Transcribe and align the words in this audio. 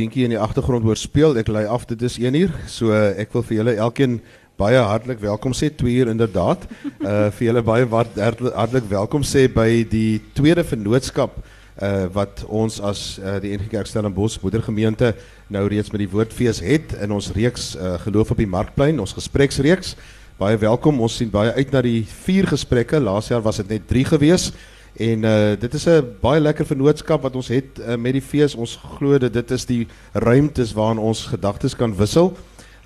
dingetjie 0.00 0.26
in 0.28 0.34
die 0.34 0.40
agtergrond 0.40 0.86
hoor 0.86 0.98
speel. 0.98 1.36
Ek 1.40 1.50
lei 1.52 1.66
af 1.68 1.86
dit 1.90 2.00
is 2.06 2.18
1 2.20 2.36
uur. 2.38 2.52
So 2.70 2.94
uh, 2.94 3.12
ek 3.20 3.34
wil 3.36 3.44
vir 3.46 3.60
julle 3.60 3.76
elkeen 3.86 4.20
baie 4.60 4.80
hartlik 4.84 5.20
welkom 5.22 5.54
sê 5.56 5.70
2 5.72 6.02
uur 6.02 6.12
inderdaad. 6.12 6.66
Uh 7.00 7.28
vir 7.36 7.46
julle 7.50 7.62
baie 7.64 7.88
wat 7.88 8.16
hartlik 8.20 8.88
welkom 8.90 9.24
sê 9.26 9.46
by 9.52 9.84
die 9.88 10.20
tweede 10.36 10.64
vennootskap 10.64 11.38
uh 11.80 12.06
wat 12.12 12.44
ons 12.48 12.80
as 12.84 13.18
uh, 13.20 13.38
die 13.40 13.54
NG 13.56 13.70
Kerk 13.72 13.88
Stellenbosch 13.88 14.40
moedergemeente 14.42 15.14
nou 15.48 15.64
reeds 15.68 15.92
met 15.92 16.04
die 16.04 16.10
woordfees 16.12 16.60
het 16.64 16.92
in 17.00 17.12
ons 17.16 17.30
reeks 17.36 17.72
uh, 17.76 17.96
geloof 18.04 18.34
op 18.34 18.40
die 18.40 18.50
markplein, 18.50 19.00
ons 19.00 19.16
gespreksreeks. 19.16 19.94
Baie 20.40 20.56
welkom. 20.60 21.00
Ons 21.04 21.18
sien 21.20 21.32
baie 21.32 21.52
uit 21.56 21.72
na 21.72 21.82
die 21.84 22.04
vier 22.24 22.48
gesprekke. 22.48 23.00
Laas 23.00 23.28
jaar 23.28 23.42
was 23.44 23.60
dit 23.60 23.74
net 23.76 23.88
3 23.88 24.06
geweest. 24.14 24.56
En 25.00 25.22
uh 25.24 25.52
dit 25.58 25.74
is 25.74 25.86
'n 25.88 26.16
baie 26.20 26.40
lekker 26.40 26.66
vennootskap 26.66 27.22
wat 27.22 27.34
ons 27.34 27.48
het 27.48 27.78
uh, 27.78 27.96
met 27.96 28.12
die 28.12 28.22
fees. 28.22 28.54
Ons 28.54 28.78
glo 28.96 29.18
dat 29.18 29.32
dit 29.32 29.50
is 29.50 29.64
die 29.64 29.86
ruimtes 30.12 30.72
waarin 30.72 30.98
ons 30.98 31.24
gedagtes 31.24 31.76
kan 31.76 31.96
wissel. 31.96 32.36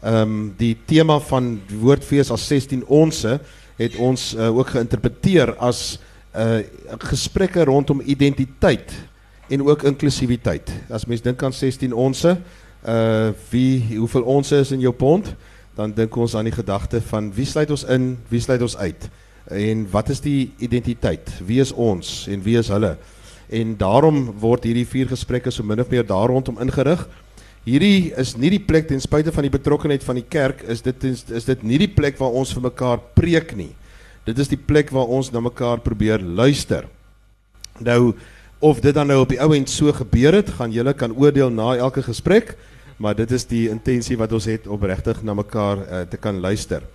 Ehm 0.02 0.20
um, 0.20 0.54
die 0.56 0.76
tema 0.84 1.18
van 1.18 1.60
die 1.66 1.78
woordfees 1.78 2.30
as 2.30 2.46
16 2.46 2.86
onsse 2.86 3.40
het 3.76 3.96
ons 3.96 4.34
uh, 4.34 4.56
ook 4.56 4.68
geïnterpreteer 4.68 5.56
as 5.56 5.98
uh 6.36 6.58
gesprekke 6.98 7.64
rondom 7.64 8.00
identiteit 8.00 8.92
en 9.48 9.62
ook 9.62 9.82
inklusiwiteit. 9.82 10.70
As 10.90 11.06
mens 11.06 11.22
dink 11.22 11.42
aan 11.42 11.52
16 11.52 11.92
onsse, 11.92 12.38
uh 12.86 13.28
wie 13.50 13.98
hoeveel 13.98 14.22
onsse 14.22 14.56
is 14.56 14.70
in 14.70 14.80
jou 14.80 14.94
pond, 14.94 15.34
dan 15.74 15.92
dink 15.92 16.16
ons 16.16 16.34
aan 16.34 16.44
die 16.44 16.54
gedagte 16.54 17.00
van 17.00 17.32
wie 17.34 17.46
sluit 17.46 17.70
ons 17.70 17.84
in, 17.84 18.18
wie 18.28 18.40
sluit 18.40 18.62
ons 18.62 18.76
uit 18.76 19.10
en 19.52 19.84
wat 19.90 20.08
is 20.08 20.22
die 20.24 20.52
identiteit? 20.58 21.28
Wie 21.44 21.60
is 21.60 21.72
ons 21.72 22.24
en 22.32 22.42
wie 22.44 22.56
is 22.58 22.70
hulle? 22.72 22.94
En 23.52 23.76
daarom 23.76 24.30
word 24.40 24.64
hierdie 24.64 24.88
vier 24.88 25.10
gesprekke 25.10 25.52
so 25.52 25.64
min 25.66 25.82
of 25.82 25.90
meer 25.92 26.06
daar 26.06 26.32
rondom 26.32 26.60
ingerig. 26.62 27.04
Hierdie 27.64 28.12
is 28.20 28.34
nie 28.36 28.50
die 28.52 28.62
plek 28.62 28.88
ten 28.88 29.00
spyte 29.00 29.32
van 29.32 29.44
die 29.46 29.52
betrokkenheid 29.52 30.04
van 30.04 30.20
die 30.20 30.28
kerk 30.28 30.64
is 30.68 30.82
dit 30.84 31.04
is 31.04 31.48
dit 31.48 31.62
nie 31.64 31.80
die 31.80 31.92
plek 31.92 32.18
waar 32.20 32.32
ons 32.32 32.52
vir 32.56 32.68
mekaar 32.70 33.00
preek 33.16 33.54
nie. 33.56 33.72
Dit 34.24 34.40
is 34.40 34.48
die 34.48 34.60
plek 34.60 34.92
waar 34.92 35.08
ons 35.12 35.30
na 35.32 35.40
mekaar 35.44 35.84
probeer 35.84 36.20
luister. 36.20 36.88
Nou 37.80 38.14
of 38.64 38.80
dit 38.80 38.94
dan 38.96 39.10
nou 39.10 39.20
op 39.20 39.28
die 39.28 39.40
ou 39.44 39.50
end 39.52 39.68
so 39.68 39.92
gebeur 39.92 40.32
het, 40.32 40.48
gaan 40.56 40.72
julle 40.72 40.94
kan 40.96 41.12
oordeel 41.12 41.50
na 41.52 41.74
elke 41.76 42.00
gesprek, 42.02 42.54
maar 42.96 43.16
dit 43.16 43.32
is 43.36 43.44
die 43.44 43.66
intensie 43.68 44.16
wat 44.16 44.32
ons 44.32 44.46
het 44.48 44.68
om 44.70 44.80
regtig 44.80 45.20
na 45.22 45.34
mekaar 45.36 45.82
uh, 45.82 46.00
te 46.08 46.16
kan 46.16 46.40
luister 46.40 46.86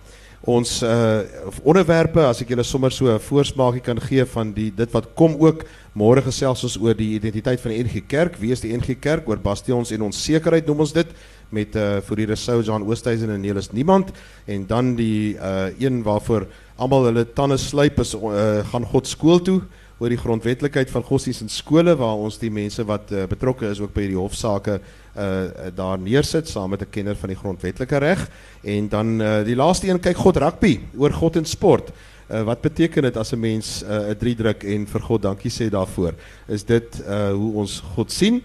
ons 0.48 0.80
uh 0.82 1.20
onderwerpe 1.68 2.22
as 2.24 2.40
ek 2.40 2.54
julle 2.54 2.64
sommer 2.64 2.90
so 2.90 3.12
'n 3.12 3.20
voorsmaakie 3.20 3.82
kan 3.84 4.00
gee 4.00 4.24
van 4.24 4.52
die 4.52 4.70
dit 4.70 4.90
wat 4.92 5.12
kom 5.14 5.36
ook 5.36 5.64
môre 5.94 6.22
gesels 6.22 6.64
ons 6.64 6.78
oor 6.80 6.94
die 6.94 7.14
identiteit 7.18 7.60
van 7.60 7.72
die 7.72 7.84
NG 7.84 8.06
Kerk 8.08 8.38
wie 8.40 8.52
is 8.52 8.60
die 8.60 8.72
NG 8.72 8.96
Kerk 9.00 9.28
oor 9.28 9.36
bastions 9.36 9.92
en 9.92 10.02
ons 10.02 10.16
sekerheid 10.24 10.66
noem 10.66 10.80
ons 10.80 10.92
dit 10.92 11.06
met 11.50 11.76
uh 11.76 12.00
vir 12.00 12.16
die 12.16 12.26
Resou 12.26 12.62
John 12.62 12.88
Oosthuizen 12.88 13.30
en 13.30 13.40
Nelis 13.40 13.72
niemand 13.72 14.12
en 14.46 14.66
dan 14.66 14.96
die 14.96 15.36
uh 15.36 15.68
een 15.78 16.02
waarvoor 16.02 16.46
almal 16.78 17.04
hulle 17.10 17.26
tande 17.34 17.58
slyp 17.58 18.00
is 18.00 18.14
uh, 18.14 18.64
gaan 18.72 18.84
God 18.84 19.06
skool 19.06 19.40
toe 19.40 19.60
oor 20.00 20.08
die 20.08 20.20
grondwetlikheid 20.20 20.90
van 20.90 21.04
godsdienst 21.04 21.44
in 21.44 21.52
skole 21.52 21.92
waar 22.00 22.16
ons 22.16 22.38
die 22.40 22.50
mense 22.50 22.84
wat 22.88 23.12
uh, 23.12 23.26
betrokke 23.28 23.68
is 23.68 23.82
ook 23.82 23.92
by 23.92 24.06
die 24.08 24.16
hofsaake 24.16 24.78
uh, 24.80 25.68
daar 25.76 26.00
neersit 26.00 26.48
saam 26.48 26.70
met 26.72 26.82
'n 26.82 26.90
kenner 26.90 27.16
van 27.16 27.28
die 27.28 27.36
grondwetlike 27.36 27.98
reg 27.98 28.28
en 28.64 28.88
dan 28.88 29.20
uh, 29.20 29.44
die 29.44 29.56
laaste 29.56 29.88
een 29.88 30.00
kyk 30.00 30.16
God 30.16 30.36
rugby 30.36 30.80
oor 30.96 31.12
God 31.12 31.36
en 31.36 31.44
sport. 31.44 31.92
Uh, 32.30 32.42
wat 32.42 32.60
beteken 32.60 33.02
dit 33.02 33.16
as 33.16 33.32
'n 33.32 33.40
mens 33.40 33.82
'n 33.84 33.90
uh, 33.90 34.10
drie 34.16 34.34
druk 34.34 34.64
en 34.64 34.86
vir 34.86 35.00
God 35.00 35.22
dankie 35.22 35.50
sê 35.50 35.68
daarvoor? 35.68 36.14
Is 36.48 36.64
dit 36.64 37.02
uh, 37.06 37.32
hoe 37.32 37.54
ons 37.54 37.82
God 37.94 38.12
sien? 38.12 38.42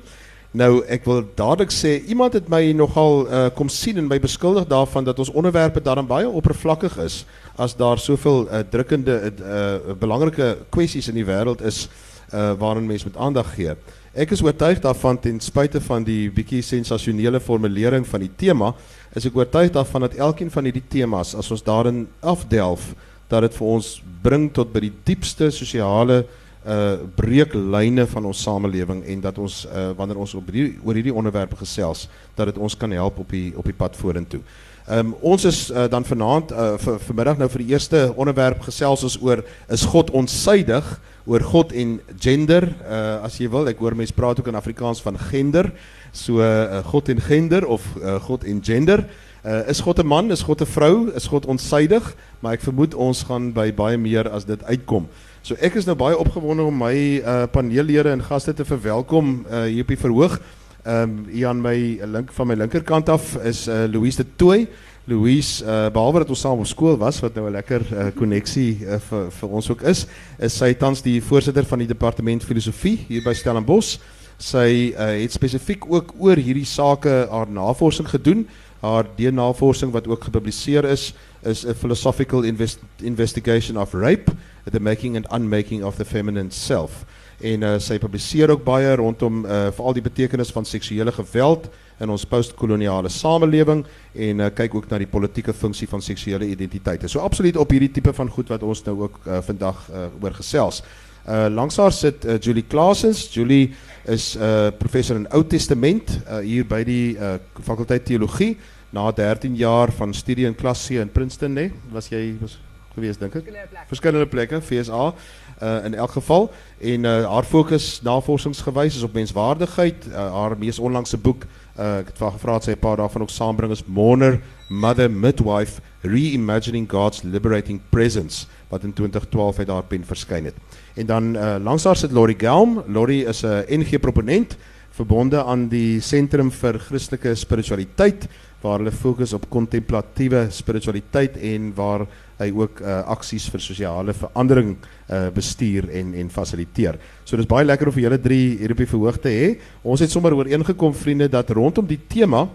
Nou 0.51 0.83
ek 0.87 1.03
wil 1.05 1.23
dadelik 1.35 1.71
sê 1.71 1.99
iemand 2.07 2.33
het 2.33 2.47
my 2.47 2.71
nogal 2.71 3.27
uh, 3.27 3.47
kom 3.55 3.69
sien 3.69 3.97
en 3.97 4.07
my 4.07 4.19
beskuldig 4.19 4.67
daarvan 4.67 5.03
dat 5.03 5.19
ons 5.19 5.31
onderwerpe 5.31 5.81
daarin 5.81 6.07
baie 6.07 6.29
oppervlakkig 6.29 6.97
is 6.97 7.25
as 7.55 7.75
daar 7.75 7.99
soveel 7.99 8.47
uh, 8.47 8.63
drukkende 8.69 9.15
uh, 9.31 9.93
belangrike 9.99 10.57
kwessies 10.69 11.07
in 11.11 11.19
die 11.19 11.27
wêreld 11.27 11.61
is 11.65 11.85
uh, 12.33 12.51
waaraan 12.59 12.87
mense 12.87 13.07
met 13.07 13.17
aandag 13.17 13.53
gee. 13.55 13.75
Ek 14.15 14.31
is 14.31 14.43
oortuig 14.43 14.79
daarvan 14.83 15.19
ten 15.19 15.39
spyte 15.43 15.81
van 15.83 16.03
die 16.07 16.29
bietjie 16.31 16.61
sensasionele 16.63 17.39
formulering 17.43 18.05
van 18.07 18.23
die 18.23 18.31
tema, 18.31 18.71
is 19.15 19.27
ek 19.27 19.35
oortuig 19.35 19.73
daarvan 19.75 20.07
dat 20.07 20.15
elkeen 20.19 20.51
van 20.51 20.67
hierdie 20.67 20.85
temas 20.87 21.33
as 21.35 21.51
ons 21.51 21.63
daarin 21.63 22.05
afdelf, 22.23 22.93
dat 23.31 23.47
dit 23.47 23.57
vir 23.57 23.67
ons 23.67 23.89
bring 24.23 24.47
tot 24.53 24.71
by 24.71 24.85
die 24.87 24.95
diepste 25.11 25.51
sosiale 25.51 26.23
uh 26.65 26.95
breeklyne 27.13 28.07
van 28.09 28.25
ons 28.25 28.39
samelewing 28.41 29.03
en 29.05 29.19
dat 29.21 29.37
ons 29.37 29.59
uh 29.69 29.91
wanneer 29.99 30.17
ons 30.23 30.31
op 30.33 30.47
hierdie 30.49 30.79
oor 30.81 30.97
hierdie 30.97 31.13
onderwerpe 31.13 31.59
gesels, 31.59 32.07
dat 32.33 32.49
dit 32.49 32.57
ons 32.57 32.73
kan 32.73 32.89
help 32.95 33.19
op 33.21 33.29
die 33.29 33.51
op 33.53 33.67
die 33.69 33.75
pad 33.77 33.99
vorentoe. 33.99 34.41
Um, 34.85 35.15
ons 35.25 35.41
is 35.49 35.71
uh, 35.71 35.87
dan 35.89 36.05
vanaand 36.05 36.51
uh, 36.53 36.65
vir 36.77 36.99
vanmiddag 37.07 37.39
nou 37.41 37.47
vir 37.49 37.61
die 37.63 37.71
eerste 37.73 38.01
onderwerp 38.21 38.59
gesels 38.67 39.01
ons 39.07 39.15
oor 39.17 39.39
is 39.73 39.81
God 39.89 40.11
onsydig 40.13 40.85
oor 41.25 41.41
God 41.41 41.71
en 41.73 41.95
gender? 42.21 42.67
Uh, 42.85 43.23
as 43.25 43.39
jy 43.41 43.47
wil 43.49 43.65
ek 43.65 43.81
hoor 43.81 43.95
mense 43.97 44.13
praat 44.13 44.37
ook 44.37 44.51
in 44.51 44.59
Afrikaans 44.59 45.01
van 45.01 45.17
gender. 45.17 45.71
So 46.13 46.37
uh, 46.37 46.83
God 46.91 47.09
en 47.09 47.23
gender 47.25 47.65
of 47.65 47.81
uh, 47.97 48.19
God 48.27 48.45
en 48.45 48.59
gender. 48.61 49.07
Uh, 49.41 49.63
is 49.73 49.81
God 49.81 50.03
'n 50.03 50.05
man? 50.05 50.29
Is 50.29 50.45
God 50.45 50.61
'n 50.61 50.69
vrou? 50.69 51.09
Is 51.17 51.25
God 51.33 51.49
onsydig? 51.49 52.13
Maar 52.39 52.53
ek 52.53 52.69
vermoed 52.69 52.93
ons 52.93 53.23
gaan 53.25 53.53
by 53.53 53.73
baie 53.73 53.97
meer 53.97 54.29
as 54.29 54.45
dit 54.45 54.63
uitkom. 54.69 55.09
So 55.41 55.57
ek 55.61 55.81
is 55.81 55.85
nou 55.89 55.95
baie 55.97 56.17
opgewonde 56.17 56.61
om 56.61 56.77
my 56.77 57.25
uh, 57.25 57.47
paneellede 57.49 58.13
en 58.13 58.21
gaste 58.21 58.53
te 58.53 58.65
verwelkom 58.65 59.45
uh, 59.49 59.63
hier 59.65 59.81
op 59.81 59.87
die 59.87 59.97
verhoog 59.97 60.37
Ehm 60.85 61.01
um, 61.01 61.25
hier 61.33 61.47
aan 61.47 61.61
my 61.61 61.99
link 62.05 62.29
van 62.31 62.47
my 62.47 62.53
linkerkant 62.53 63.09
af 63.09 63.35
is 63.41 63.67
uh, 63.67 63.83
Louise 63.89 64.17
de 64.21 64.25
Tooi. 64.35 64.67
Louise, 65.03 65.63
uh, 65.65 65.87
behalwe 65.89 66.19
dat 66.21 66.29
ons 66.29 66.39
saam 66.39 66.59
op 66.61 66.67
skool 66.69 66.97
was 67.01 67.19
wat 67.19 67.33
nou 67.33 67.47
'n 67.47 67.51
lekker 67.51 67.81
koneksie 68.13 68.77
uh, 68.81 68.93
uh, 68.93 68.99
vir 68.99 69.31
vir 69.31 69.49
ons 69.49 69.69
ook 69.69 69.81
is, 69.81 70.05
is 70.37 70.57
sy 70.57 70.73
tans 70.73 71.01
die 71.01 71.21
voorsitter 71.21 71.65
van 71.65 71.79
die 71.79 71.87
departement 71.87 72.43
filosofie 72.43 72.99
hier 73.07 73.23
by 73.25 73.33
Stellenbosch. 73.33 73.97
Sy 74.37 74.93
uh, 74.93 75.09
het 75.23 75.33
spesifiek 75.33 75.89
ook 75.89 76.13
oor 76.19 76.37
hierdie 76.37 76.65
sake 76.65 77.27
haar 77.31 77.49
navorsing 77.49 78.07
gedoen. 78.09 78.47
Haar 78.81 79.09
DNA-navorsing 79.17 79.91
wat 79.91 80.07
ook 80.07 80.23
gepubliseer 80.23 80.85
is, 80.85 81.15
is 81.41 81.65
a 81.65 81.73
philosophical 81.73 82.43
invest 82.43 82.79
investigation 83.01 83.77
of 83.77 83.93
rape, 83.93 84.31
the 84.71 84.79
making 84.79 85.15
and 85.15 85.25
unmaking 85.33 85.83
of 85.83 85.95
the 85.95 86.05
feminine 86.05 86.51
self 86.51 87.05
en 87.41 87.63
uh, 87.63 87.73
sy 87.83 87.97
publiseer 87.99 88.53
ook 88.53 88.63
baie 88.63 88.95
rondom 88.95 89.43
uh, 89.45 89.67
veral 89.75 89.97
die 89.97 90.05
betekenis 90.05 90.53
van 90.55 90.65
seksuele 90.65 91.11
geweld 91.11 91.67
in 91.99 92.11
ons 92.11 92.25
postkoloniale 92.27 93.09
samelewing 93.11 93.85
en 94.13 94.43
uh, 94.43 94.51
kyk 94.55 94.75
ook 94.75 94.89
na 94.91 94.99
die 94.99 95.09
politieke 95.09 95.53
funksie 95.53 95.87
van 95.87 96.03
seksuele 96.03 96.47
identiteite. 96.51 97.07
So 97.11 97.23
absoluut 97.23 97.57
op 97.57 97.71
hierdie 97.71 97.91
tipe 97.91 98.13
van 98.13 98.31
goed 98.31 98.51
wat 98.51 98.63
ons 98.63 98.83
nou 98.87 98.97
ook 99.07 99.19
uh, 99.25 99.41
vandag 99.47 99.83
uh, 99.89 100.07
oor 100.21 100.35
gesels. 100.35 100.83
Uh, 101.25 101.47
langs 101.49 101.77
haar 101.81 101.91
sit 101.91 102.25
uh, 102.25 102.37
Julie 102.37 102.65
Klasens. 102.69 103.25
Julie 103.33 103.73
is 104.05 104.35
'n 104.35 104.41
uh, 104.41 104.71
professor 104.77 105.15
in 105.15 105.27
Ou 105.33 105.43
Testament 105.43 106.19
uh, 106.29 106.39
hier 106.39 106.65
by 106.65 106.83
die 106.83 107.17
uh, 107.17 107.35
fakulteit 107.61 108.05
teologie 108.05 108.57
na 108.89 109.11
13 109.11 109.55
jaar 109.55 109.91
van 109.91 110.13
studie 110.13 110.45
in 110.45 110.55
klas 110.55 110.85
C 110.87 110.91
in 111.01 111.09
Princeton, 111.09 111.53
né? 111.53 111.61
Nee? 111.61 111.71
Was 111.91 112.09
jy 112.09 112.37
was 112.41 112.59
gewees 112.93 113.17
dink 113.17 113.35
ek? 113.35 113.49
Verskillende 113.89 114.27
plekke. 114.27 114.61
FSA 114.61 115.13
uh, 115.61 115.85
in 115.85 115.93
elk 115.93 116.11
geval 116.11 116.51
en 116.79 117.03
uh, 117.03 117.31
haar 117.31 117.43
fokus 117.43 118.01
navorsingsgewys 118.03 118.95
is 118.95 119.03
op 119.03 119.13
menswaardigheid. 119.13 120.07
Uh, 120.07 120.33
haar 120.33 120.57
mees 120.57 120.79
onlangse 120.79 121.17
boek, 121.17 121.45
uh, 121.79 121.97
ek 122.01 122.11
het 122.11 122.17
vir 122.17 122.31
gevra 122.31 122.59
sy 122.61 122.71
'n 122.71 122.79
paar 122.79 122.97
daarvan 122.97 123.21
ook 123.21 123.29
saambring 123.29 123.71
is 123.71 123.85
Mourner 123.85 124.41
Mother 124.69 125.11
Midwife 125.11 125.81
Reimagining 126.01 126.89
God's 126.89 127.23
Liberating 127.23 127.81
Presence 127.89 128.47
wat 128.69 128.83
in 128.83 128.93
2012 128.93 129.59
uit 129.59 129.67
haar 129.67 129.83
pen 129.83 130.05
verskyn 130.05 130.45
het. 130.45 130.55
En 130.95 131.05
dan 131.05 131.35
uh, 131.35 131.55
langs 131.59 131.83
haar 131.83 131.95
sit 131.95 132.11
Lori 132.11 132.35
Gelm. 132.37 132.83
Lori 132.87 133.25
is 133.25 133.43
'n 133.43 133.65
NG 133.69 133.99
proponent 133.99 134.57
verbonde 134.95 135.43
aan 135.43 135.67
die 135.67 135.99
Sentrum 135.99 136.51
vir 136.51 136.79
Christelike 136.79 137.35
Spiritualiteit 137.35 138.27
waar 138.65 138.81
hulle 138.81 138.93
fokus 138.93 139.33
op 139.37 139.45
kontemplatiewe 139.53 140.47
spiritualiteit 140.53 141.37
en 141.53 141.69
waar 141.77 142.05
hy 142.39 142.49
ook 142.51 142.81
uh, 142.81 142.97
aksies 143.13 143.45
vir 143.53 143.63
sosiale 143.63 144.15
verandering 144.17 144.73
uh, 144.75 145.29
bestuur 145.35 145.87
en 145.93 146.13
en 146.19 146.31
fasiliteer. 146.33 146.97
So 147.23 147.37
dis 147.39 147.47
baie 147.47 147.67
lekker 147.67 147.87
om 147.87 147.95
vir 147.95 148.07
julle 148.07 148.21
drie 148.21 148.57
hier 148.59 148.73
op 148.75 148.81
die 148.81 148.89
verhoog 148.89 149.21
te 149.23 149.31
hê. 149.31 149.49
Ons 149.83 150.03
het 150.03 150.11
sommer 150.11 150.35
ooreengekom 150.35 150.95
vriende 150.97 151.29
dat 151.31 151.53
rondom 151.55 151.87
die 151.87 152.01
tema 152.09 152.45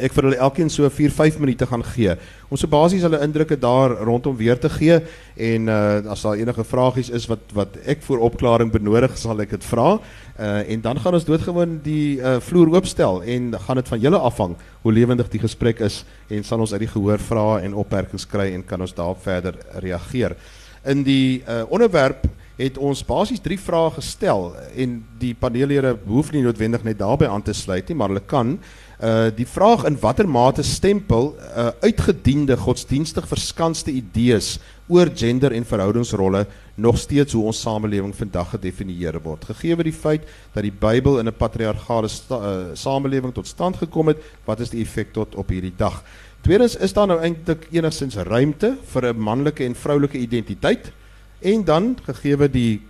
ek 0.00 0.14
vir 0.16 0.26
hulle 0.28 0.38
elkeen 0.46 0.70
so 0.72 0.88
4 0.88 1.12
5 1.14 1.38
minute 1.42 1.66
gaan 1.66 1.84
gee. 1.92 2.14
Ons 2.50 2.64
so 2.64 2.70
basies 2.70 3.04
hulle 3.06 3.20
indrukke 3.24 3.58
daar 3.60 3.94
rondom 4.06 4.36
weer 4.36 4.58
te 4.58 4.70
gee 4.72 5.00
en 5.36 5.68
uh 5.68 6.10
as 6.10 6.24
daar 6.26 6.40
enige 6.40 6.64
vragies 6.64 7.10
is 7.10 7.28
wat 7.30 7.54
wat 7.54 7.76
ek 7.86 8.02
vir 8.06 8.24
opklaring 8.26 8.72
benodig 8.72 9.16
sal 9.18 9.40
ek 9.40 9.54
dit 9.56 9.68
vra. 9.70 9.98
Uh 10.38 10.62
en 10.72 10.80
dan 10.80 11.00
gaan 11.00 11.14
ons 11.14 11.28
doodgewoon 11.28 11.78
die 11.84 12.18
uh 12.18 12.38
vloer 12.40 12.74
oopstel 12.76 13.22
en 13.22 13.54
gaan 13.66 13.82
dit 13.82 13.92
van 13.94 14.00
julle 14.00 14.18
afhang 14.30 14.56
hoe 14.82 14.92
lewendig 14.92 15.30
die 15.30 15.42
gesprek 15.42 15.80
is 15.80 16.04
en 16.28 16.44
sal 16.44 16.60
ons 16.60 16.72
uit 16.72 16.84
die 16.86 16.92
gehoor 16.94 17.18
vra 17.18 17.60
en 17.60 17.74
opmerkings 17.74 18.26
kry 18.26 18.50
en 18.54 18.64
kan 18.64 18.80
ons 18.80 18.94
daarop 18.94 19.22
verder 19.22 19.58
reageer. 19.84 20.36
In 20.84 21.04
die 21.04 21.42
uh 21.46 21.62
onderwerp 21.68 22.26
het 22.60 22.78
ons 22.78 23.02
basies 23.06 23.40
drie 23.40 23.58
vrae 23.60 23.90
gestel 23.96 24.50
en 24.76 25.00
die 25.20 25.32
paneellede 25.38 25.94
hoef 26.06 26.32
nie 26.34 26.42
noodwendig 26.44 26.84
net 26.84 26.98
daarbey 27.00 27.28
aan 27.28 27.44
te 27.44 27.54
sluit 27.56 27.88
nie, 27.88 27.96
maar 27.96 28.12
hulle 28.12 28.26
kan 28.26 28.58
uh 29.00 29.30
die 29.32 29.46
vraag 29.48 29.86
in 29.88 29.96
watter 30.00 30.28
mate 30.28 30.62
stempel 30.66 31.32
uh 31.40 31.70
uitgediende 31.80 32.56
godsdienstig 32.60 33.28
verskanste 33.28 33.94
idees 33.96 34.58
oor 34.92 35.08
gender 35.16 35.54
en 35.56 35.64
verhoudingsrolle 35.64 36.44
nog 36.76 36.98
steeds 36.98 37.32
hoe 37.32 37.46
ons 37.48 37.60
samelewing 37.60 38.12
vandag 38.16 38.50
gedefinieer 38.56 39.20
word. 39.24 39.44
Gegee 39.52 39.76
die 39.84 39.94
feit 39.94 40.26
dat 40.54 40.64
die 40.64 40.72
Bybel 40.72 41.18
in 41.20 41.28
'n 41.28 41.36
patriargale 41.36 42.08
uh, 42.08 42.74
samelewing 42.74 43.34
tot 43.34 43.46
stand 43.46 43.76
gekom 43.76 44.08
het, 44.08 44.18
wat 44.44 44.60
is 44.60 44.70
die 44.70 44.82
effek 44.82 45.12
tot 45.12 45.34
op 45.34 45.48
hierdie 45.48 45.76
dag? 45.76 46.02
Tweedens 46.42 46.76
is 46.76 46.92
daar 46.92 47.06
nou 47.06 47.20
eintlik 47.20 47.68
enigstens 47.70 48.16
ruimte 48.16 48.76
vir 48.92 49.12
'n 49.12 49.18
manlike 49.18 49.64
en 49.64 49.74
vroulike 49.74 50.18
identiteit? 50.18 50.92
En 51.40 51.64
dan 51.64 51.96
gegee 52.04 52.48
die 52.48 52.80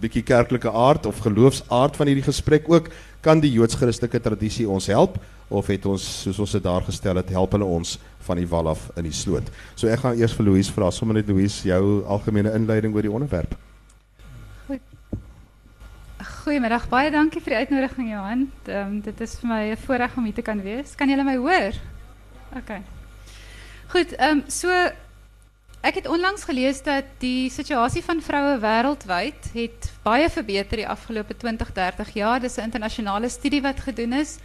bietjie 0.00 0.22
kerklike 0.22 0.70
aard 0.70 1.06
of 1.06 1.22
geloofsaard 1.24 1.96
van 1.96 2.06
hierdie 2.06 2.26
gesprek 2.26 2.68
ook, 2.68 2.88
kan 3.24 3.40
die 3.40 3.52
Joods-Christelike 3.52 4.20
tradisie 4.20 4.68
ons 4.68 4.86
help 4.92 5.16
of 5.48 5.68
het 5.72 5.86
ons 5.86 6.04
soos 6.24 6.38
ons 6.40 6.52
dit 6.56 6.64
daar 6.64 6.84
gestel 6.84 7.16
het, 7.16 7.30
help 7.32 7.52
hulle 7.56 7.68
ons 7.68 7.98
van 8.26 8.40
die 8.40 8.48
wal 8.48 8.68
af 8.68 8.88
in 8.96 9.08
die 9.08 9.12
sloot. 9.12 9.48
So 9.76 9.88
ek 9.88 10.02
gaan 10.02 10.18
eers 10.20 10.34
vir 10.36 10.48
Louise 10.48 10.72
vra, 10.72 10.90
sommer 10.92 11.16
net 11.16 11.28
Louise, 11.28 11.62
jou 11.68 12.02
algemene 12.08 12.52
inleiding 12.56 12.96
oor 12.96 13.04
die 13.04 13.12
onderwerp. 13.12 13.56
Goeiemiddag, 16.44 16.88
baie 16.92 17.08
dankie 17.12 17.40
vir 17.40 17.54
die 17.54 17.60
uitnodiging 17.64 18.10
Johan. 18.12 18.42
Um, 18.68 18.98
dit 19.04 19.20
is 19.24 19.36
vir 19.40 19.48
my 19.48 19.62
'n 19.72 19.80
voorreg 19.80 20.16
om 20.16 20.24
hier 20.24 20.34
te 20.34 20.42
kan 20.42 20.60
wees. 20.60 20.94
Kan 20.94 21.08
julle 21.08 21.24
my 21.24 21.36
hoor? 21.36 21.72
OK. 22.56 22.70
Goed, 23.92 24.12
ehm 24.12 24.38
um, 24.38 24.44
so 24.48 24.68
ek 25.84 25.98
het 26.00 26.06
onlangs 26.08 26.46
gelees 26.48 26.80
dat 26.82 27.04
die 27.20 27.50
situasie 27.52 28.00
van 28.04 28.22
vroue 28.24 28.56
wêreldwyd 28.62 29.50
het 29.52 29.90
baie 30.04 30.30
verbeter 30.32 30.80
die 30.80 30.88
afgelope 30.88 31.36
20, 31.36 31.72
30 31.76 32.12
jaar. 32.16 32.40
Dis 32.40 32.56
'n 32.56 32.70
internasionale 32.70 33.28
studie 33.28 33.60
wat 33.60 33.80
gedoen 33.80 34.12
is 34.12 34.38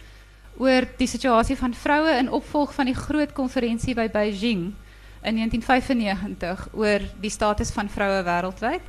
oor 0.58 0.84
die 0.98 1.08
situasie 1.08 1.56
van 1.56 1.74
vroue 1.74 2.12
in 2.18 2.30
opvolg 2.30 2.74
van 2.74 2.84
die 2.84 2.94
groot 2.94 3.32
konferensie 3.32 3.94
by 3.94 4.08
Beijing 4.08 4.74
in 5.22 5.34
1995 5.34 6.68
oor 6.72 7.00
die 7.20 7.30
status 7.30 7.70
van 7.70 7.88
vroue 7.88 8.22
wêreldwyd. 8.22 8.84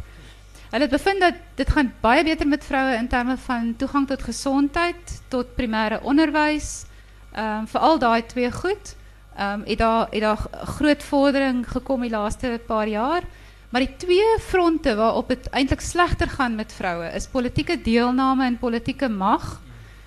Hulle 0.71 0.83
het 0.83 0.91
bevind 0.91 1.19
dat 1.19 1.35
dit 1.55 1.69
gaan 1.69 1.93
baie 2.01 2.23
beter 2.23 2.47
met 2.47 2.65
vroue 2.65 2.95
in 2.95 3.07
terme 3.07 3.37
van 3.37 3.75
toegang 3.77 4.07
tot 4.07 4.23
gesondheid, 4.23 5.21
tot 5.27 5.55
primêre 5.55 6.01
onderwys, 6.03 6.85
ehm 7.31 7.65
veral 7.65 7.99
daai 7.99 8.25
twee 8.25 8.51
goed. 8.51 8.95
Ehm 9.35 9.59
um, 9.59 9.63
het 9.65 9.77
daar 9.77 10.07
het 10.09 10.21
daar 10.21 10.47
groot 10.77 11.03
vordering 11.03 11.65
gekom 11.67 12.01
die 12.01 12.09
laaste 12.09 12.59
paar 12.67 12.87
jaar. 12.87 13.23
Maar 13.69 13.81
die 13.81 13.95
twee 13.97 14.39
fronte 14.39 14.95
waarop 14.95 15.27
dit 15.27 15.49
eintlik 15.49 15.81
slegter 15.81 16.27
gaan 16.27 16.55
met 16.55 16.73
vroue 16.73 17.07
is 17.15 17.27
politieke 17.27 17.81
deelname 17.81 18.45
en 18.45 18.57
politieke 18.57 19.09
mag 19.09 19.61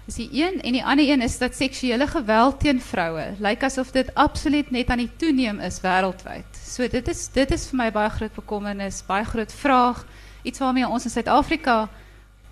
is 0.06 0.15
die 0.15 0.29
een 0.32 0.61
en 0.61 0.73
die 0.73 0.85
ander 0.85 1.09
een 1.09 1.23
is 1.25 1.38
dat 1.38 1.55
seksuele 1.56 2.06
geweld 2.06 2.61
teen 2.61 2.81
vroue 2.81 3.25
lyk 3.41 3.65
asof 3.65 3.91
dit 3.91 4.11
absoluut 4.15 4.71
net 4.71 4.91
aan 4.93 5.00
die 5.00 5.11
toeneem 5.17 5.61
is 5.61 5.81
wêreldwyd. 5.81 6.61
So 6.61 6.88
dit 6.88 7.09
is 7.09 7.29
dit 7.32 7.50
is 7.50 7.67
vir 7.71 7.79
my 7.81 7.91
baie 7.93 8.11
groot 8.11 8.35
bekommernis, 8.35 9.00
baie 9.06 9.25
groot 9.25 9.53
vraag, 9.53 10.05
iets 10.43 10.61
waarmee 10.61 10.88
ons 10.88 11.05
in 11.05 11.11
Suid-Afrika 11.11 11.88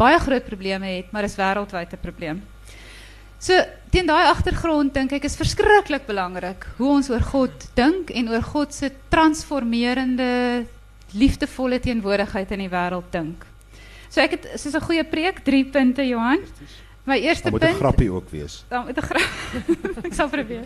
baie 0.00 0.18
groot 0.18 0.44
probleme 0.44 0.96
het, 0.96 1.12
maar 1.12 1.28
is 1.28 1.36
wêreldwyd 1.36 1.92
'n 1.92 2.00
probleem. 2.00 2.42
So 3.42 3.58
teen 3.90 4.06
daai 4.06 4.28
agtergrond 4.30 4.94
dink 4.94 5.12
ek 5.16 5.24
is 5.26 5.34
verskriklik 5.34 6.04
belangrik 6.06 6.62
hoe 6.76 6.92
ons 6.94 7.08
oor 7.10 7.24
God 7.32 7.64
dink 7.74 8.12
en 8.14 8.30
oor 8.30 8.44
God 8.52 8.74
se 8.76 8.92
transformerende 9.10 10.28
liefdevolle 11.18 11.80
teenwoordigheid 11.82 12.54
in 12.54 12.62
die 12.62 12.70
wêreld 12.70 13.08
dink. 13.10 13.42
So 14.12 14.22
ek 14.22 14.36
het 14.36 14.46
soos 14.60 14.76
'n 14.78 14.86
goeie 14.86 15.04
preek, 15.04 15.42
3 15.42 15.64
punte 15.74 16.06
Johan. 16.06 16.38
My 17.04 17.18
eerste 17.18 17.50
punt. 17.50 17.62
Moet 17.62 17.70
'n 17.70 17.82
grappie 17.82 18.10
ook 18.12 18.30
wees. 18.30 18.64
Dan 18.68 18.86
moet 18.86 18.96
'n 18.96 19.02
grap. 19.10 19.30
ek 20.06 20.14
sal 20.14 20.28
probeer. 20.28 20.64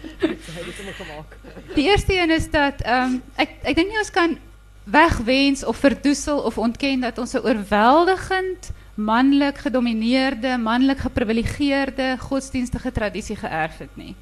Die 1.75 1.89
eerste 1.89 2.13
een 2.13 2.31
is 2.31 2.51
dat 2.51 2.83
ehm 2.83 3.03
um, 3.03 3.23
ek 3.37 3.51
ek 3.63 3.75
dink 3.75 3.89
nie 3.89 3.99
ons 3.99 4.11
kan 4.11 4.39
wegwens 4.85 5.65
of 5.65 5.77
verdoesel 5.77 6.39
of 6.39 6.59
ontken 6.59 7.01
dat 7.01 7.19
ons 7.19 7.33
'n 7.33 7.41
oorweldigend 7.41 8.71
manlik 8.97 9.59
gedomineerde, 9.67 10.57
manlik 10.59 10.99
geprivilegeerde 11.05 12.17
godsdienstige 12.21 12.93
tradisie 12.93 13.37
geërf 13.37 13.79
het 13.85 13.97
nie. 13.97 14.15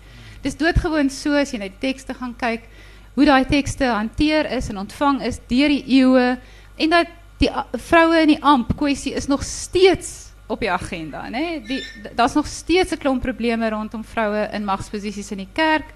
Dis 0.43 0.59
doodgewoon 0.59 1.11
so 1.11 1.33
as 1.39 1.55
jy 1.55 1.63
net 1.63 1.81
tekste 1.81 2.15
gaan 2.15 2.35
kyk 2.37 2.67
hoe 3.15 3.27
daai 3.29 3.45
tekste 3.47 3.87
hanteer 3.87 4.51
is 4.51 4.69
en 4.73 4.83
ontvang 4.83 5.23
is 5.23 5.39
deur 5.49 5.71
die 5.71 5.85
eeue 6.01 6.35
en 6.77 6.91
dat 6.91 7.13
die 7.39 7.51
vroue 7.87 8.23
in 8.25 8.35
die 8.35 8.43
amp 8.43 8.75
kwessie 8.79 9.15
is 9.15 9.31
nog 9.31 9.45
steeds 9.47 10.35
op 10.47 10.63
je 10.63 10.71
agenda. 10.71 11.23
Die, 11.31 11.83
dat 12.15 12.29
is 12.29 12.35
nog 12.35 12.47
steeds 12.47 12.91
een 12.91 12.99
klomp 12.99 13.23
problemen 13.23 13.71
rondom 13.71 14.05
vrouwen 14.05 14.53
in 14.53 14.65
machtsposities 14.65 15.31
in 15.31 15.37
die 15.37 15.53
kerk. 15.53 15.95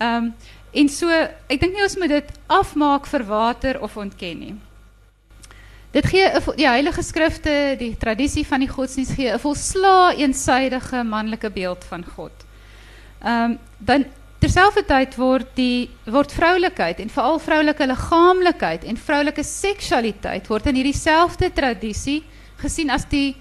Um, 0.00 0.34
en 0.72 0.88
so, 0.88 1.08
ek 1.46 1.60
dink 1.60 1.72
nie 1.72 1.84
ons 1.84 1.96
moet 1.96 2.12
dit 2.12 2.32
afmaak 2.52 3.06
vir 3.06 3.24
water 3.24 3.80
of 3.80 3.96
ontken. 3.96 4.58
Dit 5.96 6.10
gee 6.12 6.28
die 6.58 6.66
heilige 6.68 7.00
skrifte, 7.02 7.52
die 7.80 7.94
tradisie 7.96 8.44
van 8.44 8.60
die 8.60 8.68
godsdienst 8.68 9.14
gee 9.16 9.32
'n 9.32 9.40
volsla 9.40 10.12
eensydige 10.12 11.02
manlike 11.04 11.50
beeld 11.50 11.84
van 11.88 12.04
God. 12.04 12.44
Um, 13.24 13.58
dan 13.78 14.04
terselfdertyd 14.38 15.16
word 15.16 15.48
die 15.56 15.88
word 16.04 16.32
vroulikheid 16.32 17.00
en 17.00 17.08
veral 17.08 17.40
vroulike 17.40 17.86
liggaamlikheid 17.86 18.84
en 18.84 18.96
vroulike 18.96 19.42
seksualiteit 19.42 20.48
word 20.52 20.66
in 20.66 20.74
hierdie 20.74 20.98
selfde 20.98 21.48
tradisie 21.52 22.22
gesien 22.60 22.90
as 22.90 23.08
die 23.08 23.36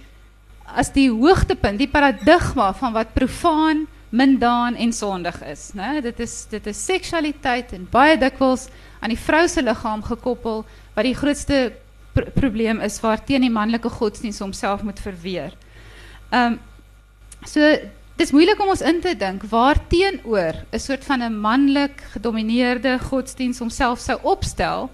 as 0.66 0.90
die 0.90 1.10
hoogtepunt, 1.12 1.78
die 1.78 1.92
paradigma 1.92 2.72
van 2.74 2.94
wat 2.94 3.14
profaan, 3.14 3.86
mindaan 4.10 4.76
en 4.76 4.94
sondig 4.94 5.44
is, 5.44 5.74
né? 5.76 6.02
Dit 6.02 6.20
is 6.20 6.46
dit 6.50 6.68
is 6.68 6.86
seksualiteit 6.86 7.74
en 7.74 7.88
baie 7.92 8.18
dikwels 8.18 8.70
aan 9.02 9.12
die 9.12 9.20
vrou 9.20 9.48
se 9.48 9.62
liggaam 9.62 10.02
gekoppel 10.04 10.64
wat 10.96 11.04
die 11.04 11.16
grootste 11.16 11.74
pr 12.16 12.32
probleem 12.34 12.80
is 12.86 12.98
waarteen 13.04 13.46
die 13.46 13.54
manlike 13.54 13.92
godsdienst 13.92 14.44
homself 14.44 14.84
moet 14.88 15.02
verweer. 15.04 15.54
Ehm 16.32 16.56
um, 16.56 16.60
so 17.46 17.62
dis 18.18 18.32
moeilik 18.32 18.60
om 18.64 18.72
ons 18.72 18.82
in 18.82 19.02
te 19.04 19.12
dink 19.14 19.44
waar 19.52 19.78
teenoor 19.92 20.56
'n 20.72 20.80
soort 20.80 21.04
van 21.04 21.22
'n 21.22 21.40
manlik 21.40 22.02
gedomeineerde 22.14 23.00
godsdienst 23.00 23.60
homself 23.60 24.00
sou 24.00 24.20
opstel 24.24 24.90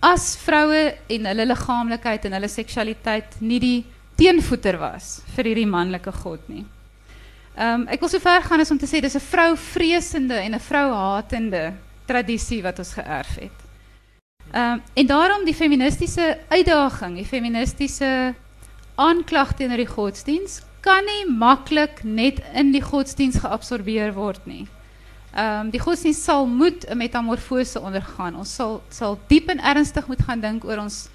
as 0.00 0.36
vroue 0.36 0.94
en 1.08 1.26
hulle 1.26 1.46
liggaamlikheid 1.46 2.24
en 2.24 2.32
hulle 2.32 2.48
seksualiteit 2.48 3.40
nie 3.40 3.60
die 3.60 3.84
teenvoeter 4.16 4.78
was 4.78 5.20
vir 5.36 5.44
hierdie 5.44 5.68
manlike 5.68 6.12
god 6.12 6.48
nie. 6.48 6.64
Ehm 7.56 7.82
um, 7.82 7.88
ek 7.88 8.00
wil 8.00 8.08
so 8.08 8.18
ver 8.18 8.42
gaan 8.42 8.60
as 8.60 8.70
om 8.70 8.78
te 8.78 8.86
sê 8.86 9.00
dis 9.00 9.16
'n 9.16 9.20
vrou 9.32 9.56
vreesende 9.56 10.34
en 10.34 10.54
'n 10.54 10.60
vrou 10.60 10.92
hatende 10.92 11.72
tradisie 12.06 12.62
wat 12.62 12.78
ons 12.78 12.92
geërf 12.92 13.34
het. 13.40 13.65
Ehm 14.52 14.72
um, 14.72 14.82
en 14.94 15.06
daarom 15.06 15.44
die 15.44 15.54
feministiese 15.54 16.38
uitdaging, 16.48 17.16
die 17.16 17.26
feministiese 17.26 18.34
aanklag 18.94 19.52
teenoor 19.58 19.82
die 19.82 19.90
godsdiens 19.90 20.60
kan 20.80 21.04
nie 21.04 21.26
maklik 21.26 22.04
net 22.04 22.38
in 22.54 22.70
die 22.72 22.82
godsdiens 22.82 23.40
geabsorbeer 23.42 24.14
word 24.14 24.46
nie. 24.46 24.66
Ehm 25.34 25.66
um, 25.66 25.70
die 25.70 25.82
godsdiens 25.82 26.22
sal 26.24 26.46
moet 26.46 26.86
'n 26.88 26.96
metamorfose 26.96 27.80
ondergaan. 27.80 28.36
Ons 28.36 28.54
sal 28.54 28.82
sal 28.88 29.18
diep 29.26 29.48
en 29.48 29.60
ernstig 29.60 30.06
moet 30.06 30.22
gaan 30.22 30.40
dink 30.40 30.64
oor 30.64 30.78
ons 30.78 31.08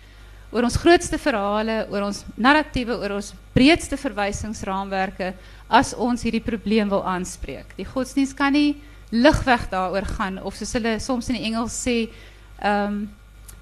oor 0.52 0.64
ons 0.64 0.76
grootste 0.76 1.18
verhale, 1.18 1.88
oor 1.90 2.02
ons 2.02 2.26
narratiewe, 2.36 2.98
oor 3.00 3.16
ons 3.16 3.34
breedste 3.56 3.98
verwysingsraamwerke 3.98 5.34
as 5.70 5.94
ons 5.96 6.24
hierdie 6.24 6.44
probleem 6.44 6.90
wil 6.90 7.06
aanspreek. 7.08 7.72
Die 7.78 7.88
godsdienst 7.88 8.36
kan 8.36 8.52
nie 8.52 8.76
ligweg 9.12 9.70
daaroor 9.72 10.06
gaan 10.18 10.40
of 10.44 10.56
soos 10.56 10.74
hulle 10.74 11.00
soms 11.00 11.30
in 11.30 11.36
die 11.36 11.46
Engels 11.48 11.88
sê, 11.88 12.10
um 12.60 13.10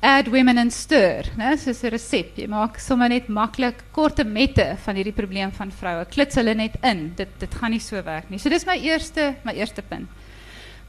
add 0.01 0.29
women 0.31 0.57
and 0.57 0.71
stir, 0.71 1.27
né? 1.37 1.57
Soos 1.57 1.83
'n 1.83 1.91
resep. 1.91 2.37
Jy 2.37 2.47
maak 2.47 2.79
sommer 2.79 3.09
net 3.09 3.27
maklik 3.27 3.83
korte 3.91 4.23
mette 4.23 4.77
van 4.85 4.95
hierdie 4.95 5.15
probleem 5.15 5.51
van 5.51 5.71
vroue. 5.71 6.05
Klits 6.05 6.35
hulle 6.35 6.55
net 6.55 6.75
in. 6.83 7.13
Dit 7.15 7.27
dit 7.39 7.53
gaan 7.53 7.71
nie 7.71 7.79
so 7.79 8.01
werk 8.03 8.29
nie. 8.29 8.39
So 8.39 8.49
dis 8.49 8.65
my 8.65 8.77
eerste 8.77 9.35
my 9.43 9.53
eerste 9.53 9.81
punt. 9.81 10.07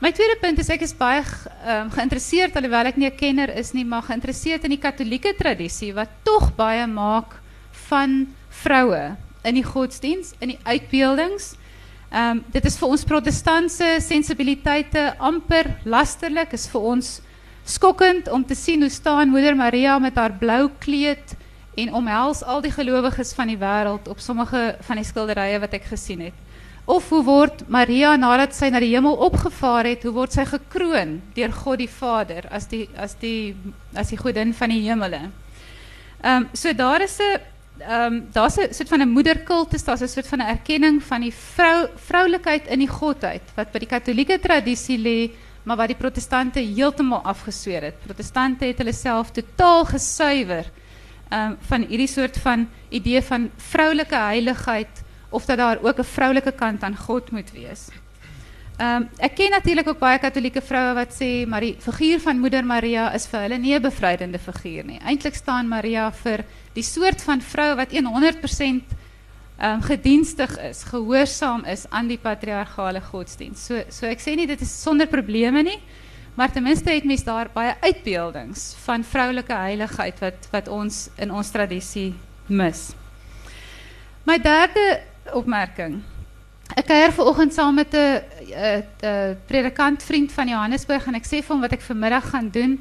My 0.00 0.12
tweede 0.12 0.38
punt 0.40 0.58
is 0.58 0.70
ek 0.70 0.82
is 0.82 0.94
baie 0.94 1.20
um, 1.20 1.90
geïnteresseerd 1.90 2.56
alhoewel 2.56 2.86
ek 2.86 2.96
nie 2.96 3.06
'n 3.06 3.16
kenner 3.16 3.50
is 3.58 3.72
nie, 3.74 3.84
maar 3.84 4.02
geïnteresseerd 4.02 4.64
in 4.64 4.70
die 4.70 4.80
katolieke 4.80 5.34
tradisie 5.36 5.92
wat 5.92 6.08
tog 6.24 6.54
baie 6.56 6.86
maak 6.86 7.40
van 7.88 8.28
vroue 8.48 9.16
in 9.44 9.54
die 9.54 9.64
godsdiens, 9.64 10.34
in 10.40 10.48
die 10.48 10.58
uitbeeldings. 10.64 11.56
Um, 12.12 12.44
dit 12.50 12.64
is 12.64 12.78
vir 12.78 12.88
ons 12.88 13.04
protestantse 13.04 14.00
sensibiliteite 14.00 15.14
amper 15.18 15.76
lasterlik, 15.84 16.52
is 16.52 16.66
vir 16.66 16.80
ons 16.80 17.20
skokkend 17.70 18.28
om 18.28 18.44
te 18.44 18.56
sien 18.58 18.82
hoe 18.82 18.90
staan 18.90 19.30
Moeder 19.30 19.56
Maria 19.56 19.98
met 19.98 20.18
haar 20.18 20.34
blou 20.38 20.70
kleed 20.82 21.36
en 21.78 21.94
omhels 21.94 22.42
al 22.42 22.62
die 22.64 22.72
gelowiges 22.74 23.32
van 23.36 23.50
die 23.52 23.58
wêreld 23.60 24.08
op 24.10 24.20
sommige 24.20 24.74
van 24.86 24.98
die 24.98 25.06
skilderye 25.06 25.60
wat 25.62 25.76
ek 25.78 25.86
gesien 25.92 26.24
het. 26.28 26.38
Of 26.90 27.08
hoe 27.12 27.22
word 27.24 27.62
Maria 27.70 28.16
nadat 28.18 28.56
sy 28.56 28.70
na 28.72 28.80
die 28.82 28.90
hemel 28.90 29.14
opgevaar 29.22 29.86
het, 29.86 30.02
hoe 30.02 30.14
word 30.16 30.34
sy 30.34 30.46
gekroon 30.48 31.20
deur 31.36 31.54
God 31.54 31.78
die 31.78 31.90
Vader 31.92 32.48
as 32.50 32.66
die 32.70 32.88
as 32.98 33.14
die 33.20 33.54
as 33.94 34.10
die 34.10 34.18
godin 34.18 34.54
van 34.56 34.74
die 34.74 34.82
hemele? 34.88 35.28
Ehm 36.20 36.42
um, 36.42 36.48
so 36.52 36.72
daar 36.74 37.04
is 37.06 37.18
'n 37.20 37.38
ehm 37.80 38.14
um, 38.14 38.16
daar's 38.32 38.58
'n 38.58 38.74
soort 38.74 38.88
van 38.88 39.02
'n 39.02 39.14
moederkultus, 39.14 39.84
daar's 39.84 40.02
'n 40.02 40.08
soort 40.08 40.26
van 40.26 40.40
'n 40.40 40.50
erkenning 40.56 41.02
van 41.02 41.20
die 41.20 41.32
vrou 41.32 41.88
vroulikheid 41.96 42.66
in 42.66 42.78
die 42.78 42.88
godheid 43.00 43.42
wat 43.54 43.72
by 43.72 43.78
die 43.78 43.94
Katolieke 43.94 44.38
tradisie 44.38 44.98
lê, 44.98 45.30
maar 45.62 45.76
wat 45.76 45.92
die 45.92 45.96
protestante 45.96 46.60
heeltemal 46.60 47.22
afgesweer 47.22 47.82
het. 47.82 48.00
Protestante 48.04 48.64
het 48.64 48.78
hulle 48.78 48.92
totaal 49.30 49.84
gesuiwer 49.84 50.70
ehm 51.30 51.52
van 51.68 51.86
hierdie 51.86 52.10
soort 52.10 52.38
van 52.42 52.68
idee 52.88 53.22
van 53.22 53.50
vroulike 53.56 54.16
heiligheid 54.16 55.02
of 55.30 55.44
dat 55.46 55.58
daar 55.58 55.78
ook 55.82 55.98
'n 55.98 56.04
vroulike 56.04 56.52
kant 56.52 56.82
aan 56.82 56.96
God 56.96 57.30
moet 57.30 57.52
wees. 57.52 57.88
Ehm 58.76 59.02
um, 59.02 59.08
ken 59.34 59.50
natuurlik 59.50 59.88
ook 59.88 59.98
baie 59.98 60.18
katolieke 60.18 60.60
vroue 60.60 60.94
wat 60.94 61.14
sê 61.22 61.46
maar 61.46 61.60
die 61.60 61.76
figuur 61.78 62.20
van 62.20 62.38
Moeder 62.38 62.64
Maria 62.64 63.12
is 63.14 63.26
vir 63.26 63.40
hulle 63.40 63.58
nie 63.58 63.74
'n 63.74 63.82
bevrydende 63.82 64.38
figuur 64.38 64.84
nie. 64.84 65.00
Staan 65.34 65.68
Maria 65.68 66.12
vir 66.12 66.44
die 66.72 66.82
soort 66.82 67.22
van 67.22 67.40
vrou 67.40 67.76
wat 67.76 67.92
100% 68.06 68.82
ehm 68.82 68.99
um, 69.62 69.82
gedienstig 69.82 70.58
is, 70.58 70.82
gehoorsaam 70.88 71.64
is 71.64 71.86
aan 71.90 72.08
die 72.08 72.18
patriargale 72.18 73.00
godsdienst. 73.00 73.66
So 73.66 73.82
so 73.88 74.06
ek 74.06 74.22
sê 74.22 74.36
nie 74.36 74.48
dit 74.50 74.60
is 74.60 74.72
sonder 74.82 75.06
probleme 75.10 75.62
nie, 75.62 75.78
maar 76.34 76.52
ten 76.52 76.64
minste 76.64 76.90
het 76.90 77.04
mens 77.04 77.24
daar 77.24 77.50
baie 77.54 77.74
uitbeeldings 77.80 78.74
van 78.84 79.04
vroulike 79.04 79.52
heiligheid 79.52 80.20
wat 80.20 80.48
wat 80.52 80.68
ons 80.68 81.08
in 81.18 81.30
ons 81.30 81.50
tradisie 81.50 82.14
mis. 82.46 82.90
My 84.24 84.38
derde 84.38 85.00
opmerking 85.34 86.00
Ek 86.78 86.86
kuier 86.86 87.10
vanoggend 87.10 87.54
saam 87.54 87.74
met 87.74 87.94
'n 87.94 88.22
'n 88.54 88.84
'n 89.02 89.38
predikant 89.46 90.02
vriend 90.02 90.32
van 90.32 90.48
Johannesburg 90.48 91.06
en 91.06 91.14
ek 91.14 91.26
sê 91.26 91.42
vir 91.42 91.54
hom 91.54 91.60
wat 91.60 91.72
ek 91.72 91.80
vanmiddag 91.82 92.30
gaan 92.30 92.48
doen. 92.50 92.78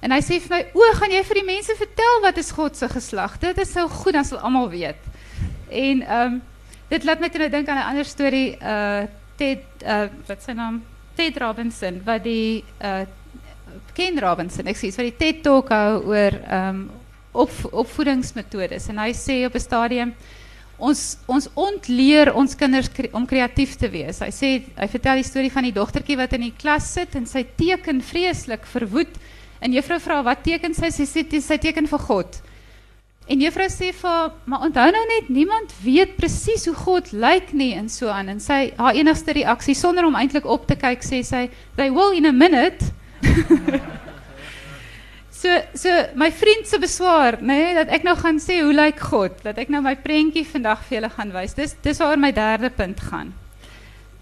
En 0.00 0.10
hy 0.10 0.20
sê 0.20 0.40
vir 0.40 0.56
my: 0.56 0.66
"O, 0.72 0.80
gaan 0.94 1.10
jy 1.10 1.22
vir 1.24 1.34
die 1.34 1.44
mense 1.44 1.74
vertel 1.76 2.20
wat 2.22 2.36
is 2.38 2.50
God 2.50 2.76
se 2.76 2.88
geslag? 2.88 3.38
Dit 3.38 3.58
is 3.58 3.72
so 3.72 3.88
goed 3.88 4.12
dan 4.12 4.24
sal 4.24 4.38
almal 4.38 4.70
weet." 4.70 4.96
En 5.70 6.02
um, 6.20 6.42
dit 6.88 7.04
laat 7.04 7.20
my 7.20 7.30
nou 7.32 7.48
dink 7.50 7.68
aan 7.68 7.78
'n 7.78 7.88
ander 7.90 8.04
storie 8.04 8.58
uh 8.60 9.06
Ted 9.36 9.64
uh 9.84 10.08
wat 10.26 10.42
sy 10.42 10.52
naam 10.52 10.82
Ted 11.14 11.36
Robinson 11.36 12.00
wat 12.04 12.24
die 12.24 12.64
uh 12.80 13.04
Ken 13.96 14.18
Robinson, 14.20 14.68
ek 14.68 14.78
sê, 14.78 14.90
wat 14.96 15.08
die 15.08 15.18
TED 15.18 15.42
Talk 15.46 15.70
hou 15.74 16.12
oor 16.12 16.36
um, 16.52 16.86
op 17.36 17.52
opvoedingsmetodes 17.84 18.90
en 18.92 19.00
hy 19.02 19.12
sê 19.16 19.42
op 19.48 19.56
'n 19.56 19.64
stadium 19.64 20.14
ons 20.76 21.16
ons 21.26 21.48
ontleer 21.56 22.34
ons 22.36 22.54
kinders 22.54 22.90
om 23.12 23.24
kreatief 23.26 23.76
te 23.80 23.88
wees. 23.88 24.20
Hy 24.20 24.30
sê 24.30 24.50
hy 24.76 24.88
vertel 24.92 25.22
die 25.22 25.28
storie 25.28 25.52
van 25.52 25.64
die 25.64 25.72
dogtertjie 25.72 26.18
wat 26.20 26.32
in 26.36 26.44
die 26.48 26.56
klas 26.56 26.92
sit 26.92 27.14
en 27.16 27.26
sy 27.26 27.46
teken 27.56 28.02
vreeslik 28.04 28.66
verwoed. 28.66 29.16
En 29.60 29.72
juffrou 29.72 29.98
vra 30.00 30.22
wat 30.22 30.44
teken 30.44 30.74
sy? 30.74 30.90
Sy 30.90 31.06
sê 31.08 31.40
sy 31.40 31.56
teken 31.56 31.88
vir 31.88 31.98
God. 31.98 32.42
En 33.26 33.40
juffrou 33.42 33.66
sê 33.72 33.90
vir 33.90 34.32
maar 34.46 34.66
onthou 34.68 34.86
nou 34.94 35.04
net 35.10 35.28
niemand 35.34 35.72
weet 35.82 36.14
presies 36.16 36.66
hoe 36.68 36.76
God 36.78 37.10
lyk 37.12 37.50
nie 37.52 37.72
en 37.74 37.88
so 37.90 38.06
aan 38.12 38.30
en 38.30 38.40
sy 38.40 38.70
haar 38.78 38.94
enigste 38.94 39.34
reaksie 39.34 39.74
sonder 39.74 40.06
om 40.06 40.14
eintlik 40.14 40.46
op 40.46 40.68
te 40.70 40.78
kyk 40.78 41.02
sê 41.02 41.24
sy 41.26 41.48
they 41.74 41.90
will 41.90 42.14
in 42.14 42.30
a 42.30 42.32
minute 42.32 42.92
So 45.36 45.52
so 45.74 45.90
my 46.16 46.30
vriend 46.32 46.66
se 46.66 46.78
beswaar, 46.80 47.36
nê, 47.42 47.56
nee, 47.60 47.74
dat 47.76 47.90
ek 47.92 48.06
nou 48.06 48.14
gaan 48.16 48.38
sê 48.40 48.62
hoe 48.64 48.72
lyk 48.72 49.02
God? 49.10 49.34
Dat 49.44 49.58
ek 49.60 49.68
nou 49.70 49.82
my 49.84 49.92
prentjie 50.00 50.46
vandag 50.48 50.80
vir 50.86 50.96
julle 50.96 51.10
gaan 51.12 51.34
wys. 51.34 51.52
Dis 51.58 51.74
dis 51.84 52.00
waar 52.00 52.16
my 52.18 52.30
derde 52.34 52.70
punt 52.72 53.02
gaan. 53.10 53.34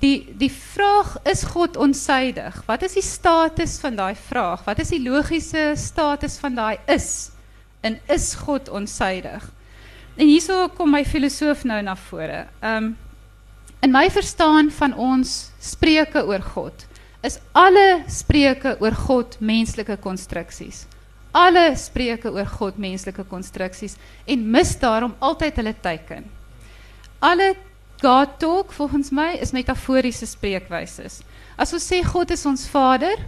Die 0.03 0.27
die 0.41 0.51
vraag 0.51 1.15
is 1.31 1.45
God 1.55 1.79
onsydig. 1.81 2.59
Wat 2.67 2.83
is 2.83 2.99
die 2.99 3.07
status 3.07 3.79
van 3.81 4.01
daai 4.01 4.19
vraag? 4.19 4.67
Wat 4.67 4.83
is 4.83 4.91
die 4.91 5.01
logiese 5.05 5.71
status 5.79 6.37
van 6.43 6.59
daai 6.59 6.77
is? 6.91 7.31
En 7.85 7.99
is 8.09 8.33
God 8.41 8.71
onsydig? 8.73 9.45
En 10.17 10.27
hierso 10.27 10.69
kom 10.77 10.95
my 10.95 11.03
filosoof 11.05 11.67
nou 11.69 11.81
na 11.85 11.97
vore. 12.09 12.47
Um 12.63 12.95
in 13.85 13.93
my 13.93 14.09
verstaan 14.09 14.71
van 14.73 14.95
ons 14.97 15.51
spreuke 15.61 16.23
oor 16.25 16.41
God 16.55 16.87
is 17.21 17.37
alle 17.53 18.05
spreuke 18.09 18.79
oor 18.81 18.97
God 18.97 19.37
menslike 19.45 19.99
konstruksies 20.01 20.87
alle 21.35 21.73
spreuke 21.77 22.31
oor 22.31 22.47
God 22.47 22.79
menslike 22.79 23.25
konstruksies 23.27 23.97
en 24.31 24.43
mis 24.55 24.75
daarom 24.79 25.17
altyd 25.19 25.59
hulle 25.59 25.75
teiken. 25.83 26.27
Alle 27.19 27.55
God 28.03 28.37
talk 28.39 28.75
volgens 28.77 29.11
my 29.15 29.33
is 29.43 29.55
metaforiese 29.55 30.29
spreekwyse. 30.31 31.09
As 31.59 31.73
ons 31.75 31.87
sê 31.91 32.03
God 32.07 32.31
is 32.35 32.45
ons 32.47 32.67
Vader, 32.71 33.19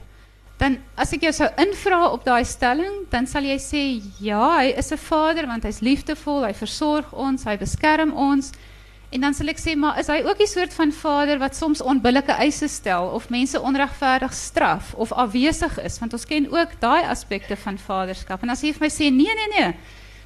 dan 0.58 0.78
as 0.96 1.12
ek 1.12 1.22
jou 1.22 1.32
sou 1.32 1.48
invra 1.58 2.08
op 2.08 2.24
daai 2.24 2.44
stelling, 2.44 3.04
dan 3.10 3.26
sal 3.26 3.44
jy 3.44 3.58
sê 3.60 3.82
ja, 4.20 4.58
hy 4.60 4.72
is 4.76 4.92
'n 4.92 4.96
Vader 4.96 5.46
want 5.46 5.64
hy's 5.64 5.80
liefdevol, 5.80 6.44
hy 6.44 6.52
versorg 6.52 7.12
ons, 7.12 7.44
hy 7.44 7.56
beskerm 7.56 8.12
ons. 8.12 8.52
En 9.10 9.20
dan 9.20 9.34
sal 9.34 9.48
ek 9.48 9.60
sê, 9.62 9.76
maar 9.78 9.98
is 10.00 10.08
hy 10.10 10.22
ook 10.26 10.40
'n 10.40 10.46
soort 10.46 10.74
van 10.74 10.92
vader 10.92 11.38
wat 11.38 11.56
soms 11.56 11.80
onbillike 11.80 12.32
eise 12.32 12.68
stel 12.68 13.06
of 13.06 13.30
mense 13.30 13.60
onregverdig 13.60 14.32
straf 14.34 14.94
of 14.94 15.12
afwesig 15.12 15.78
is? 15.78 15.98
Want 15.98 16.12
ons 16.12 16.26
ken 16.26 16.50
ook 16.50 16.80
daai 16.80 17.04
aspekte 17.04 17.56
van 17.56 17.78
vaderskap. 17.78 18.42
En 18.42 18.50
as 18.50 18.62
hy 18.62 18.72
vir 18.72 18.80
my 18.80 18.90
sê, 18.90 19.10
nee 19.10 19.34
nee 19.34 19.60
nee. 19.60 19.74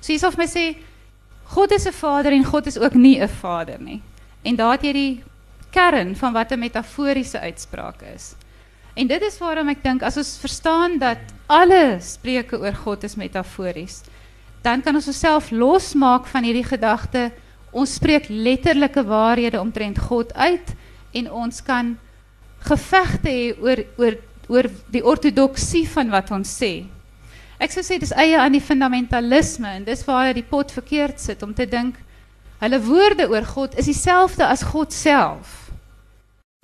So 0.01 0.13
hyself 0.13 0.37
my 0.37 0.47
sê 0.47 0.77
God 1.45 1.73
is 1.73 1.87
'n 1.87 1.93
vader 1.93 2.33
en 2.33 2.45
God 2.45 2.67
is 2.67 2.79
ook 2.79 2.95
nie 2.95 3.21
'n 3.21 3.29
vader 3.29 3.81
nie. 3.81 4.03
En 4.43 4.57
daar 4.57 4.73
het 4.73 4.83
jy 4.83 4.93
die 4.93 5.25
kern 5.71 6.17
van 6.17 6.33
wat 6.33 6.53
'n 6.53 6.59
metaforiese 6.59 7.41
uitspraak 7.41 8.03
is. 8.03 8.35
En 8.95 9.07
dit 9.07 9.23
is 9.23 9.39
waarom 9.39 9.71
ek 9.71 9.83
dink 9.85 10.03
as 10.03 10.19
ons 10.21 10.33
verstaan 10.43 10.99
dat 10.99 11.23
alle 11.51 11.99
spreuke 12.03 12.59
oor 12.59 12.75
God 12.85 13.05
is 13.07 13.17
metafories, 13.19 14.01
dan 14.63 14.83
kan 14.83 14.95
ons 14.95 15.09
osself 15.09 15.51
losmaak 15.51 16.27
van 16.31 16.45
hierdie 16.45 16.67
gedagte 16.67 17.31
ons 17.71 17.95
spreek 18.01 18.29
letterlike 18.29 19.03
waarhede 19.07 19.61
omtrent 19.61 19.99
God 19.99 20.33
uit 20.35 20.75
en 21.15 21.31
ons 21.31 21.63
kan 21.63 21.95
gevegte 22.67 23.31
hê 23.31 23.47
oor 23.63 23.85
oor 23.99 24.19
oor 24.51 24.67
die 24.91 25.05
ortodoksie 25.07 25.85
van 25.87 26.11
wat 26.11 26.33
ons 26.35 26.51
sê. 26.51 26.83
Ek 27.63 27.71
sou 27.71 27.85
sê 27.87 28.01
dis 28.03 28.11
eie 28.19 28.39
aan 28.41 28.57
die 28.57 28.65
fundamentalisme 28.65 29.77
en 29.79 29.87
dis 29.87 30.03
waar 30.09 30.33
die 30.35 30.47
pot 30.47 30.73
verkeerd 30.75 31.23
sit 31.23 31.45
om 31.47 31.55
te 31.55 31.69
dink 31.71 31.99
hulle 32.61 32.81
woorde 32.85 33.29
oor 33.31 33.47
God 33.47 33.79
is 33.79 33.87
dieselfde 33.89 34.45
as 34.45 34.67
God 34.67 34.93
self. 34.93 35.70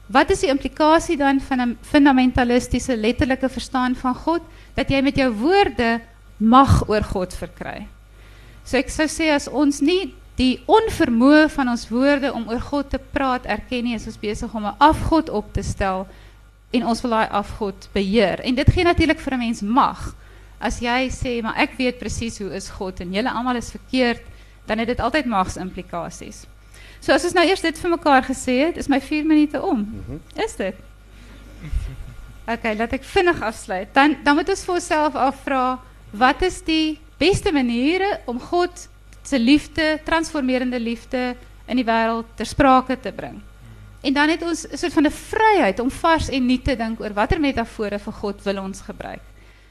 Wat 0.07 0.31
is 0.31 0.45
die 0.45 0.51
implikasie 0.53 1.17
dan 1.19 1.41
van 1.41 1.61
'n 1.61 1.79
fundamentalistiese 1.83 2.97
letterlike 2.97 3.49
verstaan 3.49 3.95
van 3.95 4.15
God 4.15 4.43
dat 4.75 4.89
jy 4.89 5.01
met 5.03 5.17
jou 5.17 5.33
woorde 5.33 6.01
mag 6.37 6.89
oor 6.89 7.03
God 7.03 7.35
verkry? 7.35 7.87
So 8.65 8.77
ek 8.77 8.89
sou 8.89 9.07
sê 9.07 9.31
as 9.35 9.49
ons 9.49 9.81
nie 9.81 10.15
die 10.37 10.63
onvermoë 10.67 11.49
van 11.49 11.69
ons 11.69 11.89
woorde 11.89 12.33
om 12.33 12.49
oor 12.49 12.61
God 12.61 12.91
te 12.91 12.99
praat 12.99 13.47
erken 13.47 13.85
nie 13.85 13.95
is 13.95 14.07
ons 14.07 14.19
besig 14.19 14.55
om 14.55 14.67
'n 14.67 14.77
afgod 14.79 15.29
op 15.29 15.53
te 15.53 15.63
stel 15.63 16.07
en 16.73 16.87
ons 16.87 17.01
daai 17.01 17.29
afgod 17.29 17.89
beheer. 17.93 18.41
En 18.41 18.55
dit 18.55 18.71
gee 18.71 18.85
natuurlik 18.85 19.21
vir 19.21 19.33
'n 19.35 19.39
mens 19.39 19.63
mag. 19.63 20.15
As 20.61 20.81
jy 20.81 21.11
sê 21.11 21.43
maar 21.43 21.57
ek 21.57 21.77
weet 21.79 21.99
presies 21.99 22.39
hoe 22.39 22.55
is 22.55 22.71
God 22.71 23.01
en 23.01 23.13
julle 23.13 23.31
almal 23.31 23.57
is 23.57 23.71
verkeerd, 23.71 24.23
dan 24.67 24.79
het 24.79 24.87
dit 24.87 25.01
altyd 25.01 25.27
magsimplikasies. 25.27 26.47
So 27.07 27.15
as 27.15 27.23
ons 27.23 27.37
nou 27.39 27.45
eers 27.47 27.63
dit 27.63 27.77
vir 27.79 27.91
mekaar 27.93 28.25
gesê 28.27 28.57
het, 28.65 28.79
is 28.83 28.89
my 28.91 28.99
4 28.99 29.27
minute 29.27 29.61
om. 29.63 29.79
Mm 29.79 30.05
-hmm. 30.07 30.43
Is 30.43 30.57
dit? 30.57 30.75
OK, 32.47 32.65
laat 32.79 32.93
ek 32.93 33.05
vinnig 33.05 33.43
afsluit. 33.43 33.89
Dan 33.95 34.17
dan 34.25 34.35
moet 34.35 34.49
ons 34.49 34.65
vir 34.65 34.75
onsself 34.75 35.15
afvra, 35.15 35.79
wat 36.11 36.43
is 36.43 36.63
die 36.63 36.99
beste 37.19 37.53
maniere 37.53 38.21
om 38.27 38.41
God 38.41 38.89
se 39.23 39.39
liefde, 39.39 40.01
transformerende 40.05 40.81
liefde 40.81 41.37
in 41.67 41.77
die 41.77 41.85
wêreld 41.85 42.27
ter 42.35 42.47
sprake 42.47 43.01
te 43.01 43.13
bring. 43.13 43.41
En 44.03 44.13
dan 44.13 44.29
het 44.29 44.43
ons 44.43 44.67
'n 44.67 44.77
soort 44.77 44.93
van 44.93 45.07
'n 45.07 45.11
vryheid 45.11 45.81
om 45.81 45.91
vars 45.91 46.29
en 46.29 46.47
nuut 46.47 46.65
te 46.65 46.77
dink 46.77 47.01
oor 47.01 47.13
watter 47.13 47.41
metafore 47.41 47.99
vir 47.99 48.13
God 48.13 48.43
wil 48.43 48.63
ons 48.63 48.81
gebruik. 48.81 49.23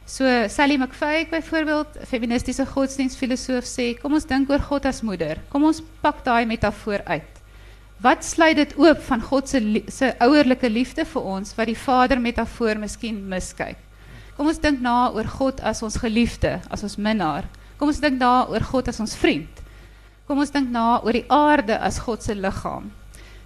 So 0.06 0.24
Sally 0.48 0.78
McFay 0.78 1.26
byvoorbeeld, 1.32 1.96
feministiese 2.06 2.66
godsdienstfilosoof 2.70 3.66
sê, 3.66 3.88
kom 3.98 4.14
ons 4.14 4.28
dink 4.30 4.52
oor 4.54 4.62
God 4.62 4.86
as 4.86 5.02
moeder. 5.02 5.40
Kom 5.50 5.66
ons 5.66 5.82
pak 6.04 6.20
daai 6.28 6.46
metafoor 6.46 7.02
uit. 7.10 7.42
Wat 8.06 8.22
sluit 8.28 8.60
dit 8.60 8.76
oop 8.78 9.02
van 9.08 9.24
God 9.26 9.50
se 9.50 9.62
se 9.90 10.12
ouerlike 10.22 10.70
liefde 10.70 11.08
vir 11.10 11.26
ons 11.34 11.56
wat 11.58 11.72
die 11.72 11.80
vader 11.80 12.22
metafoor 12.22 12.78
miskien 12.78 13.18
miskyk? 13.34 13.82
Kom 14.38 14.52
ons 14.52 14.62
dink 14.62 14.82
na 14.84 15.10
oor 15.10 15.26
God 15.26 15.62
as 15.66 15.82
ons 15.82 15.98
geliefde, 15.98 16.60
as 16.70 16.84
ons 16.86 17.00
minnaar. 17.02 17.50
Kom 17.80 17.90
ons 17.90 18.04
dink 18.04 18.20
daar 18.22 18.52
oor 18.52 18.62
God 18.62 18.94
as 18.94 19.02
ons 19.02 19.18
vriend. 19.18 19.64
Kom 20.28 20.38
ons 20.38 20.54
dink 20.54 20.70
na 20.70 21.00
oor 21.02 21.18
die 21.18 21.26
aarde 21.34 21.80
as 21.82 21.98
God 21.98 22.22
se 22.22 22.38
liggaam. 22.38 22.92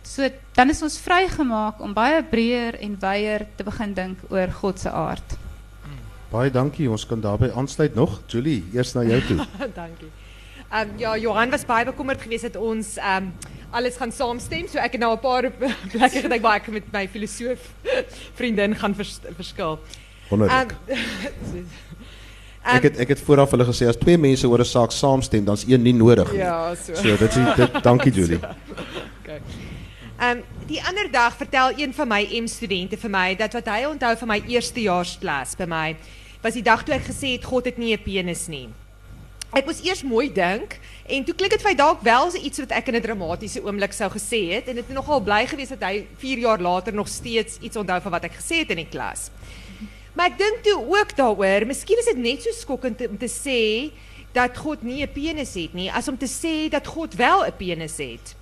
So 0.04 0.28
dan 0.58 0.74
is 0.76 0.84
ons 0.84 1.00
vrygemaak 1.00 1.80
om 1.80 1.96
baie 1.96 2.20
breër 2.20 2.82
en 2.84 3.00
wyeer 3.00 3.48
te 3.56 3.64
begin 3.64 3.96
dink 3.96 4.28
oor 4.28 4.52
God 4.60 4.82
se 4.84 4.92
aard. 4.92 5.40
Baie 6.30 6.52
dankie. 6.52 6.90
Ons 6.90 7.06
kan 7.10 7.22
daarbey 7.22 7.52
aansluit 7.58 7.96
nog. 7.96 8.20
Julie, 8.28 8.64
eers 8.74 8.94
na 8.94 9.04
jou 9.04 9.22
toe. 9.28 9.46
dankie. 9.82 10.12
Um, 10.70 10.92
ja, 11.02 11.16
Johan 11.18 11.50
was 11.50 11.66
baie 11.66 11.86
bekommerd 11.86 12.22
geweest 12.22 12.46
dat 12.52 12.56
ons 12.62 12.98
um, 13.02 13.32
alles 13.74 13.98
gaan 13.98 14.12
saamstem. 14.14 14.68
So 14.70 14.78
ek 14.78 14.98
het 14.98 15.02
nou 15.02 15.14
'n 15.16 15.20
paar 15.20 15.50
plekke 15.94 16.22
gedink 16.22 16.42
waar 16.46 16.62
ek 16.62 16.68
met 16.68 16.92
my 16.94 17.08
filosoof 17.08 17.74
vriendin 18.40 18.76
gaan 18.76 18.96
vers, 18.96 19.20
verskil. 19.36 19.80
Wonderlik. 20.30 20.76
Um, 20.88 21.66
Um, 22.60 22.76
ek 22.76 22.84
het 22.84 22.98
ek 23.00 23.08
het 23.14 23.22
vooraf 23.24 23.54
hulle 23.56 23.64
gesê 23.64 23.88
as 23.88 23.96
twee 23.96 24.18
mense 24.20 24.48
oor 24.48 24.60
'n 24.60 24.68
saak 24.68 24.92
saamstem, 24.92 25.46
dan's 25.46 25.64
een 25.64 25.82
nie 25.82 25.94
nodig 25.94 26.32
nie. 26.32 26.42
Ja, 26.42 26.76
so. 26.76 26.94
So 26.94 27.16
dit 27.18 27.36
is 27.36 27.56
dit 27.56 27.84
dankie 27.84 28.12
Julie. 28.12 28.40
Okay. 29.24 29.40
Um 30.20 30.42
die 30.68 30.82
ander 30.84 31.08
dag 31.12 31.36
vertel 31.40 31.72
een 31.80 31.94
van 31.96 32.08
my 32.08 32.26
M 32.42 32.48
studente 32.48 32.98
vir 33.00 33.10
my 33.10 33.36
dat 33.40 33.54
wat 33.56 33.70
hy 33.72 33.86
onthou 33.88 34.12
van 34.20 34.30
my 34.34 34.38
eerstejaarsklas 34.52 35.56
by 35.56 35.68
my 35.72 35.86
was 36.44 36.58
die 36.60 36.64
dag 36.66 36.84
toe 36.84 36.98
ek 36.98 37.06
gesê 37.08 37.38
het 37.38 37.48
God 37.48 37.70
het 37.72 37.78
nie 37.80 37.94
'n 37.96 38.04
penis 38.04 38.48
nie. 38.52 38.68
Ek 39.56 39.66
moes 39.66 39.80
eers 39.82 40.04
mooi 40.04 40.28
dink 40.28 40.76
en 41.08 41.24
toe 41.24 41.34
klink 41.34 41.52
dit 41.52 41.62
vir 41.62 41.76
dalk 41.76 42.04
wel 42.04 42.32
so 42.32 42.38
iets 42.38 42.60
wat 42.60 42.72
ek 42.72 42.88
in 42.88 42.96
'n 42.96 43.02
dramatiese 43.02 43.64
oomblik 43.64 43.94
sou 43.94 44.10
gesê 44.12 44.52
het 44.52 44.68
en 44.68 44.76
dit 44.76 44.86
het 44.88 44.96
nogal 44.96 45.22
bly 45.22 45.48
gewees 45.48 45.70
dat 45.70 45.82
hy 45.82 46.06
4 46.18 46.38
jaar 46.38 46.60
later 46.60 46.94
nog 46.94 47.08
steeds 47.08 47.58
iets 47.62 47.78
onthou 47.78 48.02
van 48.02 48.12
wat 48.12 48.24
ek 48.24 48.34
gesê 48.34 48.60
het 48.60 48.70
in 48.70 48.84
die 48.84 48.92
klas. 48.92 49.32
Maar 50.14 50.28
ek 50.28 50.38
dink 50.38 50.64
toe 50.64 51.00
ook 51.00 51.16
daaroor, 51.16 51.66
miskien 51.66 51.98
is 51.98 52.06
dit 52.06 52.18
net 52.18 52.44
so 52.44 52.52
skokkend 52.52 53.08
om 53.08 53.18
te 53.18 53.32
sê 53.32 53.92
dat 54.34 54.58
God 54.58 54.84
nie 54.84 55.02
'n 55.02 55.14
penis 55.14 55.54
het 55.54 55.74
nie 55.74 55.90
as 55.92 56.08
om 56.08 56.18
te 56.18 56.28
sê 56.28 56.70
dat 56.70 56.86
God 56.88 57.16
wel 57.16 57.46
'n 57.46 57.56
penis 57.58 57.98
het. 57.98 58.36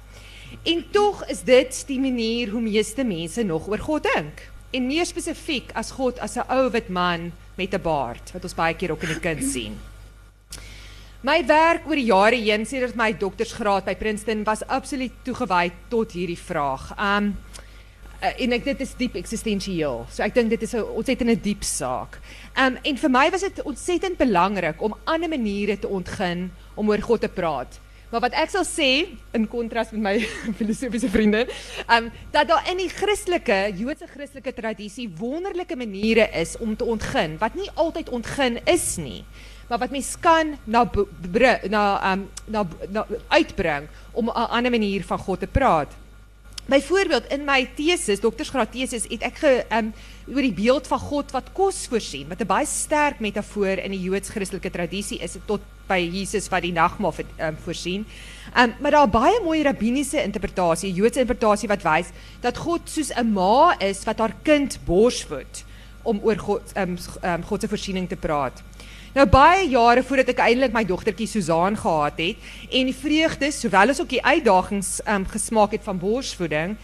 En 0.63 0.85
tog 0.91 1.25
is 1.27 1.41
dit 1.43 1.83
die 1.87 1.99
manier 1.99 2.49
hoe 2.49 2.61
meeste 2.61 3.03
mense 3.03 3.43
nog 3.43 3.67
oor 3.67 3.79
God 3.79 4.07
dink. 4.13 4.41
En 4.71 4.87
meer 4.87 5.05
spesifiek 5.05 5.71
as 5.73 5.91
God 5.91 6.19
as 6.19 6.35
'n 6.35 6.47
ou 6.51 6.69
wit 6.71 6.89
man 6.89 7.31
met 7.55 7.73
'n 7.73 7.81
baard 7.81 8.31
wat 8.33 8.43
ons 8.43 8.55
baie 8.55 8.75
keer 8.75 8.91
ook 8.91 9.03
in 9.03 9.13
die 9.13 9.19
kind 9.19 9.43
sien. 9.55 9.79
My 11.21 11.41
werk 11.45 11.87
oor 11.87 11.95
die 11.95 12.11
jare 12.11 12.35
heen 12.35 12.65
sedert 12.65 12.95
my 12.95 13.09
doktorsgraad 13.17 13.85
by 13.85 13.95
Princeton 13.95 14.43
was 14.43 14.61
absoluut 14.67 15.11
toegewy 15.23 15.71
tot 15.89 16.11
hierdie 16.11 16.37
vraag. 16.37 16.91
Um 16.93 17.33
uh, 18.21 18.33
en 18.37 18.53
ek 18.53 18.63
dit 18.63 18.81
is 18.81 18.93
diep 18.97 19.15
eksistensieel. 19.15 20.05
So 20.11 20.23
ek 20.23 20.35
dink 20.35 20.49
dit 20.49 20.61
is 20.61 20.75
'n 20.75 20.83
ontsettend 20.83 21.43
diep 21.43 21.63
saak. 21.63 22.19
Um 22.55 22.77
en 22.83 22.97
vir 22.97 23.09
my 23.09 23.29
was 23.31 23.41
dit 23.41 23.63
ontsettend 23.63 24.17
belangrik 24.17 24.81
om 24.81 24.95
ander 25.05 25.29
maniere 25.29 25.79
te 25.79 25.87
ontgin 25.87 26.51
om 26.75 26.89
oor 26.89 27.01
God 27.01 27.21
te 27.21 27.29
praat. 27.29 27.79
Maar 28.09 28.21
wat 28.23 28.37
ek 28.39 28.49
sal 28.49 28.63
sê 28.63 28.91
in 29.35 29.47
kontras 29.51 29.91
met 29.91 30.01
my 30.01 30.15
filosofiese 30.59 31.09
vriende, 31.11 31.43
um 31.91 32.07
dat 32.31 32.47
daar 32.47 32.63
in 32.71 32.79
die 32.79 32.89
Christelike, 32.89 33.73
Joodse 33.75 34.07
Christelike 34.07 34.53
tradisie 34.53 35.09
wonderlike 35.19 35.75
maniere 35.75 36.29
is 36.31 36.55
om 36.57 36.75
te 36.75 36.87
ontgin 36.87 37.37
wat 37.41 37.55
nie 37.59 37.67
altyd 37.75 38.09
ontgin 38.09 38.61
is 38.65 38.95
nie 38.97 39.25
maar 39.67 39.77
wat 39.77 39.91
mens 39.91 40.15
kan 40.19 40.55
na 40.63 40.87
na 41.67 42.13
um 42.13 42.29
na, 42.45 42.65
na 42.89 43.05
uitbring 43.27 43.87
om 44.11 44.25
'n 44.29 44.47
ander 44.49 44.71
manier 44.71 45.03
van 45.03 45.19
God 45.19 45.39
te 45.39 45.47
praat. 45.47 45.91
Byvoorbeeld 46.67 47.29
in 47.31 47.45
my 47.47 47.62
teses, 47.75 48.19
doktorsgraad 48.19 48.74
teses, 48.75 49.05
het 49.07 49.21
ek 49.24 49.38
ge 49.39 49.51
um 49.71 49.93
oor 50.27 50.43
die 50.43 50.55
beeld 50.55 50.88
van 50.91 51.00
God 51.00 51.31
wat 51.31 51.53
kos 51.55 51.86
voorsien, 51.88 52.27
wat 52.27 52.41
'n 52.43 52.50
baie 52.50 52.67
sterk 52.67 53.21
metafoor 53.24 53.79
in 53.79 53.91
die 53.95 54.01
Joods-Christelike 54.03 54.69
tradisie 54.69 55.19
is 55.24 55.38
tot 55.45 55.62
by 55.88 56.00
Jesus 56.03 56.50
wat 56.51 56.62
die 56.62 56.74
nagmaal 56.75 57.13
um, 57.39 57.57
voorsien. 57.63 58.05
Um 58.51 58.74
maar 58.79 58.91
daar 58.91 59.07
baie 59.09 59.39
mooi 59.43 59.63
rabbiniese 59.63 60.21
interpretasie, 60.24 60.91
Joodse 60.91 61.24
interpretasie 61.24 61.69
wat 61.69 61.83
wys 61.83 62.12
dat 62.41 62.57
God 62.57 62.81
soos 62.89 63.15
'n 63.15 63.31
ma 63.31 63.75
is 63.79 64.03
wat 64.03 64.19
haar 64.19 64.36
kind 64.43 64.77
borsvoed 64.86 65.63
om 66.03 66.19
oor 66.24 66.38
God 66.38 66.74
um, 66.75 66.97
um 67.24 67.43
God 67.43 67.62
se 67.62 67.67
voorsiening 67.67 68.09
te 68.09 68.15
praat. 68.15 68.62
Nou 69.17 69.25
baie 69.25 69.63
jare 69.65 70.03
voordat 70.05 70.27
ek 70.29 70.41
eintlik 70.45 70.74
my 70.75 70.83
dogtertjie 70.86 71.25
Susan 71.25 71.74
gehad 71.79 72.19
het 72.21 72.43
en 72.69 72.86
die 72.86 72.93
vreugdes 72.93 73.57
sowel 73.63 73.89
as 73.89 74.01
ook 74.03 74.12
die 74.12 74.21
uitdagings 74.21 75.00
um, 75.09 75.25
gesmaak 75.25 75.74
het 75.74 75.88
van 75.88 75.97
borsvoeding, 75.97 76.75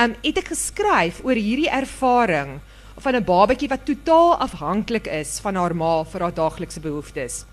um, 0.00 0.14
het 0.22 0.40
ek 0.40 0.48
geskryf 0.54 1.20
oor 1.20 1.36
hierdie 1.36 1.68
ervaring 1.68 2.62
van 2.96 3.18
'n 3.18 3.28
babatjie 3.28 3.68
wat 3.68 3.84
totaal 3.84 4.38
afhanklik 4.40 5.04
is 5.20 5.36
van 5.44 5.60
haar 5.60 5.76
ma 5.76 6.00
vir 6.04 6.24
haar 6.24 6.32
daaglikse 6.32 6.80
behoeftes. 6.80 7.44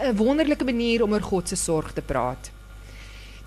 'n 0.00 0.16
Wonderlike 0.16 0.64
manier 0.64 1.06
om 1.06 1.12
oor 1.12 1.22
God 1.22 1.48
se 1.48 1.56
sorg 1.56 1.92
te 1.92 2.02
praat. 2.02 2.50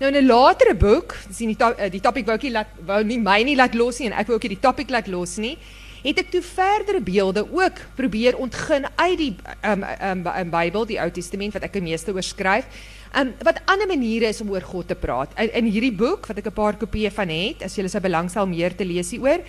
Nou 0.00 0.08
in 0.12 0.16
'n 0.16 0.26
latere 0.26 0.74
boek, 0.74 1.12
sien 1.30 1.48
die 1.48 1.56
to 1.56 1.74
die 1.90 2.00
topik 2.00 2.24
wou 2.24 2.36
ek 2.36 2.42
nie 2.42 2.56
laat 2.56 2.72
wou 2.86 3.04
nie 3.04 3.18
my 3.18 3.42
nie 3.42 3.56
laat 3.56 3.74
los 3.74 3.98
nie 3.98 4.08
en 4.08 4.16
ek 4.16 4.28
wou 4.28 4.36
ook 4.36 4.48
nie 4.48 4.56
die 4.56 4.68
topik 4.68 4.88
laat 4.88 5.08
los 5.08 5.36
nie 5.36 5.58
het 6.02 6.18
ek 6.18 6.30
toe 6.30 6.42
verdere 6.42 7.00
beelde 7.00 7.44
ook 7.44 7.80
probeer 7.96 8.36
ontgin 8.36 8.86
uit 8.96 9.18
die 9.18 9.32
um, 9.62 9.82
um, 9.82 10.26
um, 10.26 10.50
Bybel, 10.50 10.86
die 10.86 11.00
Ou 11.00 11.10
Testament 11.10 11.56
wat 11.56 11.66
ek 11.66 11.76
die 11.78 11.84
meeste 11.84 12.12
oor 12.12 12.24
skryf. 12.26 12.68
Um, 13.16 13.32
wat 13.46 13.62
ander 13.64 13.88
maniere 13.88 14.28
is 14.28 14.40
om 14.40 14.50
oor 14.52 14.64
God 14.64 14.88
te 14.88 14.98
praat. 14.98 15.32
In, 15.40 15.52
in 15.62 15.70
hierdie 15.72 15.94
boek 15.94 16.26
wat 16.28 16.38
ek 16.38 16.50
'n 16.50 16.56
paar 16.56 16.76
kopieë 16.76 17.10
van 17.10 17.28
het, 17.28 17.62
as 17.62 17.76
julle 17.76 17.88
sou 17.88 18.00
belangstel 18.00 18.46
meer 18.46 18.76
te 18.76 18.84
lees 18.84 19.10
hieroor, 19.10 19.40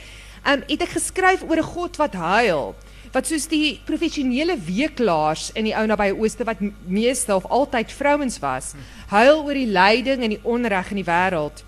um, 0.48 0.64
het 0.68 0.82
ek 0.82 0.96
geskryf 0.96 1.44
oor 1.44 1.60
'n 1.60 1.72
God 1.76 1.98
wat 1.98 2.14
huil 2.14 2.76
wat 3.14 3.28
soos 3.30 3.48
die 3.48 3.80
professionele 3.88 4.58
weeklaars 4.60 5.52
in 5.56 5.68
die 5.70 5.76
ou 5.76 5.86
nabye 5.88 6.16
ooste 6.16 6.46
wat 6.48 6.60
meeste 6.86 7.34
of 7.36 7.46
altyd 7.46 7.92
vrouens 7.92 8.40
was, 8.44 8.74
huil 9.10 9.44
oor 9.46 9.58
die 9.58 9.70
lyding 9.72 10.24
en 10.24 10.36
die 10.36 10.44
onreg 10.44 10.92
in 10.92 11.02
die 11.02 11.08
wêreld. 11.08 11.64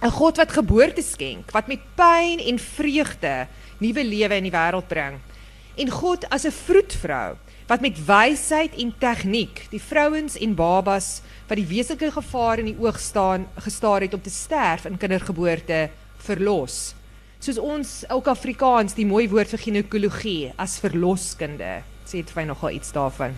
'n 0.00 0.14
God 0.14 0.36
wat 0.38 0.52
geboorte 0.54 1.02
skenk, 1.02 1.50
wat 1.50 1.66
met 1.66 1.82
pyn 1.98 2.38
en 2.38 2.58
vreugde 2.58 3.48
nuwe 3.78 4.04
lewe 4.04 4.36
in 4.36 4.48
die 4.48 4.54
wêreld 4.54 4.88
bring. 4.88 5.18
En 5.76 5.90
God 5.90 6.24
as 6.30 6.44
'n 6.44 6.50
vroedvrou 6.50 7.36
wat 7.68 7.80
met 7.80 7.98
wysheid 8.04 8.74
en 8.80 8.94
tegniek 8.98 9.66
die 9.70 9.80
vrouens 9.80 10.38
en 10.38 10.54
babas 10.54 11.20
wat 11.48 11.58
die 11.60 11.68
wesenlike 11.68 12.10
gevaar 12.10 12.58
in 12.58 12.70
die 12.72 12.78
oog 12.80 12.98
staan 13.00 13.46
gestaar 13.56 14.00
het 14.00 14.14
om 14.14 14.22
te 14.22 14.30
sterf 14.30 14.86
in 14.88 14.96
kindergeboorte 14.96 15.90
verlos. 16.16 16.94
Soos 17.38 17.58
ons 17.58 18.04
ook 18.10 18.26
Afrikaans 18.26 18.94
die 18.94 19.06
mooi 19.06 19.28
woord 19.28 19.48
vir 19.48 19.58
ginekologie 19.58 20.52
as 20.56 20.80
verloskunde 20.80 21.82
sê 22.08 22.22
dit 22.22 22.30
vir 22.32 22.48
nogal 22.48 22.70
iets 22.78 22.92
daarvan. 22.92 23.36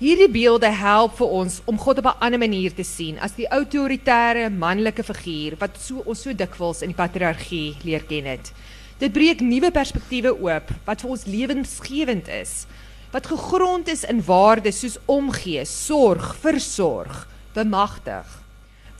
Hierdie 0.00 0.30
beelde 0.32 0.70
help 0.72 1.18
vir 1.18 1.32
ons 1.42 1.58
om 1.68 1.76
God 1.78 1.98
op 2.00 2.06
'n 2.06 2.20
ander 2.24 2.40
manier 2.40 2.72
te 2.72 2.84
sien 2.84 3.18
as 3.18 3.36
die 3.36 3.48
autoritaire 3.48 4.48
manlike 4.48 5.02
figuur 5.04 5.58
wat 5.60 5.76
so 5.76 6.02
ons 6.06 6.22
so 6.22 6.32
dikwels 6.32 6.80
in 6.82 6.88
die 6.88 6.96
patriargie 6.96 7.76
leer 7.84 8.02
ken 8.08 8.24
het. 8.24 8.52
Dit 9.00 9.14
breek 9.16 9.40
nuwe 9.40 9.70
perspektiewe 9.72 10.34
oop 10.36 10.68
wat 10.84 11.00
vir 11.00 11.12
ons 11.14 11.24
lewensgewend 11.24 12.26
is. 12.28 12.66
Wat 13.14 13.26
gegrond 13.26 13.88
is 13.88 14.04
in 14.04 14.20
waardes 14.26 14.82
soos 14.82 14.98
omgee, 15.08 15.64
sorg, 15.64 16.34
versorg, 16.42 17.24
bemagtig. 17.56 18.28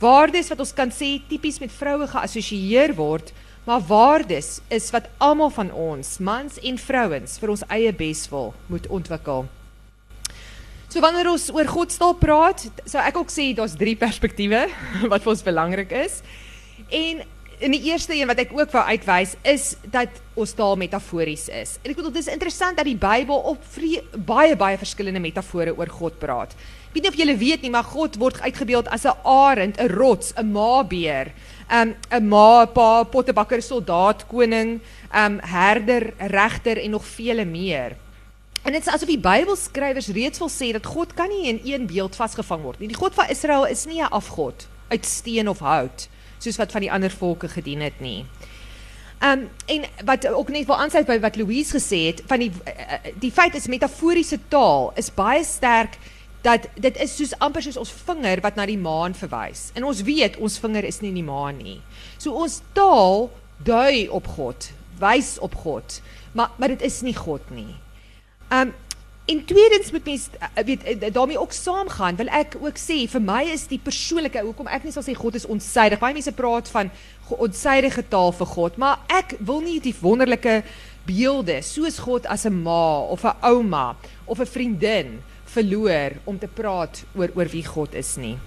Waardes 0.01 0.49
wat 0.49 0.63
ons 0.63 0.73
kan 0.73 0.89
sê 0.89 1.13
tipies 1.29 1.61
met 1.61 1.71
vroue 1.71 2.07
geassosieer 2.09 2.95
word, 2.97 3.29
maar 3.69 3.83
waardes 3.85 4.55
is 4.73 4.89
wat 4.89 5.05
almal 5.21 5.53
van 5.53 5.69
ons, 5.69 6.15
mans 6.17 6.57
en 6.57 6.81
vrouens, 6.81 7.37
vir 7.37 7.53
ons 7.53 7.63
eie 7.69 7.91
beswil 7.93 8.55
moet 8.73 8.89
ontwikkel. 8.89 9.45
So 10.89 10.99
wanneer 11.05 11.29
ons 11.29 11.45
oor 11.53 11.69
Godstaal 11.69 12.17
praat, 12.19 12.65
sou 12.89 12.99
ek 12.99 13.21
ook 13.21 13.29
sê 13.31 13.51
daar's 13.55 13.77
drie 13.77 13.93
perspektiewe 13.95 14.65
wat 15.13 15.21
vir 15.21 15.33
ons 15.35 15.45
belangrik 15.45 15.93
is. 16.01 16.23
En 16.89 17.21
in 17.61 17.73
die 17.75 17.83
eerste 17.91 18.15
een 18.17 18.29
wat 18.29 18.39
ek 18.41 18.53
ook 18.55 18.71
wou 18.73 18.83
uitwys 18.89 19.35
is 19.47 19.75
dat 19.93 20.21
ons 20.39 20.53
taal 20.57 20.75
metafories 20.81 21.47
is. 21.53 21.75
En 21.83 21.91
ek 21.93 21.99
bedoel 21.99 22.13
dis 22.15 22.29
interessant 22.31 22.77
dat 22.79 22.87
die 22.89 22.97
Bybel 22.97 23.43
op 23.53 23.65
baie 24.25 24.55
baie 24.57 24.79
verskillende 24.81 25.21
metafore 25.21 25.75
oor 25.77 25.89
God 25.89 26.17
praat. 26.19 26.55
Ek 26.89 26.97
weet 26.97 27.05
nie 27.05 27.11
of 27.13 27.19
julle 27.21 27.37
weet 27.37 27.61
nie, 27.61 27.71
maar 27.71 27.87
God 27.87 28.17
word 28.19 28.41
uitgebeeld 28.41 28.89
as 28.89 29.05
'n 29.05 29.15
arend, 29.23 29.77
'n 29.77 29.93
rots, 29.93 30.33
'n 30.35 30.51
maabeer, 30.51 31.31
'n 31.69 31.93
um, 31.93 31.95
'n 32.11 32.27
ma, 32.27 32.65
pa, 32.65 33.03
pottebakker, 33.03 33.61
soldaat, 33.61 34.27
koning, 34.27 34.81
'n 35.13 35.17
um, 35.17 35.39
herder, 35.39 36.13
regter 36.17 36.77
en 36.77 36.91
nog 36.91 37.05
vele 37.05 37.45
meer. 37.45 37.95
En 38.63 38.71
dit 38.73 38.81
is 38.81 38.93
asof 38.93 39.07
die 39.07 39.19
Bybelskrywers 39.19 40.07
reeds 40.07 40.39
wil 40.39 40.49
sê 40.49 40.71
dat 40.71 40.85
God 40.85 41.13
kan 41.13 41.29
nie 41.29 41.47
in 41.47 41.61
een 41.63 41.87
beeld 41.87 42.15
vasgevang 42.15 42.61
word 42.61 42.79
nie. 42.79 42.87
Die 42.87 42.97
God 42.97 43.13
van 43.13 43.29
Israel 43.29 43.65
is 43.65 43.85
nie 43.85 44.01
'n 44.01 44.11
afgod 44.11 44.67
uit 44.89 45.05
steen 45.05 45.49
of 45.49 45.59
hout 45.59 46.09
soos 46.41 46.59
wat 46.61 46.73
van 46.73 46.85
die 46.85 46.91
ander 46.91 47.13
volke 47.13 47.49
gedien 47.51 47.81
het 47.85 47.99
nie. 48.01 48.25
Um 49.21 49.49
en 49.69 49.85
wat 50.05 50.25
ook 50.27 50.49
net 50.49 50.65
wil 50.65 50.79
aansluit 50.81 51.05
by 51.05 51.19
wat 51.21 51.37
Louise 51.37 51.77
gesê 51.77 52.07
het 52.07 52.23
van 52.27 52.41
die 52.41 52.49
uh, 52.65 53.11
die 53.21 53.31
feit 53.31 53.55
is 53.55 53.69
metaforiese 53.69 54.39
taal 54.49 54.89
is 54.97 55.11
baie 55.13 55.43
sterk 55.45 55.99
dat 56.41 56.65
dit 56.73 56.97
is 56.97 57.13
soos 57.15 57.35
amper 57.37 57.61
soos 57.61 57.77
ons 57.77 57.93
vinger 58.07 58.41
wat 58.41 58.57
na 58.57 58.65
die 58.65 58.79
maan 58.81 59.13
verwys. 59.13 59.69
En 59.77 59.85
ons 59.85 60.01
weet 60.01 60.39
ons 60.41 60.57
vinger 60.63 60.87
is 60.89 61.01
nie 61.01 61.11
in 61.13 61.19
die 61.21 61.27
maan 61.27 61.61
nie. 61.61 61.77
So 62.17 62.33
ons 62.33 62.61
taal 62.73 63.29
dui 63.61 64.07
op 64.09 64.25
God, 64.37 64.71
wys 64.97 65.35
op 65.39 65.55
God, 65.55 66.01
maar 66.33 66.49
maar 66.57 66.73
dit 66.73 66.81
is 66.89 67.01
nie 67.05 67.15
God 67.17 67.45
nie. 67.53 67.75
Um 68.49 68.73
En 69.31 69.45
tweedens 69.45 69.91
moet 69.91 70.05
mens 70.05 70.27
eh, 70.39 70.63
weet 70.65 70.83
eh, 70.83 71.13
daarmee 71.13 71.39
ook 71.39 71.51
saamgaan. 71.51 72.15
Wil 72.15 72.27
ek 72.27 72.57
ook 72.59 72.77
sê 72.79 73.05
vir 73.07 73.21
my 73.23 73.45
is 73.53 73.63
die 73.69 73.79
persoonlike 73.79 74.41
hoekom 74.43 74.67
ek 74.67 74.83
nie 74.83 74.91
sal 74.91 75.05
sê 75.05 75.15
God 75.15 75.37
is 75.39 75.47
onsydig. 75.47 76.01
Baie 76.01 76.15
mense 76.17 76.33
praat 76.35 76.71
van 76.73 76.91
onsydige 77.31 78.03
taal 78.11 78.33
vir 78.35 78.49
God, 78.51 78.79
maar 78.81 79.05
ek 79.07 79.37
wil 79.39 79.61
nie 79.63 79.77
die 79.79 79.95
wonderlike 80.01 80.57
beelde 81.07 81.61
soos 81.63 82.01
God 82.03 82.27
as 82.27 82.43
'n 82.45 82.59
ma 82.63 83.07
of 83.07 83.23
'n 83.23 83.39
ouma 83.41 83.95
of 84.25 84.39
'n 84.39 84.53
vriendin 84.55 85.23
verloor 85.45 86.11
om 86.25 86.39
te 86.39 86.47
praat 86.47 87.03
oor 87.15 87.31
oor 87.35 87.47
wie 87.47 87.65
God 87.65 87.95
is 87.95 88.17
nie. 88.17 88.37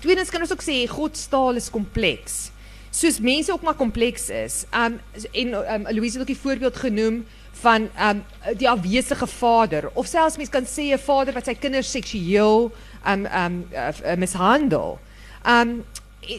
Tweedens 0.00 0.30
kan 0.30 0.40
ons 0.40 0.52
ook 0.52 0.62
sê 0.62 0.86
God 0.88 1.16
se 1.16 1.28
taal 1.28 1.56
is 1.56 1.70
kompleks. 1.70 2.50
soos 2.92 3.20
mense 3.20 3.52
ook 3.52 3.62
maar 3.62 3.74
kompleks 3.74 4.28
is. 4.28 4.64
Um 4.70 5.00
en 5.32 5.54
um, 5.54 5.86
Louise 5.88 6.18
het 6.18 6.20
ook 6.20 6.34
die 6.34 6.44
voorbeeld 6.44 6.76
genoem 6.76 7.24
van 7.62 7.88
um 8.08 8.22
die 8.58 8.68
afwesige 8.68 9.26
vader 9.26 9.90
of 9.94 10.06
selfs 10.10 10.36
mens 10.36 10.50
kan 10.50 10.66
sê 10.66 10.92
'n 10.92 10.98
vader 10.98 11.34
wat 11.34 11.46
sy 11.46 11.54
kinders 11.54 11.90
seksueel 11.90 12.70
um 13.06 13.26
um 13.26 13.64
uh, 13.72 14.16
mishandel. 14.16 14.98
Um 15.46 15.84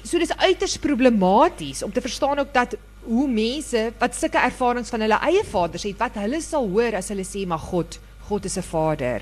so 0.03 0.17
dis 0.17 0.37
uiters 0.37 0.77
problematies 0.77 1.83
om 1.83 1.91
te 1.91 2.01
verstaan 2.01 2.39
ook 2.39 2.53
dat 2.53 2.75
hoe 3.03 3.27
mense 3.27 3.91
wat 3.99 4.15
sulke 4.15 4.39
ervarings 4.39 4.89
van 4.89 5.01
hulle 5.03 5.19
eie 5.27 5.43
vaders 5.43 5.83
het, 5.83 5.97
wat 5.99 6.15
hulle 6.15 6.41
sal 6.41 6.69
hoor 6.69 6.95
as 6.95 7.11
hulle 7.11 7.25
sê 7.27 7.45
maar 7.47 7.59
God, 7.59 7.99
God 8.27 8.45
is 8.45 8.57
'n 8.57 8.63
vader. 8.63 9.21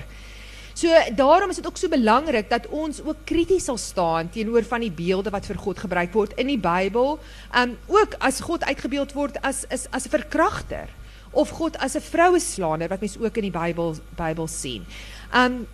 So 0.74 0.88
daarom 1.16 1.50
is 1.50 1.56
dit 1.56 1.68
ook 1.68 1.78
so 1.78 1.90
belangrik 1.90 2.50
dat 2.50 2.68
ons 2.68 3.02
ook 3.04 3.26
krities 3.26 3.66
sal 3.66 3.78
staan 3.78 4.30
teenoor 4.30 4.64
van 4.64 4.80
die 4.80 4.92
beelde 4.92 5.30
wat 5.30 5.46
vir 5.46 5.58
God 5.58 5.80
gebruik 5.80 6.14
word 6.14 6.34
in 6.38 6.48
die 6.48 6.60
Bybel. 6.60 7.20
Um 7.56 7.78
ook 7.88 8.16
as 8.20 8.40
God 8.40 8.64
uitgebeeld 8.64 9.14
word 9.14 9.42
as 9.42 9.66
is 9.70 9.88
as 9.92 10.06
'n 10.06 10.10
verkragter 10.10 10.88
of 11.32 11.50
God 11.50 11.78
as 11.78 11.96
'n 11.96 12.02
vroueslaander 12.02 12.89
wat 12.89 13.00
mens 13.00 13.17
ook 13.20 13.38
in 13.38 13.52
die 13.52 13.60
Bybel 13.60 13.96
Bybel 14.15 14.48
sien. 14.48 14.86
Um 15.34 15.67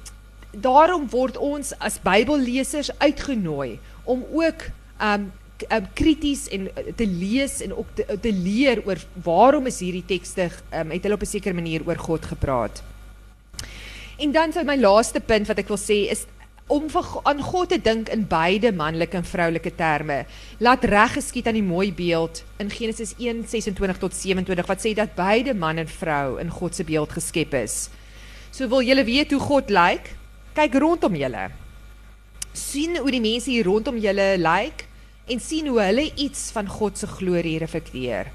daarom 0.52 1.10
word 1.10 1.38
ons 1.38 1.74
as 1.80 2.00
Bybellesers 2.02 3.00
uitgenooi 3.00 3.80
om 4.04 4.26
ook 4.32 4.70
um 5.02 5.32
um, 5.70 5.88
krities 5.94 6.48
en 6.48 6.68
uh, 6.68 6.94
te 6.96 7.08
lees 7.08 7.62
en 7.62 7.76
ook 7.76 7.88
te, 7.94 8.06
te 8.22 8.32
leer 8.34 8.82
oor 8.86 9.00
waarom 9.24 9.66
is 9.70 9.80
hierdie 9.80 10.06
tekste 10.06 10.50
um, 10.72 10.92
het 10.94 11.04
hulle 11.04 11.18
op 11.18 11.26
'n 11.26 11.34
sekere 11.36 11.54
manier 11.54 11.86
oor 11.88 11.98
God 11.98 12.26
gepraat. 12.26 12.84
En 14.18 14.32
dan 14.32 14.54
sou 14.54 14.66
my 14.66 14.78
laaste 14.78 15.20
punt 15.20 15.48
wat 15.48 15.58
ek 15.58 15.68
wil 15.68 15.78
sê 15.78 16.10
is 16.12 16.26
om 16.68 16.90
vir, 16.92 17.06
aan 17.24 17.42
God 17.42 17.70
te 17.72 17.78
dink 17.80 18.10
in 18.12 18.26
beide 18.28 18.74
manlike 18.76 19.18
en 19.18 19.28
vroulike 19.28 19.72
terme. 19.80 20.26
Laat 20.60 20.84
reg 20.84 21.14
geskied 21.16 21.48
aan 21.48 21.60
die 21.60 21.66
mooi 21.66 21.94
beeld 21.96 22.44
in 22.60 22.72
Genesis 22.72 23.14
1:26 23.16 24.02
tot 24.02 24.16
27 24.16 24.68
wat 24.68 24.84
sê 24.84 24.94
dat 24.94 25.16
beide 25.16 25.54
man 25.54 25.78
en 25.78 25.88
vrou 25.88 26.40
in 26.40 26.52
God 26.52 26.76
se 26.76 26.84
beeld 26.84 27.12
geskep 27.12 27.54
is. 27.54 27.90
So 28.52 28.68
wil 28.68 28.82
julle 28.82 29.04
weet 29.04 29.32
hoe 29.32 29.40
God 29.40 29.70
lyk? 29.70 30.12
Kyk 30.54 30.76
rondom 30.76 31.16
julle. 31.16 31.50
sien 32.58 32.98
hoe 32.98 33.12
die 33.12 33.22
mense 33.22 33.52
hier 33.52 33.68
rondom 33.68 34.00
julle 34.02 34.38
lyk 34.42 34.88
en 35.30 35.40
sien 35.40 35.68
hoe 35.68 35.80
hulle 35.80 36.08
iets 36.16 36.50
van 36.56 36.68
God 36.68 36.98
se 36.98 37.08
glorie 37.08 37.60
reflekteer. 37.62 38.32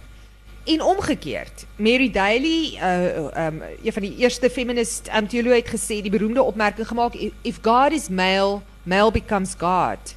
En 0.65 0.83
omgekeerd, 0.83 1.67
Mary 1.77 2.11
Daly, 2.11 2.79
uh 2.79 3.47
um 3.47 3.63
een 3.83 3.93
van 3.93 4.03
die 4.03 4.17
eerste 4.17 4.51
feminist 4.51 5.09
um, 5.11 5.27
teoloë 5.27 5.59
het 5.59 5.71
gesê 5.75 5.99
die 6.05 6.11
beroemde 6.11 6.43
opmerking 6.43 6.87
gemaak 6.87 7.17
if 7.43 7.59
God 7.63 7.93
is 7.93 8.09
male, 8.09 8.61
male 8.83 9.11
becomes 9.11 9.57
God. 9.59 10.15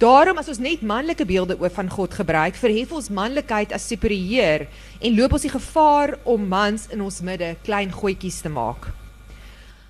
Daarom 0.00 0.36
as 0.36 0.48
ons 0.48 0.60
net 0.60 0.84
manlike 0.84 1.24
beelde 1.24 1.56
oor 1.60 1.72
van 1.72 1.88
God 1.90 2.14
gebruik, 2.14 2.60
verhef 2.60 2.92
ons 2.92 3.08
manlikheid 3.08 3.72
as 3.72 3.88
superieur 3.88 4.66
en 5.00 5.16
loop 5.16 5.32
ons 5.32 5.48
die 5.48 5.52
gevaar 5.52 6.14
om 6.28 6.44
mans 6.48 6.86
in 6.92 7.00
ons 7.00 7.20
midde 7.24 7.54
klein 7.64 7.92
goetjies 7.92 8.40
te 8.44 8.52
maak. 8.52 8.90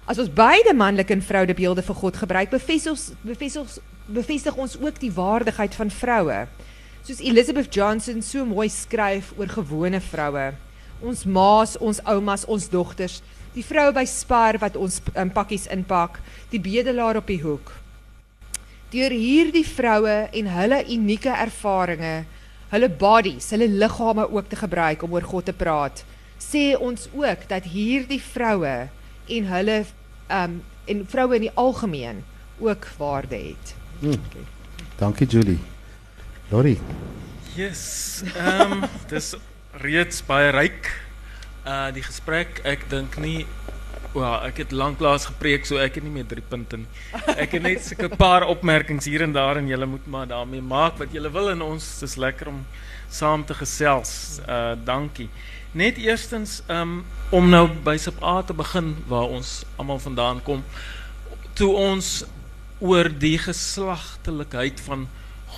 As 0.07 0.19
ons 0.19 0.31
beide 0.31 0.75
manlike 0.75 1.15
en 1.15 1.23
vroude 1.23 1.55
beelde 1.55 1.83
vir 1.83 1.99
God 1.99 2.17
gebruik, 2.17 2.51
bevestig 2.51 2.95
ons 2.95 3.11
bevestig 3.27 3.79
bevestig 4.11 4.57
ons 4.59 4.75
ook 4.79 4.97
die 4.99 5.13
waardigheid 5.15 5.75
van 5.75 5.91
vroue. 5.91 6.47
Soos 7.01 7.21
Elizabeth 7.25 7.71
Johnson 7.73 8.21
so 8.23 8.45
mooi 8.45 8.69
skryf 8.69 9.33
oor 9.39 9.49
gewone 9.49 10.01
vroue. 10.05 10.51
Ons 11.01 11.25
ma's, 11.25 11.79
ons 11.81 12.01
oumas, 12.05 12.45
ons 12.45 12.67
dogters, 12.69 13.23
die 13.55 13.65
vroue 13.65 13.95
by 13.97 14.05
Spar 14.05 14.59
wat 14.61 14.77
ons 14.77 15.01
um, 15.15 15.31
pakkies 15.33 15.65
inpak, 15.73 16.21
die 16.53 16.61
bedelaar 16.61 17.19
op 17.23 17.31
die 17.31 17.41
hoek. 17.41 17.73
Deur 18.93 19.15
hierdie 19.15 19.65
vroue 19.65 20.29
en 20.29 20.53
hulle 20.53 20.83
unieke 20.93 21.33
ervarings, 21.33 22.29
hulle 22.71 22.91
bodies, 23.01 23.49
hulle 23.55 23.71
liggame 23.71 24.29
ook 24.29 24.51
te 24.51 24.61
gebruik 24.61 25.03
om 25.03 25.17
oor 25.17 25.27
God 25.27 25.49
te 25.49 25.57
praat, 25.57 26.05
sê 26.39 26.75
ons 26.77 27.09
ook 27.17 27.49
dat 27.51 27.67
hierdie 27.73 28.21
vroue 28.23 28.77
en 29.31 29.51
hulle 29.55 29.83
um 30.29 30.61
en 30.91 31.05
vroue 31.07 31.37
in 31.37 31.45
die 31.47 31.57
algemeen 31.61 32.25
ook 32.59 32.89
waarde 32.99 33.37
het. 33.37 33.75
Hmm. 34.01 34.17
Okay. 34.17 34.43
Dankie 34.99 35.27
Julie. 35.27 35.61
Lori. 36.51 36.81
Yes. 37.55 38.23
Ehm 38.35 38.73
um, 38.73 38.81
dis 39.07 39.35
reeds 39.79 40.19
baie 40.27 40.51
ryk. 40.51 40.89
Uh 41.63 41.93
die 41.95 42.03
gesprek, 42.03 42.59
ek 42.67 42.89
dink 42.91 43.15
nie 43.23 43.45
wel, 44.11 44.35
ek 44.49 44.65
het 44.65 44.73
lanklaas 44.75 45.29
gepreek 45.29 45.69
so 45.69 45.79
ek 45.79 46.01
het 46.01 46.07
nie 46.07 46.11
meer 46.11 46.27
3 46.27 46.43
punte 46.51 46.81
nie. 46.81 46.89
Ek 47.37 47.55
het 47.55 47.63
net 47.63 47.87
'n 47.95 48.19
paar 48.19 48.49
opmerkings 48.51 49.07
hier 49.07 49.23
en 49.23 49.33
daar 49.33 49.61
en 49.63 49.69
julle 49.71 49.87
moet 49.87 50.07
maar 50.11 50.27
daarmee 50.27 50.61
maak 50.61 50.99
wat 50.99 51.15
julle 51.15 51.31
wil 51.31 51.53
en 51.55 51.63
ons 51.63 51.87
is 52.03 52.17
lekker 52.17 52.51
om 52.51 52.67
saam 53.09 53.47
te 53.47 53.55
gesels. 53.55 54.41
Uh 54.43 54.75
dankie. 54.75 55.31
Net 55.71 56.03
eerstens 56.03 56.63
um, 56.67 57.05
om 57.31 57.47
nou 57.47 57.69
by 57.85 57.97
Sub 57.97 58.19
A 58.25 58.43
te 58.43 58.53
begin 58.53 58.97
waar 59.07 59.31
ons 59.31 59.63
almal 59.77 60.03
vandaan 60.03 60.43
kom. 60.43 60.65
Toe 61.55 61.71
ons 61.77 62.25
oor 62.81 63.07
die 63.07 63.39
geslagtelikheid 63.39 64.81
van 64.81 65.07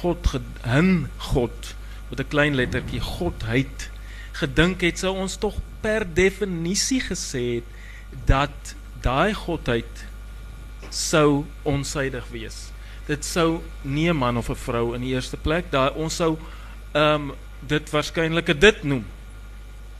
God 0.03 0.27
hin 0.67 1.09
God 1.33 1.75
met 2.11 2.21
'n 2.21 2.29
klein 2.29 2.55
lettertjie 2.55 3.01
godheid 3.01 3.91
gedink 4.33 4.81
het 4.83 4.99
sou 4.99 5.15
ons 5.17 5.37
tog 5.37 5.57
per 5.81 6.05
definisie 6.15 7.01
gesê 7.01 7.45
het 7.61 7.69
dat 8.27 8.75
daai 9.03 9.35
godheid 9.35 10.07
sou 10.91 11.45
onsydig 11.63 12.27
wees. 12.31 12.71
Dit 13.07 13.25
sou 13.25 13.61
nie 13.83 14.11
'n 14.11 14.17
man 14.17 14.37
of 14.37 14.51
'n 14.51 14.55
vrou 14.55 14.95
in 14.95 15.01
die 15.01 15.15
eerste 15.15 15.37
plek 15.37 15.71
daai 15.71 15.91
ons 15.95 16.17
sou 16.17 16.39
ehm 16.93 17.31
um, 17.31 17.33
dit 17.61 17.91
waarskynlik 17.91 18.61
dit 18.61 18.83
noem 18.83 19.05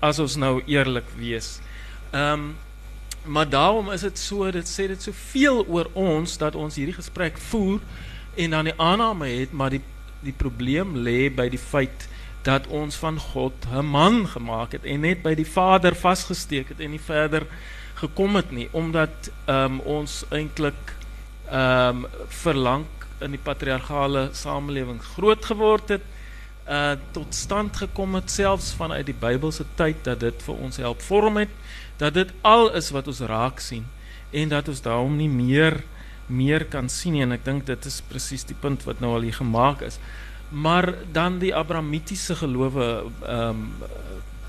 as 0.01 0.19
ons 0.19 0.37
nou 0.37 0.63
eerlik 0.67 1.09
wees. 1.17 1.61
Ehm 2.13 2.33
um, 2.33 2.57
maar 3.25 3.49
daarom 3.49 3.91
is 3.91 4.01
dit 4.01 4.19
so 4.19 4.51
dit 4.51 4.69
sê 4.69 4.89
dit 4.89 5.03
soveel 5.03 5.67
oor 5.69 5.89
ons 5.93 6.39
dat 6.39 6.55
ons 6.55 6.75
hierdie 6.75 6.95
gesprek 6.95 7.39
voer 7.39 7.81
en 8.35 8.51
dan 8.51 8.65
die 8.65 8.81
aanname 8.81 9.29
het 9.29 9.53
maar 9.53 9.71
die 9.71 9.83
die 10.23 10.35
probleem 10.37 10.97
lê 10.97 11.29
by 11.35 11.49
die 11.53 11.61
feit 11.61 12.09
dat 12.47 12.67
ons 12.67 12.97
van 12.99 13.19
God 13.19 13.55
'n 13.71 13.87
man 13.87 14.27
gemaak 14.27 14.73
het 14.73 14.85
en 14.85 15.01
net 15.01 15.23
by 15.23 15.35
die 15.35 15.47
Vader 15.47 15.95
vasgesteek 15.95 16.69
het 16.69 16.81
en 16.81 16.91
nie 16.91 17.03
verder 17.03 17.47
gekom 17.95 18.37
het 18.37 18.51
nie 18.51 18.69
omdat 18.73 19.31
um, 19.47 19.81
ons 19.81 20.25
eintlik 20.31 20.97
ehm 21.51 22.05
um, 22.05 22.07
verlang 22.29 22.85
in 23.21 23.31
die 23.31 23.43
patriargale 23.43 24.29
samelewing 24.33 25.01
groot 25.15 25.45
geword 25.45 25.89
het 25.89 26.03
uh 26.69 26.95
tot 27.13 27.35
stand 27.35 27.77
gekom 27.77 28.15
het 28.15 28.31
selfs 28.31 28.73
vanuit 28.79 29.07
die 29.07 29.19
Bybelse 29.19 29.65
tyd 29.75 30.05
dat 30.05 30.21
dit 30.21 30.43
vir 30.43 30.55
ons 30.55 30.77
help 30.77 31.03
vorm 31.03 31.37
het 31.37 31.51
dat 31.99 32.15
dit 32.15 32.31
al 32.41 32.71
is 32.79 32.91
wat 32.91 33.07
ons 33.07 33.21
raak 33.21 33.61
sien 33.61 33.87
en 34.31 34.49
dat 34.49 34.69
ons 34.69 34.83
daarom 34.83 35.17
nie 35.17 35.29
meer 35.29 35.83
meer 36.29 36.65
kan 36.71 36.89
sien 36.89 37.17
nie 37.17 37.25
en 37.25 37.33
ek 37.33 37.45
dink 37.45 37.67
dit 37.67 37.87
is 37.89 38.01
presies 38.09 38.45
die 38.49 38.59
punt 38.59 38.87
wat 38.89 39.01
nou 39.01 39.15
al 39.17 39.27
hier 39.27 39.41
gemaak 39.41 39.83
is. 39.87 39.99
Maar 40.53 40.95
dan 41.13 41.39
die 41.41 41.55
Abrahamitiese 41.55 42.37
gelowe 42.43 42.89
ehm 43.25 43.49
um, 43.49 43.67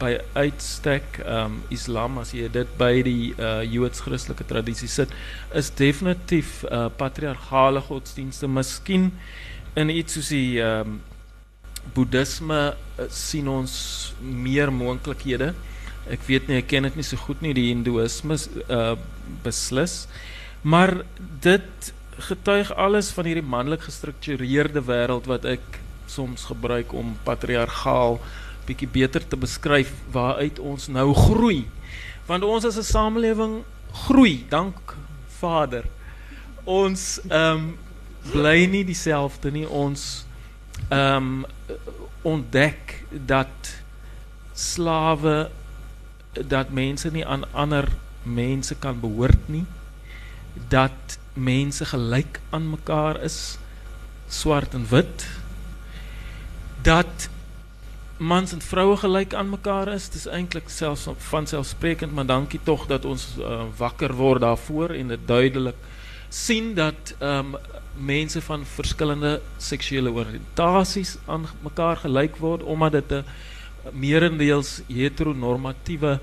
by 0.04 0.18
uitstek 0.34 1.20
ehm 1.22 1.46
um, 1.46 1.62
Islam 1.72 2.18
as 2.20 2.34
jy 2.36 2.50
dit 2.52 2.70
by 2.78 2.92
die 3.06 3.32
uh, 3.38 3.62
Joods-Christelike 3.64 4.44
tradisie 4.50 4.90
sit 4.92 5.14
is 5.56 5.70
definitief 5.80 6.64
uh, 6.66 6.90
patriargale 6.98 7.82
godsdienste 7.82 8.50
miskien 8.52 9.12
in 9.80 9.94
iets 9.94 10.18
soos 10.18 10.34
die 10.34 10.60
ehm 10.60 10.96
um, 10.96 11.02
Boeddhisme 11.94 12.60
uh, 12.74 13.08
sien 13.12 13.48
ons 13.52 13.74
meer 14.22 14.70
moontlikhede. 14.72 15.50
Ek 16.12 16.22
weet 16.30 16.48
nie, 16.48 16.62
ek 16.62 16.70
ken 16.72 16.88
dit 16.88 16.96
nie 17.00 17.04
so 17.04 17.20
goed 17.20 17.42
nie 17.44 17.52
die 17.56 17.70
Hindoeïsme 17.72 18.38
uh 18.68 18.94
beslis. 19.44 20.06
Maar 20.64 21.02
dit 21.40 21.94
getuig 22.24 22.72
alles 22.76 23.10
van 23.12 23.28
hierdie 23.28 23.44
manlik 23.44 23.84
gestruktureerde 23.84 24.84
wêreld 24.88 25.28
wat 25.28 25.44
ek 25.50 25.80
soms 26.08 26.46
gebruik 26.48 26.94
om 26.96 27.18
patriargaal 27.28 28.20
bietjie 28.68 28.88
beter 28.88 29.26
te 29.28 29.40
beskryf 29.40 29.92
waaruit 30.16 30.62
ons 30.64 30.88
nou 30.88 31.10
groei. 31.18 31.66
Want 32.30 32.48
ons 32.48 32.66
as 32.66 32.78
'n 32.80 32.88
samelewing 32.88 33.64
groei, 34.08 34.46
dank 34.50 34.96
Vader. 35.40 35.84
Ons 36.64 37.20
ehm 37.28 37.58
um, 37.58 37.78
bly 38.32 38.66
nie 38.66 38.86
dieselfde 38.86 39.52
nie. 39.52 39.68
Ons 39.68 40.26
ehm 40.90 41.44
um, 41.44 41.46
ontdek 42.22 43.04
dat 43.12 43.84
slawe 44.54 45.50
dat 46.34 46.70
mense 46.72 47.12
nie 47.12 47.26
aan 47.26 47.44
ander 47.52 47.90
mense 48.24 48.76
kan 48.76 49.00
behoort 49.00 49.50
nie 49.50 49.66
dat 50.68 51.18
mense 51.34 51.86
gelyk 51.86 52.40
aan 52.50 52.70
mekaar 52.70 53.22
is 53.22 53.58
swart 54.28 54.74
en 54.74 54.86
wit. 54.90 55.28
Dat 56.82 57.30
mans 58.18 58.54
en 58.54 58.62
vroue 58.62 58.98
gelyk 58.98 59.34
aan 59.34 59.50
mekaar 59.50 59.90
is 59.94 60.10
dis 60.14 60.28
eintlik 60.30 60.70
selfs 60.70 61.08
van 61.30 61.48
selfsprekend 61.50 62.14
maar 62.14 62.26
dankie 62.30 62.60
tog 62.64 62.86
dat 62.88 63.06
ons 63.06 63.26
uh, 63.40 63.64
wakker 63.78 64.14
word 64.14 64.42
daarvoor 64.42 64.94
en 64.96 65.08
dit 65.08 65.28
duidelik 65.28 65.80
sien 66.30 66.74
dat 66.78 67.16
um, 67.20 67.56
mense 67.98 68.42
van 68.42 68.66
verskillende 68.66 69.42
seksuele 69.58 70.14
oriëntasies 70.14 71.18
aan 71.26 71.48
mekaar 71.66 71.98
gelyk 72.06 72.38
word 72.38 72.64
omdat 72.64 72.92
dit 72.92 73.12
'n 73.12 73.26
meerendeels 73.92 74.82
heteronormatiewe 74.88 76.20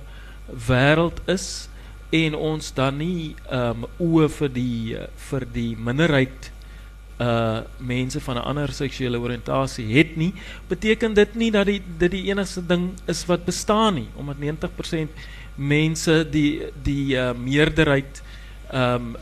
wêreld 0.68 1.20
is 1.26 1.68
en 2.11 2.35
ons 2.35 2.73
dan 2.75 2.96
nie 2.99 3.35
ehm 3.51 3.85
um, 3.85 3.90
oë 3.99 4.29
vir 4.38 4.51
die 4.55 4.96
vir 5.31 5.46
die 5.55 5.77
minderheid 5.77 6.51
uh 7.20 7.61
mense 7.79 8.20
van 8.20 8.37
'n 8.37 8.46
ander 8.51 8.73
seksuele 8.73 9.18
oriëntasie 9.20 9.87
het 9.92 10.16
nie, 10.16 10.33
beteken 10.68 11.14
dit 11.14 11.35
nie 11.35 11.51
dat 11.51 11.66
die 11.66 11.83
dit 11.99 12.11
die 12.11 12.25
enigste 12.31 12.66
ding 12.66 12.90
is 13.07 13.27
wat 13.27 13.44
bestaan 13.44 13.94
nie, 13.94 14.09
omdat 14.16 14.37
90% 14.37 15.09
mense 15.55 16.31
die 16.31 16.62
die 16.83 17.14
uh, 17.16 17.33
meerderheid 17.35 18.23
ehm 18.73 18.94
um, 18.94 19.16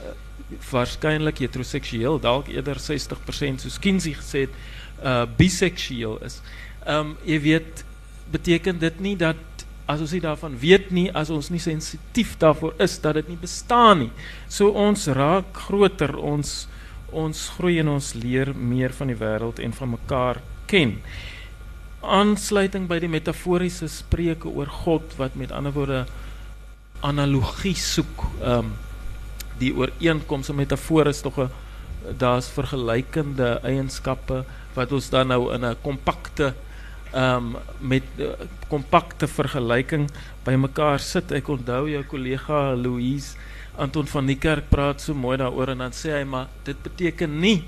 waarskynlik 0.70 1.38
heteroseksueel, 1.38 2.20
dalk 2.20 2.48
eerder 2.48 2.78
60% 2.80 3.60
soos 3.60 3.78
Kinsey 3.78 4.14
gesê 4.14 4.46
het, 4.46 4.54
uh 5.04 5.26
biseksueel 5.36 6.18
is. 6.24 6.40
Ehm 6.86 6.98
um, 6.98 7.16
jy 7.24 7.40
weet 7.40 7.84
beteken 8.30 8.78
dit 8.78 9.00
nie 9.00 9.16
dat 9.16 9.36
as 9.88 10.02
ons 10.04 10.12
nie 10.12 10.20
daarvan 10.20 10.56
weet 10.60 10.90
nie, 10.92 11.08
as 11.16 11.30
ons 11.32 11.48
nie 11.50 11.62
sensitief 11.62 12.36
daarvoor 12.40 12.76
is 12.84 12.98
dat 13.00 13.16
dit 13.16 13.30
nie 13.32 13.40
bestaan 13.40 14.04
nie. 14.04 14.10
So 14.52 14.74
ons 14.76 15.08
raak 15.16 15.56
groter, 15.68 16.12
ons 16.16 16.66
ons 17.08 17.38
groei 17.56 17.78
en 17.80 17.94
ons 17.94 18.10
leer 18.20 18.50
meer 18.52 18.92
van 18.92 19.08
die 19.08 19.16
wêreld 19.16 19.62
en 19.64 19.72
van 19.72 19.94
mekaar 19.94 20.42
ken. 20.68 20.98
Aansluiting 22.04 22.84
by 22.90 22.98
die 23.00 23.08
metaforiese 23.08 23.88
spreuke 23.88 24.52
oor 24.52 24.68
God 24.84 25.16
wat 25.16 25.38
met 25.40 25.54
ander 25.56 25.72
woorde 25.72 26.02
analogie 27.00 27.76
soek. 27.78 28.28
Ehm 28.42 28.68
um, 28.68 28.76
die 29.58 29.72
ooreenkomste 29.74 30.54
metafoor 30.54 31.08
is 31.10 31.18
tog 31.24 31.40
'n 31.42 31.50
daar's 32.18 32.46
vergelykende 32.48 33.58
eienskappe 33.66 34.44
wat 34.76 34.92
ons 34.92 35.10
dan 35.10 35.28
nou 35.28 35.52
in 35.54 35.64
'n 35.64 35.76
kompakte 35.82 36.54
um, 37.14 37.56
met 37.80 38.04
kompakte 38.68 39.26
uh, 39.26 39.32
vergelyking 39.32 40.08
bymekaar 40.44 41.00
sit. 41.00 41.32
Ek 41.32 41.48
onthou 41.48 41.86
jou 41.90 42.02
kollega 42.10 42.74
Louise 42.76 43.36
Anton 43.78 44.08
van 44.10 44.26
die 44.26 44.38
kerk 44.38 44.66
praat 44.72 45.02
so 45.02 45.14
mooi 45.14 45.36
daaroor 45.38 45.70
en 45.70 45.84
dan 45.84 45.94
sê 45.94 46.16
hy 46.16 46.24
maar 46.26 46.48
dit 46.66 46.78
beteken 46.82 47.38
nie 47.40 47.60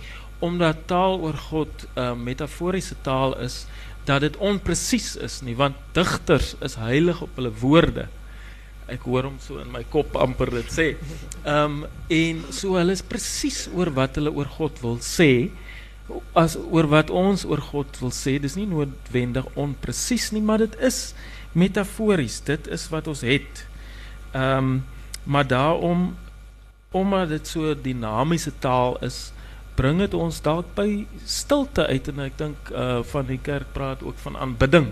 omdat 0.43 0.87
taal 0.91 1.21
oor 1.21 1.37
God 1.51 1.85
'n 1.95 2.01
uh, 2.01 2.15
metaforiese 2.17 2.97
taal 3.05 3.37
is 3.39 3.67
dat 4.09 4.25
dit 4.25 4.37
onpresies 4.37 5.17
is 5.17 5.41
nie 5.47 5.55
want 5.55 5.77
digters 5.93 6.57
is 6.65 6.75
heilig 6.81 7.21
op 7.23 7.37
hulle 7.37 7.53
woorde. 7.61 8.09
Ek 8.91 9.05
hoor 9.07 9.29
hom 9.29 9.39
so 9.39 9.61
in 9.63 9.71
my 9.71 9.85
kop 9.93 10.17
amper 10.17 10.51
dit 10.51 10.73
sê. 10.73 10.89
Ehm 11.45 11.85
um, 11.85 11.87
en 12.09 12.43
so 12.51 12.75
hulle 12.75 12.97
is 12.97 13.07
presies 13.07 13.69
oor 13.75 13.93
wat 13.95 14.19
hulle 14.19 14.33
oor 14.35 14.49
God 14.59 14.81
wil 14.83 14.99
sê 14.99 15.51
as 16.33 16.57
oor 16.57 16.89
wat 16.91 17.11
ons 17.11 17.45
oor 17.45 17.61
God 17.71 17.99
wil 18.01 18.13
sê. 18.15 18.39
Dis 18.39 18.57
nie 18.59 18.69
noodwendig 18.71 19.47
onpresies 19.55 20.31
nie, 20.33 20.43
maar 20.43 20.59
dit 20.59 20.77
is 20.81 21.13
metafories. 21.53 22.41
Dit 22.47 22.71
is 22.71 22.89
wat 22.93 23.11
ons 23.11 23.27
het. 23.27 23.67
Ehm 24.33 24.59
um, 24.59 24.81
maar 25.25 25.47
daarom 25.47 26.17
omdat 26.91 27.29
dit 27.29 27.47
so 27.47 27.75
dinamiese 27.75 28.51
taal 28.59 28.97
is, 29.05 29.33
bring 29.77 30.01
dit 30.03 30.15
ons 30.15 30.41
dalk 30.43 30.73
by 30.75 31.05
stilte 31.29 31.87
uit 31.87 32.09
en 32.11 32.23
ek 32.25 32.39
dink 32.41 32.73
uh 32.75 33.03
van 33.13 33.29
die 33.29 33.39
kerk 33.39 33.71
praat 33.77 34.03
ook 34.03 34.19
van 34.25 34.37
aanbidding. 34.37 34.89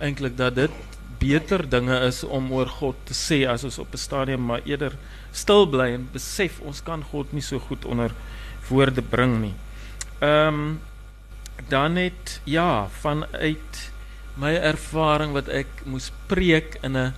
Eintlik 0.00 0.38
dat 0.38 0.54
dit 0.56 0.72
beter 1.20 1.64
dinge 1.70 1.98
is 2.06 2.22
om 2.24 2.52
oor 2.52 2.70
God 2.80 2.96
te 3.08 3.16
sê 3.16 3.44
as 3.48 3.64
ons 3.64 3.78
op 3.78 3.92
'n 3.92 4.00
stadium 4.00 4.46
maar 4.46 4.64
eerder 4.64 4.96
stil 5.32 5.66
bly 5.66 5.88
en 5.94 6.08
besef 6.12 6.60
ons 6.60 6.82
kan 6.82 7.02
God 7.02 7.32
nie 7.32 7.42
so 7.42 7.58
goed 7.58 7.84
onder 7.84 8.10
woorde 8.68 9.02
bring 9.02 9.40
nie. 9.40 9.54
Ehm 10.18 10.54
um, 10.54 10.80
dan 11.68 11.92
net 11.92 12.40
ja, 12.44 12.88
vanuit 13.00 13.90
my 14.34 14.54
ervaring 14.54 15.32
wat 15.32 15.48
ek 15.48 15.84
moes 15.86 16.10
preek 16.26 16.78
in 16.82 16.96
'n 16.98 17.14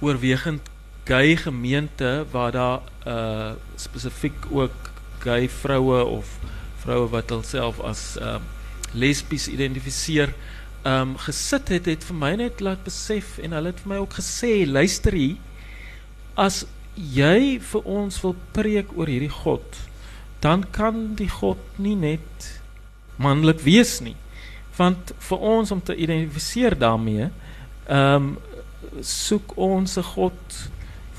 oorwegend 0.00 0.68
gay 1.04 1.36
gemeente 1.36 2.26
waar 2.30 2.52
daar 2.52 2.80
uh 3.06 3.52
spesifiek 3.76 4.46
ook 4.50 4.76
gay 5.18 5.48
vroue 5.48 6.04
of 6.04 6.38
vroue 6.76 7.08
wat 7.08 7.30
hulself 7.30 7.80
as 7.80 8.16
uh 8.20 8.36
lesbies 8.92 9.48
identifiseer 9.48 10.32
um 10.84 11.16
gesit 11.18 11.68
het 11.68 11.86
het 11.86 12.04
vir 12.04 12.16
my 12.16 12.34
net 12.34 12.60
laat 12.60 12.84
besef 12.84 13.38
en 13.38 13.52
hulle 13.56 13.72
het 13.72 13.80
vir 13.80 13.92
my 13.92 13.98
ook 14.04 14.16
gesê 14.20 14.52
luister 14.68 15.12
hier 15.12 15.36
as 16.34 16.64
jy 16.94 17.60
vir 17.60 17.82
ons 17.84 18.20
wil 18.20 18.36
preek 18.52 18.92
oor 18.96 19.08
hierdie 19.08 19.32
God 19.32 19.80
dan 20.44 20.66
kan 20.70 21.14
die 21.16 21.30
God 21.32 21.60
nie 21.80 21.96
net 21.96 22.50
manlik 23.16 23.62
wees 23.64 23.98
nie 24.04 24.16
want 24.76 25.14
vir 25.28 25.48
ons 25.54 25.72
om 25.72 25.80
te 25.82 25.96
identifiseer 25.96 26.76
daarmee 26.78 27.30
um 27.88 28.34
soek 29.00 29.56
ons 29.56 29.96
'n 29.98 30.02
God 30.14 30.70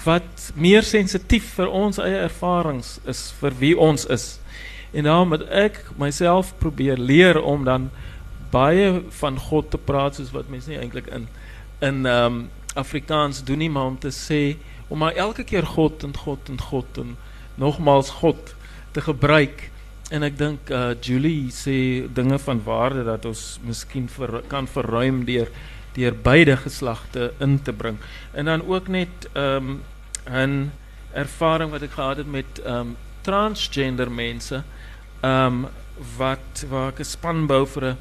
wat 0.05 0.51
meer 0.55 0.83
sensitief 0.83 1.55
vir 1.57 1.69
ons 1.69 1.97
eie 1.97 2.17
ervarings 2.27 2.99
is 3.09 3.33
vir 3.39 3.53
wie 3.59 3.73
ons 3.77 4.05
is. 4.05 4.39
En 4.93 5.03
daarom 5.03 5.31
het 5.31 5.47
ek 5.49 5.79
myself 5.97 6.53
probeer 6.61 6.97
leer 6.97 7.41
om 7.41 7.65
dan 7.65 7.89
baie 8.51 9.01
van 9.09 9.39
God 9.39 9.71
te 9.71 9.77
praat 9.77 10.15
soos 10.15 10.31
wat 10.31 10.49
mense 10.49 10.69
nie 10.69 10.79
eintlik 10.79 11.07
in 11.07 11.27
in 11.81 12.05
ehm 12.05 12.25
um, 12.25 12.49
Afrikaans 12.75 13.43
doen 13.43 13.57
nie 13.57 13.69
maar 13.69 13.85
om 13.85 13.99
te 13.99 14.11
sê 14.11 14.57
om 14.87 14.99
maar 14.99 15.15
elke 15.15 15.43
keer 15.43 15.65
God 15.65 16.03
en 16.03 16.17
God 16.17 16.49
en 16.49 16.61
God 16.61 16.97
en 16.97 17.17
nogmaals 17.55 18.09
God 18.09 18.54
te 18.95 19.03
gebruik. 19.03 19.69
En 20.13 20.23
ek 20.23 20.37
dink 20.39 20.69
uh 20.71 20.93
Julie 21.01 21.51
sê 21.51 21.77
dinge 22.15 22.37
van 22.39 22.61
waarde 22.63 23.03
dat 23.07 23.25
ons 23.27 23.43
miskien 23.65 24.07
ver, 24.09 24.39
kan 24.51 24.69
verruim 24.69 25.23
deur 25.27 25.51
deur 25.95 26.15
beide 26.23 26.57
geslagte 26.59 27.29
in 27.39 27.55
te 27.63 27.73
bring. 27.73 27.97
En 28.35 28.51
dan 28.51 28.65
ook 28.67 28.87
net 28.87 29.29
ehm 29.33 29.69
um, 29.69 29.81
'n 30.25 30.71
ervaring 31.13 31.71
wat 31.71 31.81
ek 31.81 31.91
gehad 31.91 32.17
het 32.17 32.27
met 32.27 32.59
um 32.65 32.95
transgender 33.21 34.11
mense 34.11 34.63
um 35.23 35.67
wat 36.17 36.65
waar 36.69 36.91
ek 36.91 36.99
'n 36.99 37.11
span 37.15 37.47
bou 37.47 37.65
vir 37.65 37.83
'n 37.91 37.97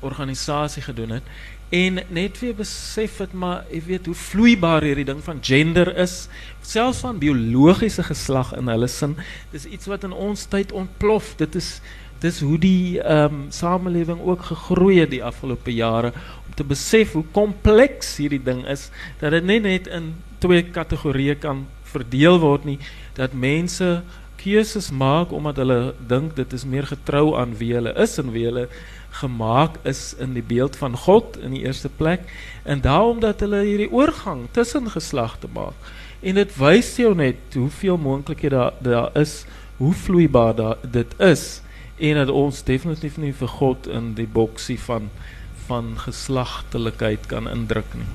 organisasie 0.00 0.82
gedoen 0.82 1.10
het 1.10 1.22
en 1.70 2.00
net 2.08 2.38
weer 2.40 2.54
besef 2.54 3.18
het 3.18 3.32
maar 3.32 3.64
jy 3.72 3.82
weet 3.86 4.06
hoe 4.06 4.14
vloeibaar 4.14 4.84
hierdie 4.84 5.06
ding 5.08 5.22
van 5.24 5.40
gender 5.42 5.90
is 5.96 6.28
selfs 6.62 7.02
van 7.04 7.18
biologiese 7.18 8.04
geslag 8.06 8.52
in 8.58 8.68
hulle 8.68 8.88
sin 8.88 9.16
dis 9.52 9.66
iets 9.66 9.88
wat 9.90 10.04
in 10.04 10.12
ons 10.12 10.46
tyd 10.52 10.72
ontplof. 10.72 11.34
Dit 11.40 11.54
is 11.54 11.80
dis 12.24 12.40
hoe 12.40 12.58
die 12.60 13.00
um 13.00 13.46
samelewing 13.52 14.20
ook 14.22 14.46
gegroei 14.48 15.00
het 15.02 15.12
die 15.12 15.24
afgelope 15.24 15.72
jare 15.74 16.12
om 16.46 16.54
te 16.56 16.64
besef 16.64 17.12
hoe 17.12 17.24
kompleks 17.36 18.16
hierdie 18.22 18.42
ding 18.42 18.64
is 18.70 18.88
dat 19.20 19.34
dit 19.36 19.44
net 19.44 19.66
net 19.66 19.90
in 19.92 20.14
twee 20.44 20.62
kategorieë 20.62 21.36
kan 21.42 21.66
verdeel 21.94 22.38
word 22.42 22.64
nie 22.68 22.78
dat 23.18 23.36
mense 23.36 24.02
keuses 24.40 24.90
maak 24.92 25.32
omdat 25.32 25.60
hulle 25.62 25.94
dink 26.08 26.34
dit 26.36 26.52
is 26.56 26.66
meer 26.68 26.88
getrou 26.88 27.34
aan 27.40 27.56
wie 27.60 27.72
hulle 27.76 27.94
is 28.06 28.18
en 28.20 28.32
wie 28.34 28.46
hulle 28.48 28.68
gemaak 29.20 29.76
is 29.88 30.14
in 30.18 30.32
die 30.34 30.42
beeld 30.42 30.76
van 30.76 30.96
God 30.96 31.36
in 31.42 31.54
die 31.54 31.62
eerste 31.64 31.88
plek 31.88 32.26
en 32.62 32.80
daarom 32.84 33.20
dat 33.22 33.44
hulle 33.44 33.62
hierdie 33.66 33.90
oorgang 33.92 34.46
tussen 34.56 34.90
geslagte 34.90 35.50
maak 35.54 35.92
en 36.20 36.40
dit 36.40 36.56
wys 36.58 36.94
jou 36.98 37.12
net 37.18 37.54
hoeveel 37.54 38.00
moontlikhede 38.00 38.56
daar 38.56 38.82
daar 38.82 39.10
is 39.20 39.44
hoe 39.76 39.92
vloeibaar 39.92 40.54
da, 40.56 40.74
dit 40.82 41.14
is 41.20 41.62
en 41.98 42.18
dat 42.22 42.34
ons 42.34 42.64
definitief 42.66 43.16
nie 43.22 43.32
vir 43.32 43.54
God 43.60 43.86
in 43.86 44.12
die 44.18 44.28
boksie 44.40 44.78
van 44.88 45.10
van 45.68 45.94
geslagtelikheid 45.98 47.26
kan 47.30 47.48
indruk 47.48 47.94
nie 47.94 48.10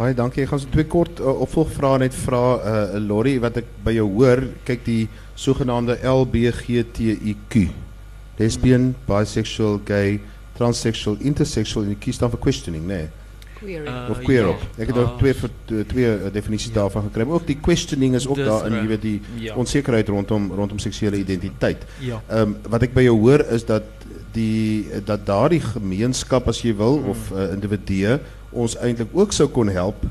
Baie 0.00 0.14
dankie. 0.16 0.46
Ek 0.46 0.52
gaan 0.54 0.60
so 0.62 0.70
twee 0.72 0.86
kort 0.88 1.18
uh, 1.20 1.32
opvolgvrae 1.44 1.98
net 2.00 2.14
vra 2.16 2.44
uh, 2.56 2.94
Lori 3.04 3.34
wat 3.42 3.58
ek 3.60 3.66
by 3.84 3.92
jou 3.98 4.06
hoor, 4.14 4.46
kyk 4.64 4.84
die 4.86 5.02
sogenaamde 5.36 5.98
LBGTIQ. 6.06 7.89
Lesbian, 8.40 8.90
bisexual, 9.06 9.80
gay, 9.84 10.18
transsexual, 10.56 11.18
intersexual 11.20 11.86
en 11.86 11.94
die 11.94 12.00
kies 12.00 12.20
dan 12.20 12.32
vir 12.32 12.40
questioning, 12.48 12.86
né? 12.88 13.02
Nee. 13.04 13.16
Queer. 13.60 13.84
Uh, 13.84 14.10
of 14.10 14.20
queer 14.24 14.46
ja. 14.46 14.52
op. 14.54 14.62
Ek 14.80 14.88
het 14.88 14.96
daar 14.96 15.10
twee 15.20 15.34
twee, 15.68 15.84
twee 15.86 16.12
uh, 16.14 16.28
definisies 16.32 16.72
daarvan 16.72 17.10
gekry. 17.10 17.26
Maar 17.28 17.42
ook 17.42 17.48
die 17.50 17.58
questioning 17.60 18.14
is 18.16 18.26
ook 18.28 18.40
daar 18.40 18.64
in 18.70 18.78
jy 18.78 18.86
weet 18.88 19.02
die 19.04 19.18
ja. 19.44 19.56
onsekerheid 19.60 20.08
rondom 20.08 20.48
rondom 20.56 20.80
seksuele 20.80 21.20
identiteit. 21.20 21.84
Ja. 22.00 22.22
Ehm 22.28 22.54
um, 22.54 22.54
wat 22.72 22.86
ek 22.88 22.96
by 22.96 23.04
jou 23.04 23.18
hoor 23.20 23.44
is 23.52 23.66
dat 23.68 23.84
die 24.32 24.88
dat 25.04 25.26
daardie 25.28 25.60
gemeenskap 25.60 26.48
as 26.48 26.62
jy 26.64 26.72
wil 26.78 27.02
mm. 27.02 27.12
of 27.12 27.28
uh, 27.34 27.50
individue 27.52 28.16
ons 28.50 28.78
eintlik 28.80 29.12
ook 29.12 29.36
sou 29.36 29.50
kon 29.52 29.68
help 29.68 30.06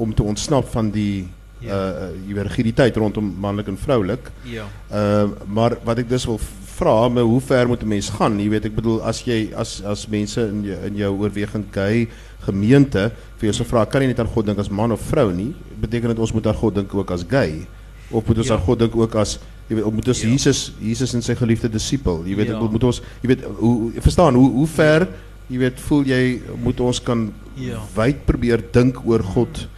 om 0.00 0.14
te 0.16 0.24
ontsnap 0.24 0.70
van 0.72 0.88
die 0.94 1.28
ja. 1.60 1.76
uh 1.76 2.08
jy 2.24 2.38
weet 2.38 2.48
rigiditeit 2.48 2.96
rondom 2.96 3.28
manlik 3.40 3.68
en 3.68 3.76
vroulik. 3.76 4.32
Ja. 4.48 4.64
Uh 4.88 5.28
maar 5.46 5.76
wat 5.84 6.00
ek 6.00 6.08
dus 6.08 6.24
wil 6.24 6.40
vra, 6.80 7.08
maar 7.08 7.22
hoe 7.28 7.40
ver 7.40 7.68
moet 7.68 7.82
'n 7.82 7.88
mens 7.88 8.08
gaan? 8.10 8.38
Jy 8.40 8.48
weet 8.50 8.64
ek 8.64 8.74
bedoel 8.74 9.02
as 9.02 9.22
jy 9.24 9.50
as 9.56 9.82
as 9.84 10.06
mense 10.08 10.40
in 10.40 10.62
jou 10.64 10.78
in 10.86 10.96
jou 10.96 11.12
oorwegend 11.20 11.66
gay 11.72 12.08
gemeente 12.44 13.10
vir 13.38 13.50
jou 13.50 13.52
sou 13.52 13.66
vra, 13.68 13.84
kan 13.86 14.00
jy 14.02 14.08
net 14.08 14.20
aan 14.20 14.26
God 14.34 14.46
dink 14.46 14.58
as 14.58 14.68
man 14.70 14.92
of 14.92 15.00
vrou 15.00 15.32
nie? 15.32 15.54
Beteken 15.80 16.08
dit 16.08 16.18
ons 16.18 16.32
moet 16.32 16.46
aan 16.46 16.54
God 16.54 16.74
dink 16.74 16.94
ook 16.94 17.10
as 17.10 17.24
gay? 17.28 17.66
Of 18.10 18.26
moet 18.26 18.38
ons 18.38 18.48
Ja. 18.48 18.54
aan 18.54 18.60
God 18.64 18.78
dink 18.78 18.96
ook 18.96 19.14
as 19.14 19.38
jy 19.68 19.76
weet, 19.76 19.92
moet 19.92 20.08
ons 20.08 20.20
Ja. 20.22 20.28
Jesus 20.28 20.72
Jesus 20.80 21.14
en 21.14 21.22
sy 21.22 21.34
geliefde 21.34 21.68
disipel, 21.68 22.22
jy 22.26 22.34
weet, 22.36 22.48
Ja. 22.48 22.60
moet 22.60 22.84
ons 22.84 23.02
jy 23.22 23.28
weet 23.28 23.44
hoe 23.58 23.92
verstaan 24.00 24.34
hoe 24.34 24.50
hoe 24.50 24.66
ver 24.66 25.08
jy 25.50 25.58
weet 25.58 25.80
voel 25.80 26.04
jy 26.04 26.40
moet 26.62 26.80
ons 26.80 27.00
kan 27.02 27.32
Ja. 27.56 27.78
wyd 27.94 28.24
probeer 28.26 28.60
dink 28.72 28.96
oor 29.06 29.22
God 29.22 29.68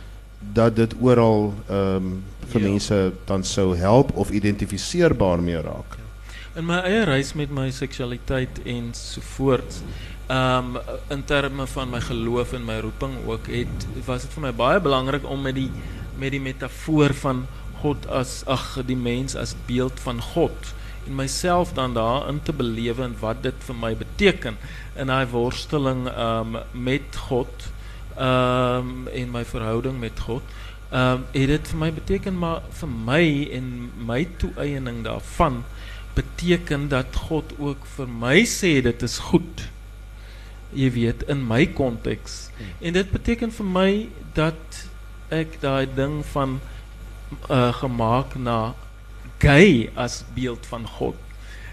dat 0.55 0.77
dit 0.77 0.95
oral 1.01 1.53
ehm 1.69 1.97
um, 1.97 2.23
vir 2.49 2.61
Ja. 2.61 2.69
mense 2.69 3.13
dan 3.27 3.45
sou 3.45 3.77
help 3.77 4.17
of 4.17 4.31
identifiseerbaar 4.31 5.41
mee 5.43 5.57
raak. 5.57 5.99
In 6.53 6.67
my 6.69 6.83
eie 6.85 7.07
reis 7.09 7.31
met 7.33 7.49
my 7.49 7.71
seksualiteit 7.73 8.59
en 8.69 8.91
so 8.93 9.23
voort, 9.25 9.79
ehm 10.29 10.75
in 11.15 11.23
terme 11.25 11.65
van 11.67 11.89
my 11.89 12.01
geloof 12.05 12.53
en 12.53 12.67
my 12.69 12.77
roeping 12.85 13.15
ook 13.25 13.47
het 13.49 13.87
was 14.05 14.27
dit 14.27 14.35
vir 14.37 14.45
my 14.45 14.51
baie 14.59 14.83
belangrik 14.85 15.25
om 15.25 15.41
met 15.49 15.57
die 15.57 15.71
met 16.21 16.35
die 16.35 16.43
metafoor 16.45 17.15
van 17.23 17.47
God 17.81 18.05
as 18.21 18.43
ag 18.45 18.67
die 18.85 18.97
mens 18.97 19.33
as 19.37 19.55
beeld 19.65 20.05
van 20.05 20.21
God 20.21 20.75
en 21.07 21.17
myself 21.23 21.73
dan 21.73 21.97
daarin 21.97 22.43
te 22.45 22.53
belewe 22.53 23.07
en 23.09 23.17
wat 23.25 23.41
dit 23.49 23.65
vir 23.71 23.79
my 23.87 23.95
beteken 23.97 24.61
in 24.93 25.09
daai 25.09 25.27
worsteling 25.33 26.05
ehm 26.11 26.59
met 26.73 27.17
God 27.31 27.71
ehm 28.19 29.09
en 29.09 29.33
my 29.39 29.45
verhouding 29.55 29.97
met 30.05 30.21
God. 30.29 30.45
Ehm 30.93 31.25
het 31.33 31.49
dit 31.57 31.73
vir 31.73 31.81
my 31.87 31.93
beteken 31.93 32.37
maar 32.45 32.61
vir 32.83 32.93
my 33.09 33.25
en 33.57 33.73
my 34.13 34.27
toeëiening 34.37 35.01
daarvan 35.09 35.63
beteken 36.15 36.89
dat 36.93 37.17
God 37.29 37.55
ook 37.59 37.87
vir 37.97 38.09
my 38.09 38.43
sê 38.49 38.81
dit 38.85 39.03
is 39.03 39.19
goed. 39.31 39.67
Jy 40.73 40.91
weet 40.93 41.25
in 41.29 41.47
my 41.47 41.67
konteks. 41.67 42.51
En 42.81 42.93
dit 42.93 43.11
beteken 43.11 43.53
vir 43.53 43.69
my 43.69 43.91
dat 44.37 44.81
ek 45.33 45.61
daai 45.61 45.89
ding 45.97 46.21
van 46.33 46.61
uh 47.49 47.73
gemaak 47.81 48.35
na 48.37 48.75
gay 49.41 49.91
as 49.97 50.23
beeld 50.37 50.67
van 50.69 50.85
God 50.87 51.17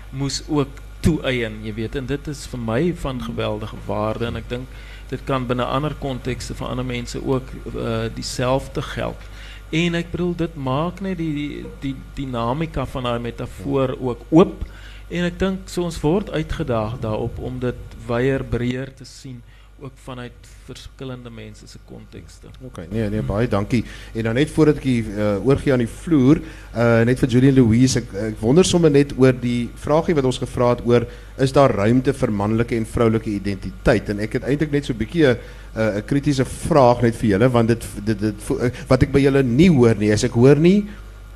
moes 0.09 0.41
ook 0.47 0.79
toeëien, 0.99 1.61
jy 1.63 1.73
weet, 1.77 1.95
en 1.95 2.07
dit 2.09 2.27
is 2.27 2.43
vir 2.51 2.59
my 2.59 2.79
van 3.01 3.21
geweldige 3.23 3.77
waarde 3.87 4.27
en 4.29 4.39
ek 4.39 4.49
dink 4.51 4.79
dit 5.09 5.21
kan 5.25 5.45
binne 5.49 5.65
ander 5.65 5.95
kontekste 6.01 6.55
vir 6.57 6.69
ander 6.69 6.85
mense 6.85 7.21
ook 7.23 7.53
uh 7.73 8.09
dieselfde 8.13 8.81
geld. 8.91 9.29
En 9.69 9.95
ek 9.95 10.11
bedoel 10.11 10.35
dit 10.35 10.55
maak 10.55 11.01
net 11.05 11.19
die 11.19 11.33
die, 11.33 11.65
die 11.83 11.95
dinamika 12.17 12.87
van 12.89 13.05
daai 13.05 13.19
metafoor 13.21 13.93
ook 13.99 14.25
oop. 14.29 14.65
En 15.09 15.25
ek 15.25 15.37
dink 15.41 15.69
so 15.69 15.85
ons 15.85 15.99
word 16.01 16.29
uitgedaag 16.33 16.99
daarop 17.01 17.37
om 17.41 17.59
dit 17.61 17.97
wyeer 18.09 18.45
breër 18.45 18.93
te 18.97 19.05
sien 19.05 19.41
ook 19.81 19.95
vanuit 20.03 20.47
verskillende 20.65 21.29
mense 21.29 21.67
se 21.67 21.79
kontekste. 21.85 22.47
OK, 22.65 22.81
nee 22.91 23.09
nee 23.09 23.21
baie 23.25 23.47
dankie. 23.47 23.83
En 24.13 24.23
dan 24.23 24.37
net 24.39 24.51
voordat 24.51 24.81
ek 24.81 24.85
uh, 24.85 25.29
oorgie 25.45 25.73
aan 25.73 25.83
die 25.83 25.89
vloer, 25.89 26.41
uh 26.75 27.01
net 27.07 27.19
vir 27.23 27.31
Julian 27.31 27.55
Louise, 27.57 28.01
ek, 28.01 28.13
ek 28.29 28.39
wonder 28.43 28.67
sommer 28.67 28.91
net 28.91 29.13
oor 29.17 29.33
die 29.33 29.69
vraagie 29.83 30.15
wat 30.17 30.27
ons 30.29 30.41
gevra 30.41 30.73
het 30.75 30.85
oor 30.87 31.07
is 31.39 31.55
daar 31.55 31.73
ruimte 31.75 32.13
vir 32.13 32.31
manlike 32.31 32.75
en 32.75 32.87
vroulike 32.87 33.31
identiteit? 33.31 34.11
En 34.13 34.23
ek 34.25 34.39
het 34.39 34.47
eintlik 34.49 34.73
net 34.75 34.85
so 34.85 34.93
'n 34.93 35.01
bietjie 35.03 35.27
'n 35.27 35.37
'n 35.75 36.05
kritiese 36.05 36.45
vraag 36.45 37.01
net 37.01 37.15
vir 37.15 37.29
julle 37.35 37.49
want 37.49 37.67
dit 37.67 37.85
dit 38.05 38.19
dit 38.19 38.49
uh, 38.51 38.71
wat 38.87 39.03
ek 39.03 39.11
by 39.11 39.19
julle 39.19 39.43
nie 39.43 39.69
hoor 39.69 39.95
nie, 39.95 40.11
is 40.11 40.23
ek 40.23 40.33
hoor 40.33 40.59
nie 40.59 40.87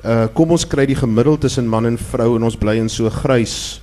uh 0.04 0.28
kom 0.36 0.50
ons 0.52 0.66
kry 0.68 0.84
die 0.86 0.98
gemiddeld 0.98 1.40
tussen 1.40 1.68
man 1.68 1.86
en 1.86 1.96
vrou 1.96 2.36
en 2.36 2.42
ons 2.44 2.56
bly 2.60 2.76
in 2.76 2.90
so 2.92 3.08
grys 3.08 3.80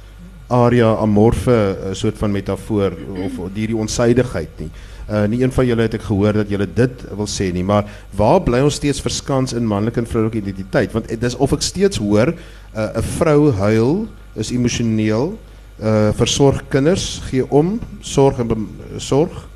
area 0.51 0.95
amorfe 1.01 1.51
uh, 1.51 1.93
soort 1.97 2.17
van 2.19 2.31
metafoor 2.31 2.95
of, 3.25 3.37
of 3.39 3.53
hierdie 3.55 3.77
onsydigheid 3.77 4.63
nie. 4.63 4.69
Uh 5.11 5.25
nie 5.27 5.41
een 5.41 5.51
van 5.51 5.65
julle 5.67 5.87
het 5.87 5.95
ek 5.97 6.05
gehoor 6.07 6.37
dat 6.39 6.51
julle 6.51 6.67
dit 6.67 7.05
wil 7.17 7.27
sê 7.27 7.49
nie, 7.51 7.63
maar 7.67 7.87
waar 8.15 8.39
bly 8.45 8.61
ons 8.63 8.77
steeds 8.79 9.01
verskans 9.03 9.55
in 9.57 9.67
manlike 9.67 9.99
en 9.99 10.07
vroulike 10.07 10.39
identiteit? 10.39 10.93
Want 10.95 11.09
dit 11.11 11.23
is 11.27 11.35
of 11.35 11.55
ek 11.55 11.65
steeds 11.65 11.99
hoor 11.99 12.31
'n 12.31 12.37
uh, 12.77 13.03
vrou 13.17 13.51
huil, 13.51 14.07
is 14.35 14.51
emosioneel, 14.51 15.35
uh 15.81 16.11
versorg 16.15 16.61
kinders, 16.69 17.19
gee 17.31 17.43
om, 17.49 17.79
sorg 17.99 18.39
en 18.39 18.67
sorg 18.97 19.47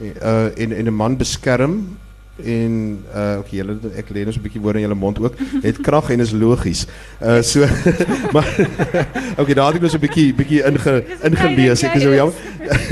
uh 0.00 0.48
en 0.56 0.72
en 0.72 0.86
'n 0.86 0.94
man 0.94 1.16
beskerm 1.16 1.98
en 2.42 3.04
uh 3.14 3.38
okay, 3.38 3.58
julle 3.60 3.76
ek 3.94 4.10
lê 4.10 4.24
nou 4.24 4.32
so 4.32 4.40
'n 4.40 4.46
bietjie 4.46 4.60
woorde 4.60 4.78
in 4.80 4.88
julle 4.88 4.98
mond 4.98 5.18
ook. 5.18 5.36
Het 5.62 5.80
krag 5.80 6.10
en 6.10 6.20
is 6.20 6.32
logies. 6.32 6.86
Uh 7.22 7.42
so 7.42 7.60
maar 8.34 8.48
okay, 9.40 9.54
daar 9.54 9.70
het 9.70 9.76
ek 9.76 9.86
nou 9.86 9.90
so 9.90 9.98
'n 9.98 10.06
bietjie 10.06 10.34
bietjie 10.34 10.64
inge 10.64 11.04
ingelees. 11.22 11.82
Ek 11.82 11.94
is 11.94 12.02
so 12.02 12.14
jammer. 12.14 12.34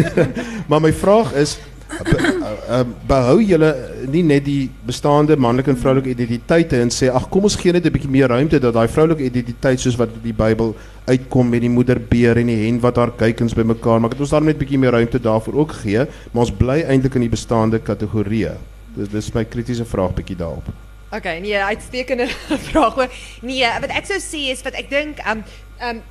maar 0.69 0.81
my 0.81 0.93
vraag 0.93 1.35
is 1.35 1.59
be, 2.01 2.17
uh, 2.17 2.79
uh, 2.79 2.85
behou 3.09 3.41
julle 3.43 3.71
nie 4.13 4.23
net 4.23 4.45
die 4.47 4.71
bestaande 4.87 5.37
manlike 5.37 5.71
en 5.73 5.79
vroulike 5.79 6.13
identiteite 6.13 6.81
en 6.81 6.91
sê 6.95 7.11
ag 7.13 7.29
kom 7.33 7.45
ons 7.49 7.57
gee 7.57 7.73
net 7.73 7.87
'n 7.87 7.93
bietjie 7.93 8.11
meer 8.11 8.29
ruimte 8.29 8.61
dat 8.61 8.75
daai 8.75 8.89
vroulike 8.89 9.25
identiteit 9.25 9.81
soos 9.81 9.99
wat 9.99 10.11
die 10.23 10.33
Bybel 10.33 10.75
uitkom 11.07 11.49
met 11.49 11.61
die 11.61 11.71
moederbeer 11.71 12.39
en 12.39 12.47
die 12.47 12.61
hen 12.65 12.81
wat 12.81 12.97
haar 12.97 13.11
kuikens 13.11 13.55
bymekaar 13.55 14.01
maak. 14.01 14.13
Het 14.13 14.21
ons 14.21 14.31
daar 14.31 14.43
net 14.43 14.57
'n 14.57 14.65
bietjie 14.65 14.79
meer 14.79 14.93
ruimte 14.93 15.19
daarvoor 15.19 15.55
ook 15.55 15.73
gee, 15.83 16.07
maar 16.33 16.45
ons 16.47 16.53
bly 16.53 16.83
eintlik 16.83 17.15
in 17.15 17.27
die 17.27 17.37
bestaande 17.37 17.79
kategorieë. 17.79 18.72
Dis 18.97 19.09
dis 19.09 19.31
my 19.33 19.45
kritiese 19.49 19.85
vraag 19.89 20.17
bietjie 20.17 20.37
daarop. 20.37 20.69
Okay, 21.13 21.39
nee, 21.41 21.57
uitstekende 21.57 22.27
vraag 22.71 22.95
hoor. 22.95 23.21
Nee, 23.45 23.69
wat 23.85 23.93
ek 23.93 24.09
sou 24.09 24.19
sê 24.21 24.49
is 24.53 24.65
wat 24.65 24.77
ek 24.81 24.91
dink 24.93 25.23
um 25.29 25.45
um 25.85 26.03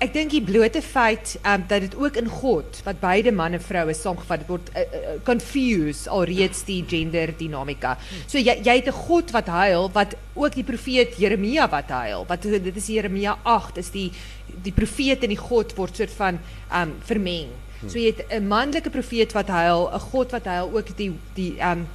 ek 0.00 0.14
die 0.32 0.40
blote 0.40 0.80
feit 0.80 1.34
um 1.44 1.64
dat 1.68 1.84
dit 1.84 1.94
ook 1.98 2.16
in 2.16 2.28
God 2.32 2.78
wat 2.86 3.02
beide 3.02 3.34
man 3.36 3.52
en 3.58 3.60
vrou 3.60 3.82
is 3.92 4.00
saamgevat 4.00 4.46
word 4.48 4.70
uh, 4.72 4.80
uh, 4.80 5.16
confuse 5.26 6.08
alreeds 6.08 6.64
die 6.64 6.80
gender 6.88 7.34
dinamika. 7.36 7.96
So 8.24 8.40
jy 8.40 8.56
jy 8.64 8.78
het 8.80 8.88
God 8.96 9.34
wat 9.36 9.50
huil 9.52 9.90
wat 9.92 10.16
ook 10.32 10.56
die 10.56 10.64
profeet 10.64 11.18
Jeremia 11.20 11.68
wat 11.68 11.92
huil. 11.92 12.24
Wat 12.30 12.48
dit 12.48 12.76
is 12.76 12.92
Jeremia 12.94 13.36
8 13.44 13.82
is 13.84 13.92
die 13.92 14.08
die 14.50 14.74
profeet 14.74 15.22
en 15.22 15.34
die 15.34 15.42
God 15.42 15.76
word 15.76 16.00
soort 16.00 16.16
van 16.16 16.40
um 16.74 16.96
vermeng. 17.06 17.52
So 17.86 17.98
jy 17.98 18.12
het 18.12 18.26
'n 18.28 18.46
manlike 18.46 18.90
profeet 18.90 19.32
wat 19.32 19.48
huil, 19.48 19.90
'n 19.92 20.00
God 20.00 20.30
wat 20.32 20.44
huil, 20.44 20.70
ook 20.74 20.96
die 20.96 21.12
die 21.34 21.56
um 21.60 21.86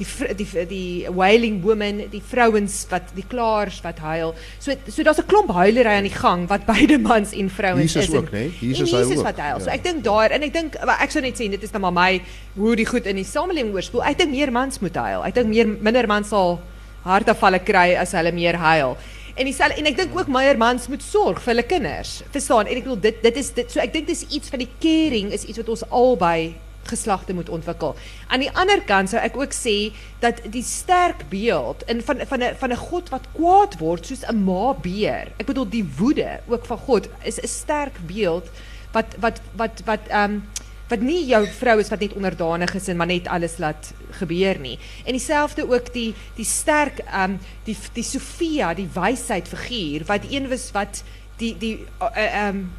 die 0.00 0.34
die 0.34 0.66
die 0.66 1.06
wailing 1.12 1.60
woman, 1.62 2.02
die 2.10 2.22
vrouens 2.24 2.86
wat 2.90 3.12
die 3.14 3.24
klaars 3.28 3.80
wat 3.84 3.98
huil. 3.98 4.34
So 4.58 4.72
so 4.88 5.02
daar's 5.02 5.18
'n 5.18 5.26
klomp 5.26 5.50
huilery 5.52 5.96
aan 5.96 6.08
die 6.08 6.14
gang 6.14 6.48
wat 6.48 6.64
beide 6.66 6.98
mans 6.98 7.32
en 7.32 7.50
vrouens 7.50 7.96
is. 7.96 8.10
ook, 8.10 8.30
né? 8.30 8.50
Jesus 8.60 8.92
en 8.92 8.98
Jesus 8.98 9.18
ook, 9.18 9.24
wat 9.24 9.38
huil. 9.38 9.60
So 9.60 9.66
ja. 9.66 9.72
ek 9.72 9.82
dink 9.84 10.04
daar 10.04 10.30
en 10.30 10.42
ek 10.42 10.52
dink 10.52 10.74
ek 10.74 11.10
sou 11.10 11.22
net 11.22 11.34
sê 11.34 11.50
dit 11.50 11.62
is 11.62 11.70
nou 11.70 11.80
maar 11.80 11.92
my 11.92 12.22
hoe 12.56 12.76
die 12.76 12.86
goed 12.86 13.06
in 13.06 13.16
die 13.16 13.24
samelewing 13.24 13.74
oorspoel. 13.74 14.04
Ek 14.04 14.18
dink 14.18 14.30
meer 14.30 14.52
mans 14.52 14.78
moet 14.78 14.94
huil. 14.94 15.24
Ek 15.24 15.34
dink 15.34 15.48
meer 15.48 15.66
minder 15.66 16.06
mans 16.06 16.28
sal 16.28 16.60
hartaanvalle 17.04 17.58
kry 17.64 17.96
as 17.96 18.12
hulle 18.12 18.32
meer 18.32 18.56
huil. 18.56 18.96
En 19.34 19.44
dieselfde 19.44 19.78
en 19.78 19.86
ek 19.86 19.96
dink 19.96 20.16
ook 20.16 20.30
meer 20.32 20.56
mans 20.56 20.88
moet 20.88 21.02
sorg 21.02 21.42
vir 21.42 21.54
hulle 21.54 21.66
kinders. 21.68 22.22
Verstaan? 22.30 22.66
En 22.66 22.76
ek 22.76 22.84
bedoel 22.86 23.00
dit 23.00 23.22
dit 23.22 23.36
is 23.36 23.52
dit 23.56 23.70
so 23.70 23.82
ek 23.82 23.92
dink 23.92 24.06
dis 24.10 24.26
iets 24.28 24.48
van 24.52 24.64
die 24.64 24.72
caring 24.82 25.30
is 25.32 25.44
iets 25.44 25.62
wat 25.62 25.68
ons 25.68 25.86
albei 25.88 26.54
geslagte 26.90 27.34
moet 27.36 27.48
ontwikkel. 27.48 27.94
Aan 28.28 28.42
die 28.44 28.50
ander 28.56 28.80
kant 28.88 29.12
sou 29.12 29.20
ek 29.20 29.36
ook 29.38 29.52
sê 29.54 29.92
dat 30.24 30.40
die 30.52 30.64
sterk 30.66 31.26
beeld 31.32 31.84
in 31.92 32.02
van 32.02 32.24
van 32.26 32.42
'n 32.42 32.56
van 32.62 32.72
'n 32.72 32.82
God 32.90 33.08
wat 33.14 33.28
kwaad 33.36 33.78
word 33.78 34.06
soos 34.06 34.24
'n 34.26 34.44
ma 34.44 34.74
beer. 34.74 35.32
Ek 35.38 35.46
bedoel 35.46 35.68
die 35.68 35.86
woede 35.98 36.40
ook 36.48 36.66
van 36.66 36.78
God 36.78 37.08
is 37.22 37.38
'n 37.38 37.46
sterk 37.46 37.96
beeld 38.06 38.50
wat 38.92 39.14
wat 39.20 39.40
wat 39.56 39.82
wat 39.84 40.04
ehm 40.08 40.30
um, 40.30 40.42
wat 40.90 41.00
nie 41.06 41.22
jou 41.30 41.44
vrou 41.46 41.78
is 41.80 41.90
wat 41.92 42.02
net 42.02 42.16
onderdanig 42.18 42.74
is 42.74 42.88
maar 42.98 43.06
net 43.10 43.28
alles 43.30 43.58
laat 43.62 43.92
gebeur 44.18 44.58
nie. 44.58 44.76
En 45.06 45.14
dieselfde 45.16 45.68
ook 45.70 45.92
die 45.94 46.14
die 46.36 46.44
sterk 46.44 47.02
um, 47.14 47.38
die 47.64 47.76
die 47.94 48.06
Sofia, 48.06 48.74
die 48.74 48.88
wysheid 48.94 49.48
figuur 49.48 50.04
wat 50.10 50.26
een 50.30 50.48
was 50.50 50.70
wat 50.74 51.02
die 51.38 51.54
die 51.58 51.76
uh, 52.02 52.46
um, 52.48 52.70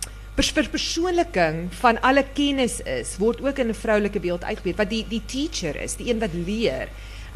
van 1.80 2.02
alle 2.02 2.24
kennis 2.34 2.80
is, 2.82 3.17
word 3.19 3.41
ook 3.41 3.60
in 3.60 3.67
'n 3.67 3.74
vroulike 3.74 4.19
beeld 4.19 4.43
uitgebeeld 4.43 4.78
wat 4.78 4.89
die 4.89 5.06
die 5.08 5.21
teacher 5.26 5.76
is, 5.76 5.95
die 5.95 6.10
een 6.10 6.19
wat 6.19 6.34
leer. 6.34 6.88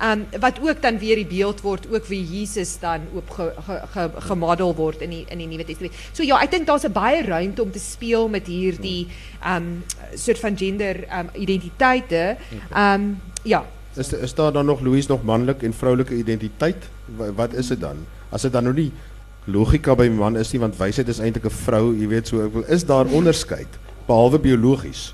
Um 0.04 0.26
wat 0.40 0.60
ook 0.62 0.82
dan 0.82 0.98
weer 1.00 1.16
die 1.16 1.26
beeld 1.26 1.62
word 1.62 1.88
ook 1.92 2.06
wie 2.06 2.20
Jesus 2.26 2.80
dan 2.80 3.00
ook 3.16 3.30
ge, 3.34 3.52
ge, 3.66 3.80
ge, 3.94 4.10
gemodel 4.28 4.76
word 4.76 5.02
in 5.02 5.10
die 5.10 5.26
in 5.30 5.38
die 5.38 5.48
Nuwe 5.48 5.64
Testament. 5.64 5.94
So 6.12 6.24
ja, 6.24 6.42
ek 6.44 6.52
dink 6.52 6.66
daar's 6.68 6.84
'n 6.84 6.92
baie 6.92 7.24
ruimte 7.24 7.62
om 7.62 7.72
te 7.72 7.80
speel 7.80 8.28
met 8.30 8.48
hierdie 8.48 9.08
um 9.48 9.84
soort 10.16 10.40
van 10.40 10.58
gender 10.58 11.06
um 11.20 11.30
identiteite. 11.34 12.36
Um 12.76 13.22
ja, 13.44 13.66
Is 13.96 14.12
is 14.14 14.34
daar 14.34 14.52
dan 14.52 14.66
nog 14.66 14.82
Louise 14.82 15.08
nog 15.12 15.24
manlik 15.24 15.64
en 15.64 15.74
vroulike 15.74 16.14
identiteit? 16.16 16.76
Wa- 17.16 17.32
Wat 17.34 17.54
is 17.54 17.68
dit 17.68 17.80
dan? 17.80 17.96
As 18.30 18.42
dit 18.42 18.52
dan 18.52 18.64
nou 18.64 18.76
nie 18.76 18.92
logika 19.46 19.96
by 19.96 20.08
man 20.10 20.38
is 20.38 20.52
nie 20.52 20.60
want 20.60 20.76
wysheid 20.78 21.08
is 21.08 21.20
eintlik 21.20 21.46
'n 21.46 21.50
vrou, 21.50 21.94
jy 21.96 22.08
weet 22.08 22.28
so 22.28 22.46
ek 22.46 22.54
wil 22.54 22.64
is 22.68 22.84
daar 22.86 23.06
onderskeid 23.06 23.68
behalwe 24.08 24.40
biologies. 24.40 25.14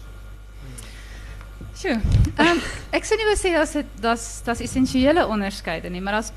Sjoe. 1.82 1.98
Ehm 2.38 2.60
ek 2.94 3.08
sou 3.08 3.16
nie 3.18 3.26
wou 3.26 3.34
sê 3.40 3.56
dat 3.56 3.72
dit 3.74 3.94
dat's 4.04 4.26
dat's 4.46 4.62
essensiële 4.62 5.24
onderskeide 5.26 5.90
nie, 5.90 6.02
maar 6.04 6.20
daar's 6.20 6.30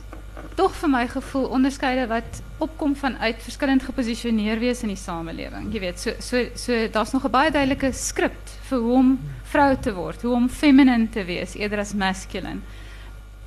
tog 0.57 0.73
vir 0.79 0.89
my 0.89 1.03
gevoel 1.11 1.51
onderskeide 1.59 2.07
wat 2.09 2.39
opkom 2.65 2.95
vanuit 2.97 3.43
verskillend 3.45 3.85
geposisioneer 3.85 4.63
wees 4.63 4.81
in 4.87 4.95
die 4.95 5.01
samelewing. 5.01 5.67
Jy 5.75 5.83
weet, 5.83 6.01
so 6.01 6.15
so 6.21 6.41
so 6.57 6.87
daar's 6.95 7.13
nog 7.13 7.27
'n 7.27 7.35
baie 7.35 7.51
duidelike 7.51 7.93
skrip 7.93 8.41
vir 8.71 8.79
hoe 8.79 8.97
om 8.97 9.19
vrou 9.53 9.77
te 9.77 9.93
word, 9.93 10.23
hoe 10.23 10.35
om 10.35 10.49
feminine 10.49 11.11
te 11.11 11.25
wees 11.25 11.55
eerder 11.55 11.81
as 11.81 11.95
masculine. 11.95 12.61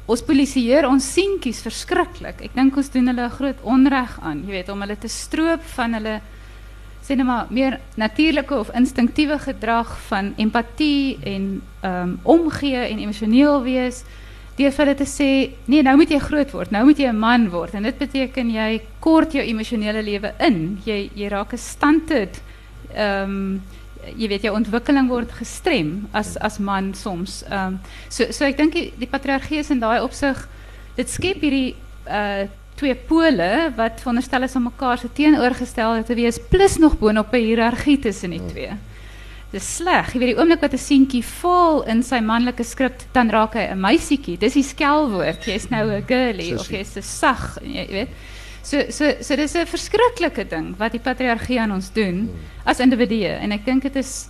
ons 0.07 0.21
polisieer 0.21 0.87
ons 0.87 1.13
seentjies 1.13 1.61
verskriklik. 1.61 2.41
Ek 2.41 2.53
dink 2.55 2.77
ons 2.77 2.89
doen 2.89 3.07
hulle 3.07 3.29
groot 3.29 3.61
onreg 3.63 4.19
aan, 4.21 4.45
jy 4.45 4.51
weet, 4.51 4.69
om 4.69 4.81
hulle 4.81 4.95
te 4.95 5.07
stroop 5.07 5.63
van 5.75 5.93
hulle 5.93 6.21
net 7.15 7.25
maar 7.25 7.45
meer 7.49 7.79
natuurlike 7.95 8.55
of 8.57 8.69
instinktiewe 8.75 9.39
gedrag 9.39 9.99
van 10.07 10.33
empatie 10.37 11.17
en 11.23 11.61
ehm 11.81 12.15
omgee 12.23 12.83
en 12.87 12.99
emosioneel 12.99 13.63
wees. 13.63 14.03
Deur 14.57 14.71
vir 14.71 14.85
hulle 14.85 14.97
te 14.97 15.05
sê 15.05 15.29
nee 15.65 15.83
nou 15.83 15.95
moet 15.95 16.09
jy 16.09 16.19
groot 16.19 16.51
word 16.51 16.71
nou 16.71 16.83
moet 16.85 16.99
jy 16.99 17.07
'n 17.07 17.19
man 17.19 17.49
word. 17.49 17.73
En 17.73 17.83
dit 17.83 17.97
beteken 17.97 18.49
jy 18.49 18.81
kort 18.99 19.33
jou 19.33 19.43
emosionele 19.43 20.03
lewe 20.03 20.33
in. 20.39 20.79
Jy 20.85 21.09
jy 21.15 21.27
raak 21.27 21.53
'n 21.53 21.57
ehm 22.95 23.61
jy 24.15 24.27
weet 24.27 24.43
jou 24.43 24.53
ontwikkeling 24.55 25.09
word 25.09 25.31
gestrem 25.31 26.07
as 26.11 26.37
as 26.37 26.59
man 26.59 26.93
soms. 26.93 27.43
Ehm 27.49 27.67
um, 27.67 27.79
so 28.09 28.31
so 28.31 28.45
ek 28.45 28.57
dink 28.57 28.73
die, 28.73 28.93
die 28.97 29.09
is 29.59 29.69
in 29.69 29.79
daai 29.79 30.01
opsig 30.01 30.47
dit 30.95 31.09
skep 31.09 31.41
hierdie 31.41 31.75
uh 32.07 32.47
twee 32.77 32.95
pole 33.09 33.71
wat 33.75 34.01
veronderstel 34.03 34.45
is 34.45 34.55
om 34.55 34.67
mekaar 34.69 34.99
se 35.01 35.09
teenoorgestelde 35.13 36.03
te 36.05 36.15
wees 36.17 36.37
plus 36.51 36.77
nog 36.77 36.97
boonop 36.99 37.33
'n 37.33 37.43
hiërargie 37.47 37.99
tussen 37.99 38.29
die 38.31 38.45
twee. 38.51 38.71
Dis 39.51 39.75
sleg. 39.75 40.13
Jy 40.13 40.19
weet 40.19 40.35
die 40.35 40.39
oomblik 40.39 40.61
wat 40.61 40.73
'n 40.73 40.77
seentjie 40.77 41.23
val 41.23 41.83
in 41.87 42.03
sy 42.03 42.19
manlike 42.19 42.63
skrip, 42.63 43.01
dan 43.13 43.29
raak 43.29 43.53
hy 43.53 43.67
'n 43.71 43.79
meisietjie. 43.79 44.37
Dis 44.37 44.53
die 44.53 44.63
skelwoord. 44.63 45.45
Jy's 45.45 45.69
nou 45.69 45.89
'n 45.91 46.03
girlie 46.07 46.53
of 46.59 46.69
jy's 46.69 46.93
te 46.93 47.01
sag, 47.01 47.57
jy 47.63 47.87
weet. 47.87 48.09
So 48.63 48.91
so 48.91 49.13
so 49.21 49.35
dis 49.35 49.55
'n 49.55 49.65
verskriklike 49.65 50.47
ding 50.49 50.75
wat 50.77 50.91
die 50.91 50.99
patriargie 50.99 51.59
aan 51.59 51.71
ons 51.71 51.89
doen 51.93 52.29
as 52.65 52.79
individue 52.79 53.39
en 53.39 53.51
ek 53.51 53.65
dink 53.65 53.83
dit 53.83 53.95
is 53.95 54.27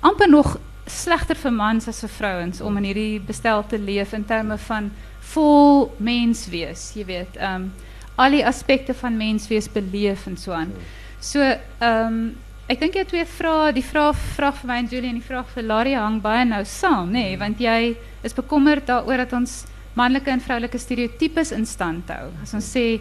amper 0.00 0.28
nog 0.28 0.58
slegter 0.86 1.36
vir 1.36 1.52
mans 1.52 1.88
as 1.88 2.00
vir 2.00 2.08
vrouens 2.08 2.60
om 2.60 2.76
in 2.76 2.84
hierdie 2.84 3.20
bestel 3.20 3.62
te 3.66 3.78
leef 3.78 4.12
in 4.12 4.24
terme 4.24 4.58
van 4.58 4.90
vol 5.32 5.90
mens 5.98 6.46
wees, 6.52 6.90
jy 6.96 7.06
weet, 7.08 7.38
ehm 7.40 7.68
um, 7.68 7.72
al 8.20 8.34
die 8.36 8.44
aspekte 8.44 8.92
van 8.92 9.14
mens 9.16 9.46
wees 9.48 9.64
beleef 9.72 10.26
en 10.28 10.36
so 10.36 10.52
aan. 10.52 10.72
So 11.20 11.40
ehm 11.40 12.06
um, 12.06 12.22
ek 12.70 12.78
dink 12.78 12.94
jy 12.94 13.04
twee 13.08 13.26
vrae, 13.26 13.72
die 13.74 13.84
vraag 13.84 14.18
vraag 14.36 14.60
vir 14.60 14.68
my 14.70 14.76
en 14.78 14.88
Julie 14.92 15.10
en 15.10 15.18
die 15.18 15.26
vraag 15.26 15.48
vir 15.54 15.64
Larry 15.66 15.94
hang 15.98 16.20
baie 16.22 16.44
nou 16.46 16.60
saam, 16.68 17.10
nê, 17.10 17.30
nee, 17.30 17.38
want 17.40 17.58
jy 17.58 17.96
is 18.22 18.36
bekommerd 18.36 18.86
daaroor 18.86 19.24
dat 19.24 19.32
ons 19.34 19.64
manlike 19.98 20.30
en 20.30 20.42
vroulike 20.44 20.78
stereotypes 20.78 21.50
in 21.56 21.66
stand 21.66 22.12
hou. 22.14 22.28
As 22.44 22.54
ons 22.54 22.68
sê 22.76 23.00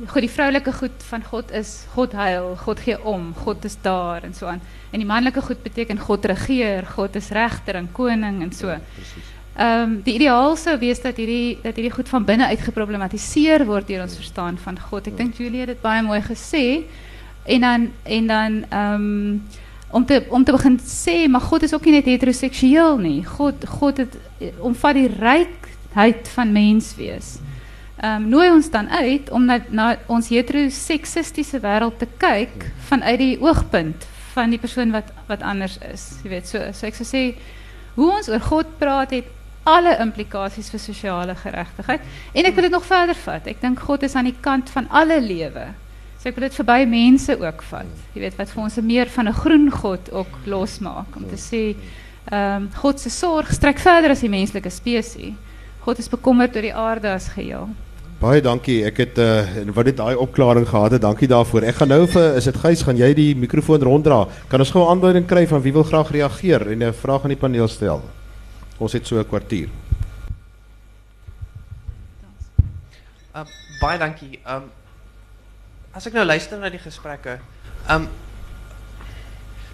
goed 0.00 0.24
die 0.24 0.32
vroulike 0.32 0.72
goed 0.72 1.04
van 1.10 1.22
God 1.28 1.52
is 1.54 1.74
God 1.94 2.16
huil, 2.16 2.54
God 2.64 2.80
gee 2.82 2.96
om, 3.06 3.30
God 3.44 3.64
is 3.68 3.76
daar 3.84 4.24
en 4.26 4.34
so 4.34 4.48
aan. 4.50 4.62
En 4.90 5.02
die 5.02 5.08
manlike 5.08 5.42
goed 5.44 5.62
beteken 5.62 6.00
God 6.00 6.26
regeer, 6.32 6.88
God 6.96 7.18
is 7.20 7.30
regter 7.36 7.78
en 7.78 7.92
koning 7.94 8.40
en 8.42 8.52
so. 8.56 8.72
Ja, 8.72 8.80
Ehm 9.60 9.82
um, 9.82 9.96
die 10.04 10.14
ideaal 10.16 10.54
sou 10.56 10.72
wees 10.80 11.02
dat 11.04 11.18
hierdie 11.20 11.58
dat 11.60 11.76
hierdie 11.76 11.92
goed 11.92 12.08
van 12.08 12.24
binne 12.24 12.46
uit 12.48 12.60
geproblematiseer 12.64 13.66
word 13.68 13.90
deur 13.90 14.06
ons 14.06 14.14
verstaan 14.16 14.56
van 14.56 14.78
God. 14.80 15.10
Ek 15.10 15.18
dink 15.18 15.36
Julie 15.36 15.60
het 15.60 15.74
dit 15.74 15.80
baie 15.82 16.00
mooi 16.00 16.20
gesê. 16.24 16.62
En 17.44 17.66
dan 17.66 17.90
en 18.04 18.30
dan 18.30 18.54
ehm 18.70 18.94
um, 18.94 19.42
om 19.90 20.06
te 20.06 20.22
om 20.30 20.44
te 20.44 20.54
begin 20.56 20.78
sê, 20.80 21.28
maar 21.28 21.44
God 21.44 21.66
is 21.66 21.74
ook 21.74 21.84
nie 21.84 21.92
net 21.98 22.08
heteroseksueel 22.08 22.96
nie. 23.02 23.20
God 23.24 23.66
God 23.68 24.00
het 24.00 24.16
omvat 24.64 24.96
die 24.96 25.10
rykheid 25.18 26.30
van 26.36 26.52
mens 26.52 26.94
wees. 26.96 27.36
Ehm 28.00 28.22
um, 28.22 28.28
nooi 28.32 28.48
ons 28.50 28.70
dan 28.70 28.88
uit 28.88 29.28
om 29.30 29.44
na, 29.44 29.58
na 29.68 29.90
ons 30.06 30.30
heteroseksistiese 30.32 31.60
wêreld 31.60 31.98
te 32.00 32.08
kyk 32.16 32.70
vanuit 32.88 33.18
die 33.18 33.36
oogpunt 33.42 34.08
van 34.32 34.56
die 34.56 34.62
persoon 34.62 34.96
wat 34.96 35.12
wat 35.28 35.44
anders 35.44 35.76
is. 35.92 36.14
Jy 36.24 36.32
weet, 36.32 36.48
so 36.48 36.72
so 36.72 36.88
ek 36.88 36.96
sou 36.96 37.08
sê 37.10 37.24
hoe 38.00 38.08
ons 38.08 38.32
oor 38.32 38.40
God 38.40 38.72
praat 38.80 39.12
het 39.18 39.36
alle 39.68 39.96
implikasies 40.00 40.70
vir 40.72 40.80
sosiale 40.80 41.34
geregtigheid 41.36 42.00
en 42.32 42.48
ek 42.48 42.54
wil 42.54 42.62
dit 42.68 42.72
nog 42.72 42.86
verder 42.86 43.18
vat. 43.24 43.46
Ek 43.46 43.60
dink 43.60 43.80
God 43.80 44.02
is 44.02 44.14
aan 44.16 44.30
die 44.30 44.38
kant 44.40 44.70
van 44.70 44.88
alle 44.88 45.20
lewe. 45.20 45.68
So 46.20 46.28
ek 46.28 46.36
wil 46.36 46.48
dit 46.48 46.56
verby 46.60 46.84
mense 46.88 47.36
ook 47.40 47.62
vat. 47.70 47.92
Jy 48.14 48.24
weet 48.24 48.38
wat 48.38 48.50
vir 48.52 48.62
ons 48.62 48.80
meer 48.84 49.08
van 49.08 49.28
'n 49.28 49.40
groen 49.42 49.70
God 49.70 50.12
ook 50.12 50.32
losmaak 50.46 51.16
om 51.16 51.28
te 51.28 51.36
sê 51.36 51.76
ehm 52.30 52.56
um, 52.56 52.70
God 52.76 53.00
se 53.00 53.10
sorg 53.10 53.52
strek 53.52 53.78
verder 53.78 54.10
as 54.10 54.20
die 54.20 54.28
menslike 54.28 54.70
spesies. 54.70 55.34
God 55.80 55.98
is 55.98 56.08
bekommerd 56.08 56.56
oor 56.56 56.62
die 56.62 56.74
aarde 56.74 57.08
as 57.08 57.28
geheel. 57.28 57.68
Baie 58.20 58.42
dankie. 58.44 58.84
Ek 58.84 58.98
het 59.00 59.18
uh 59.18 59.72
wat 59.72 59.84
dit 59.84 59.96
daai 59.96 60.14
opklaring 60.14 60.68
gehad 60.68 60.92
het. 60.92 61.02
Dankie 61.02 61.28
daarvoor. 61.28 61.62
Ek 61.62 61.74
gaan 61.80 61.88
nou 61.88 62.06
vir 62.06 62.36
is 62.36 62.44
dit 62.44 62.56
Gys, 62.56 62.82
gaan 62.82 62.96
jy 62.96 63.14
die 63.14 63.34
mikrofoon 63.34 63.80
ronddra? 63.80 64.26
Kan 64.48 64.60
ons 64.60 64.70
gou 64.70 64.84
'n 64.84 64.90
aanduiding 64.90 65.26
kry 65.26 65.46
van 65.46 65.62
wie 65.62 65.72
wil 65.72 65.84
graag 65.84 66.10
reageer 66.10 66.68
en 66.72 66.82
'n 66.84 66.92
vraag 66.92 67.22
aan 67.22 67.32
die 67.32 67.40
paneel 67.40 67.68
stel? 67.68 68.19
Ons 68.80 68.92
het 68.96 69.06
so 69.06 69.18
'n 69.20 69.28
kwartier. 69.28 69.68
Uh, 73.36 73.44
baie 73.80 73.98
dankie. 73.98 74.40
Um 74.46 74.70
as 75.92 76.06
ek 76.06 76.12
nou 76.12 76.24
luister 76.24 76.58
na 76.58 76.70
die 76.70 76.80
gesprekke, 76.80 77.40
um 77.90 78.08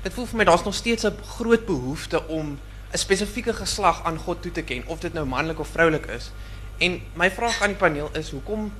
dit 0.02 0.12
voel 0.12 0.26
vir 0.26 0.36
my 0.36 0.44
daar's 0.44 0.64
nog 0.64 0.74
steeds 0.74 1.06
'n 1.06 1.22
groot 1.38 1.66
behoefte 1.66 2.28
om 2.28 2.58
'n 2.92 2.98
spesifieke 2.98 3.52
geslag 3.52 4.04
aan 4.04 4.18
God 4.18 4.42
toe 4.42 4.52
te 4.52 4.62
ken, 4.62 4.82
of 4.86 4.98
dit 4.98 5.12
nou 5.12 5.26
manlik 5.26 5.58
of 5.58 5.68
vroulik 5.68 6.06
is. 6.06 6.32
En 6.78 7.00
my 7.14 7.30
vraag 7.30 7.62
aan 7.62 7.68
die 7.68 7.76
paneel 7.76 8.10
is 8.12 8.30
hoekom 8.30 8.72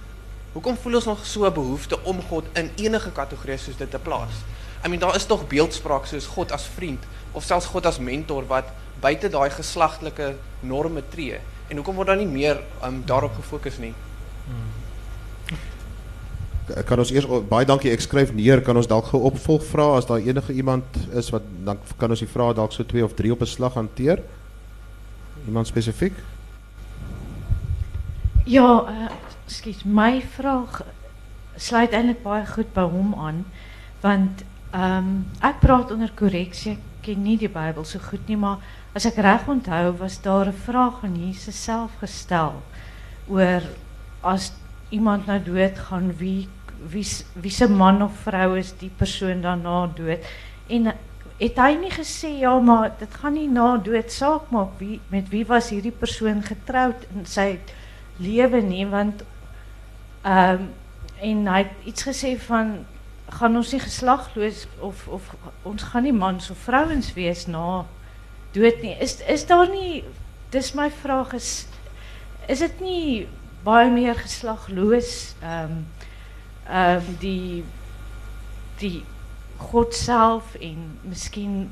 hoekom 0.53 0.77
voel 0.77 0.95
ons 0.95 1.05
nog 1.05 1.27
so 1.27 1.47
'n 1.47 1.53
behoefte 1.53 2.03
om 2.03 2.23
God 2.23 2.45
in 2.53 2.71
enige 2.77 3.13
kategorie 3.13 3.59
soos 3.59 3.77
dit 3.77 3.91
te 3.91 3.99
plaas? 3.99 4.35
I 4.85 4.89
mean 4.89 5.01
daar 5.01 5.15
is 5.15 5.27
tog 5.27 5.47
beeldspraak 5.47 6.07
soos 6.07 6.27
God 6.27 6.53
as 6.53 6.67
vriend 6.67 7.05
of 7.37 7.45
selfs 7.45 7.69
God 7.69 7.87
as 7.87 8.01
mentor 8.01 8.47
wat 8.49 8.73
buite 9.01 9.29
daai 9.29 9.51
geslagtelike 9.53 10.35
norme 10.65 11.03
tree. 11.13 11.41
En 11.69 11.81
hoekom 11.81 11.99
word 11.99 12.13
daar 12.13 12.21
nie 12.21 12.31
meer 12.31 12.63
um, 12.85 13.03
daarop 13.07 13.37
gefokus 13.37 13.79
nie? 13.83 13.93
Kan 16.87 16.99
ons 16.99 17.13
eers 17.15 17.29
baie 17.51 17.67
dankie 17.69 17.93
ek 17.95 18.03
skryf 18.03 18.33
neer 18.35 18.63
kan 18.67 18.79
ons 18.79 18.89
dalk 18.91 19.13
gou 19.13 19.21
opvolg 19.29 19.63
vra 19.69 19.93
as 19.99 20.09
daar 20.09 20.25
enige 20.25 20.57
iemand 20.57 20.97
is 21.15 21.29
wat 21.35 21.45
dan 21.67 21.79
kan 22.01 22.11
ons 22.11 22.25
die 22.25 22.31
vrae 22.31 22.57
dalk 22.59 22.75
so 22.75 22.83
2 22.83 23.05
of 23.07 23.15
3 23.15 23.37
op 23.37 23.45
'n 23.45 23.53
slag 23.53 23.75
hanteer. 23.79 24.23
Iemand 25.47 25.67
spesifiek? 25.67 26.15
Ja, 28.47 28.83
uh, 28.89 29.11
skiet, 29.47 29.85
my 29.85 30.23
vraag 30.23 30.83
sluit 31.57 31.93
eintlik 31.93 32.23
baie 32.23 32.47
goed 32.47 32.73
by 32.75 32.87
hom 32.91 33.15
aan 33.15 33.45
want 34.01 34.43
ehm 34.71 35.07
um, 35.07 35.27
ek 35.41 35.61
praat 35.61 35.91
onder 35.91 36.11
korreksie. 36.15 36.73
Ek 36.73 36.96
ken 37.07 37.23
nie 37.23 37.37
die 37.39 37.51
Bybel 37.53 37.87
so 37.87 38.03
goed 38.03 38.29
nie, 38.29 38.39
maar 38.41 38.63
as 38.97 39.07
ek 39.09 39.21
reg 39.23 39.49
onthou 39.49 39.95
was 40.01 40.19
daar 40.23 40.49
'n 40.51 40.63
vraag 40.67 41.05
aan 41.05 41.17
Jesus 41.17 41.63
self 41.63 41.97
gestel 42.03 42.63
oor 43.29 43.63
as 44.23 44.53
iemand 44.91 45.27
nou 45.27 45.39
dood 45.43 45.79
gaan 45.89 46.13
wie 46.19 46.49
wie 46.91 47.07
wie 47.35 47.51
se 47.51 47.69
man 47.69 48.03
of 48.03 48.17
vrou 48.27 48.59
is 48.59 48.73
die 48.79 48.91
persoon 48.99 49.41
daarna 49.41 49.87
dood? 49.97 50.21
En 50.69 50.93
het 51.39 51.59
hy 51.61 51.73
nie 51.81 51.93
gesê 51.93 52.31
ja 52.41 52.59
maar 52.61 52.93
dit 52.99 53.15
gaan 53.15 53.35
nie 53.37 53.49
na 53.49 53.77
dood 53.77 54.13
saak 54.13 54.51
maak 54.51 54.79
wie 54.79 55.01
met 55.13 55.29
wie 55.29 55.45
was 55.45 55.71
hierdie 55.71 55.93
persoon 55.93 56.43
getroud 56.43 57.07
en 57.15 57.27
sy 57.27 57.59
lewe 58.17 58.63
nie 58.63 58.87
want 58.87 59.25
ehm 60.23 60.61
um, 60.61 60.69
en 61.17 61.47
hy 61.49 61.59
het 61.63 61.87
iets 61.89 62.05
gesê 62.05 62.35
van 62.37 62.85
gaan 63.29 63.57
ons 63.57 63.73
nie 63.73 63.81
geslagloos 63.81 64.67
of 64.79 65.09
of 65.09 65.35
ons 65.63 65.83
gaan 65.83 66.07
nie 66.07 66.15
mans 66.15 66.51
of 66.51 66.59
vrouens 66.59 67.13
wees 67.15 67.47
na 67.47 67.85
dood 68.55 68.83
nie. 68.83 68.95
Is 69.03 69.21
is 69.27 69.47
daar 69.47 69.69
nie 69.71 70.05
dis 70.51 70.73
my 70.75 70.91
vraag 70.91 71.35
is 71.35 71.67
is 72.49 72.63
dit 72.63 72.81
nie 72.81 73.29
baie 73.67 73.91
meer 73.91 74.15
geslagloos 74.15 75.35
ehm 75.43 75.83
um, 76.67 77.11
die 77.21 77.65
die 78.79 79.05
God 79.59 79.95
self 79.95 80.55
en 80.61 80.99
miskien 81.03 81.71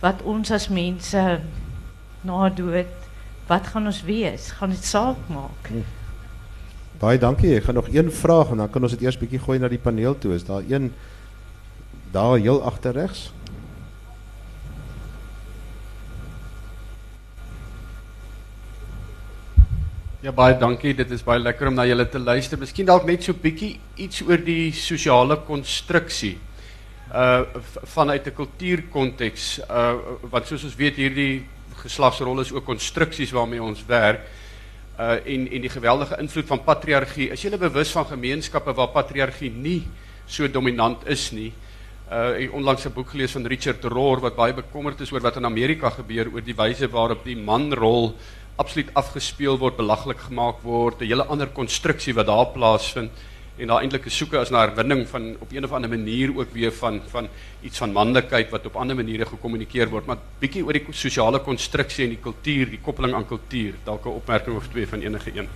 wat 0.00 0.22
ons 0.22 0.50
as 0.50 0.68
mense 0.68 1.40
na 2.22 2.48
dood 2.48 2.90
wat 3.48 3.66
gaan 3.66 3.86
ons 3.86 4.02
wees? 4.06 4.50
Gaan 4.58 4.70
dit 4.70 4.84
saak 4.84 5.28
maak? 5.28 5.68
Hm. 5.68 6.01
Baie 7.02 7.18
dankie. 7.18 7.56
Ek 7.58 7.64
gaan 7.66 7.74
nog 7.74 7.88
een 7.90 8.12
vraag 8.14 8.52
en 8.54 8.60
dan 8.62 8.70
kan 8.70 8.84
ons 8.86 8.92
dit 8.94 9.00
eers 9.02 9.16
bietjie 9.18 9.40
gooi 9.42 9.58
na 9.58 9.66
die 9.66 9.80
paneel 9.82 10.14
toe. 10.22 10.36
Is 10.36 10.44
daar 10.46 10.62
een 10.70 10.92
daar 12.14 12.36
heel 12.38 12.60
agter 12.62 12.94
regs? 12.94 13.32
Ja 20.22 20.30
baie 20.30 20.54
dankie. 20.54 20.94
Dit 20.94 21.10
is 21.10 21.24
baie 21.26 21.42
lekker 21.42 21.72
om 21.72 21.74
na 21.74 21.86
julle 21.90 22.06
te 22.06 22.22
luister. 22.22 22.60
Miskien 22.60 22.86
dalk 22.86 23.08
net 23.08 23.26
so 23.26 23.34
bietjie 23.34 23.72
iets 23.98 24.22
oor 24.22 24.38
die 24.38 24.70
sosiale 24.70 25.40
konstruksie. 25.48 26.36
Uh 27.10 27.42
vanuit 27.96 28.26
'n 28.30 28.34
kultuurkonteks. 28.34 29.58
Uh 29.66 29.96
want 30.30 30.46
soos 30.46 30.64
ons 30.70 30.78
weet 30.78 31.02
hierdie 31.02 31.46
geslagsrol 31.82 32.40
is 32.40 32.52
ook 32.52 32.64
konstruksies 32.64 33.34
waarmee 33.34 33.62
ons 33.62 33.82
werk. 33.86 34.22
Uh 34.98 35.16
en 35.24 35.48
en 35.48 35.60
die 35.64 35.72
geweldige 35.72 36.18
invloed 36.20 36.46
van 36.46 36.64
patriargie. 36.64 37.30
Is 37.32 37.42
jy 37.42 37.56
bewus 37.56 37.90
van 37.90 38.06
gemeenskappe 38.06 38.74
waar 38.76 38.92
patriargie 38.92 39.50
nie 39.50 39.82
so 40.26 40.48
dominant 40.48 41.06
is 41.06 41.30
nie? 41.32 41.52
Uh 42.10 42.36
ek 42.36 42.52
onlangs 42.52 42.84
'n 42.84 42.92
boek 42.92 43.10
gelees 43.10 43.32
van 43.32 43.46
Richard 43.46 43.84
Rohr 43.84 44.20
wat 44.20 44.36
baie 44.36 44.52
bekommerd 44.52 45.00
is 45.00 45.12
oor 45.12 45.20
wat 45.20 45.36
in 45.36 45.46
Amerika 45.46 45.90
gebeur 45.90 46.28
oor 46.32 46.44
die 46.44 46.54
wyse 46.54 46.88
waarop 46.88 47.24
die 47.24 47.36
manrol 47.36 48.14
absoluut 48.56 48.90
afgespeel 48.94 49.58
word, 49.58 49.76
belaglik 49.76 50.18
gemaak 50.18 50.60
word, 50.62 51.00
'n 51.00 51.06
hele 51.06 51.24
ander 51.24 51.48
konstruksie 51.48 52.14
wat 52.14 52.26
daar 52.26 52.52
plaasvind 52.52 53.10
en 53.56 53.66
daar 53.66 53.82
eintlik 53.82 54.06
'n 54.06 54.10
soeke 54.10 54.40
is 54.40 54.50
na 54.50 54.66
herwinning 54.66 55.08
van 55.08 55.36
op 55.38 55.52
een 55.52 55.64
of 55.64 55.72
ander 55.72 55.90
manier 55.90 56.36
ook 56.36 56.52
weer 56.52 56.72
van 56.72 57.00
van 57.06 57.28
iets 57.60 57.78
van 57.78 57.92
manlikheid 57.92 58.50
wat 58.50 58.66
op 58.66 58.76
ander 58.76 58.96
maniere 58.96 59.26
gekommunikeer 59.26 59.88
word, 59.88 60.06
maar 60.06 60.18
bietjie 60.38 60.64
oor 60.64 60.72
die 60.72 60.86
sosiale 60.90 61.40
konstruksie 61.40 62.04
en 62.04 62.10
die 62.10 62.22
kultuur, 62.22 62.70
die 62.70 62.80
koppeling 62.82 63.14
aan 63.14 63.26
kultuur, 63.26 63.74
dalk 63.84 64.04
'n 64.04 64.08
opmerking 64.08 64.56
of 64.56 64.68
twee 64.68 64.88
van 64.88 65.00
enige 65.00 65.30
een. 65.34 65.48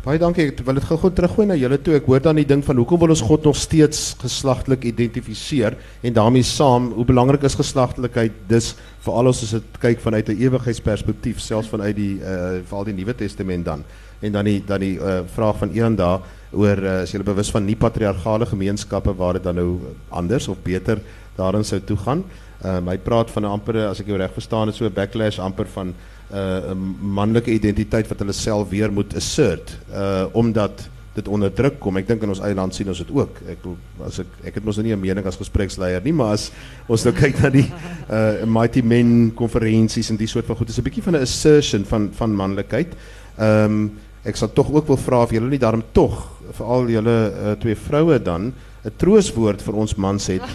Baie 0.00 0.16
dankie. 0.16 0.46
Ek 0.48 0.60
wil 0.64 0.78
dit 0.78 0.84
gou-gou 0.88 1.10
teruggooi 1.12 1.44
na 1.46 1.54
julle 1.60 1.76
toe. 1.84 1.94
Ek 1.98 2.06
hoor 2.08 2.22
dan 2.24 2.36
die 2.36 2.46
ding 2.48 2.62
van 2.64 2.78
hoekom 2.80 3.02
wil 3.02 3.10
ons 3.12 3.20
God 3.20 3.44
nog 3.44 3.56
steeds 3.56 4.14
geslagtelik 4.22 4.86
identifiseer 4.88 5.76
en 6.00 6.14
daarmee 6.16 6.42
saam 6.42 6.92
hoe 6.96 7.04
belangrik 7.04 7.42
is 7.42 7.54
geslagtelikheid 7.54 8.32
dis 8.48 8.70
veral 9.04 9.28
as 9.28 9.42
ons 9.42 9.50
dit 9.50 9.78
kyk 9.78 10.00
vanuit 10.00 10.28
'n 10.28 10.40
ewigheidsperspektief, 10.40 11.40
selfs 11.40 11.68
vanuit 11.68 11.96
die 11.96 12.16
uh 12.16 12.64
veral 12.64 12.84
die 12.84 12.94
Nuwe 12.94 13.14
Testament 13.14 13.64
dan. 13.64 13.84
En 14.20 14.32
dan 14.32 14.44
die 14.44 14.64
dan 14.64 14.80
die 14.80 14.96
uh 14.96 15.20
vraag 15.34 15.58
van 15.58 15.70
een 15.74 15.96
daar 15.96 16.20
oor 16.52 16.82
uh, 16.82 17.00
as 17.02 17.12
jy 17.12 17.22
bewus 17.22 17.50
van 17.54 17.66
nie 17.66 17.76
patriargale 17.78 18.46
gemeenskappe 18.46 19.14
waar 19.16 19.38
dit 19.38 19.44
dan 19.44 19.54
nou 19.54 19.80
anders 20.08 20.48
of 20.48 20.62
beter 20.62 21.00
daarin 21.36 21.64
sou 21.64 21.80
toe 21.80 21.96
gaan. 21.96 22.24
Ehm 22.60 22.76
um, 22.76 22.88
hy 22.92 22.98
praat 22.98 23.30
van 23.30 23.44
'n 23.44 23.52
amper 23.56 23.76
as 23.88 24.00
ek 24.00 24.06
jou 24.06 24.18
reg 24.18 24.32
verstaan 24.32 24.68
het 24.68 24.76
so 24.76 24.84
'n 24.84 24.92
backlash 24.92 25.38
amper 25.38 25.66
van 25.66 25.94
uh, 26.32 26.72
'n 26.74 26.96
manlike 27.00 27.50
identiteit 27.50 28.08
wat 28.08 28.18
hulle 28.18 28.32
self 28.32 28.68
weer 28.68 28.92
moet 28.92 29.14
assert 29.16 29.78
uh 29.92 30.26
omdat 30.32 30.88
dit 31.14 31.28
onder 31.28 31.52
druk 31.52 31.80
kom. 31.82 31.96
Ek 31.96 32.06
dink 32.06 32.22
in 32.22 32.28
ons 32.28 32.40
eie 32.44 32.54
land 32.54 32.74
sien 32.74 32.88
ons 32.88 32.98
dit 32.98 33.10
ook. 33.10 33.40
Ek 33.50 33.64
as 34.06 34.20
ek 34.22 34.26
ek 34.50 34.54
het 34.60 34.64
mos 34.64 34.76
nou 34.76 34.86
nie 34.86 34.94
'n 34.94 35.00
mening 35.00 35.26
as 35.26 35.36
gespreksleier 35.36 36.02
nie, 36.04 36.12
maar 36.12 36.32
as 36.32 36.50
ons 36.86 37.04
nou 37.04 37.14
kyk 37.14 37.40
na 37.42 37.50
die 37.50 37.66
uh 38.10 38.46
Mighty 38.58 38.82
Men 38.82 39.32
konferensies 39.34 40.10
en 40.10 40.16
die 40.16 40.28
soort 40.30 40.46
van 40.46 40.56
goed, 40.56 40.68
is 40.68 40.78
'n 40.78 40.82
bietjie 40.82 41.02
van 41.02 41.16
'n 41.16 41.22
assertion 41.22 41.84
van 41.84 42.10
van 42.12 42.34
manlikheid. 42.34 42.94
Ehm 43.38 43.64
um, 43.64 43.90
ek 44.24 44.36
sal 44.36 44.52
tog 44.52 44.70
ook 44.72 44.86
wil 44.86 45.00
vra 45.00 45.22
of 45.24 45.32
julle 45.32 45.48
nie 45.48 45.62
daarom 45.62 45.84
tog 45.92 46.16
veral 46.56 46.90
julle 46.90 47.16
uh, 47.30 47.54
twee 47.60 47.76
vroue 47.76 48.18
dan 48.18 48.52
'n 48.84 48.96
trooswoord 48.96 49.62
vir 49.62 49.74
ons 49.74 49.94
mans 49.96 50.26
het 50.26 50.48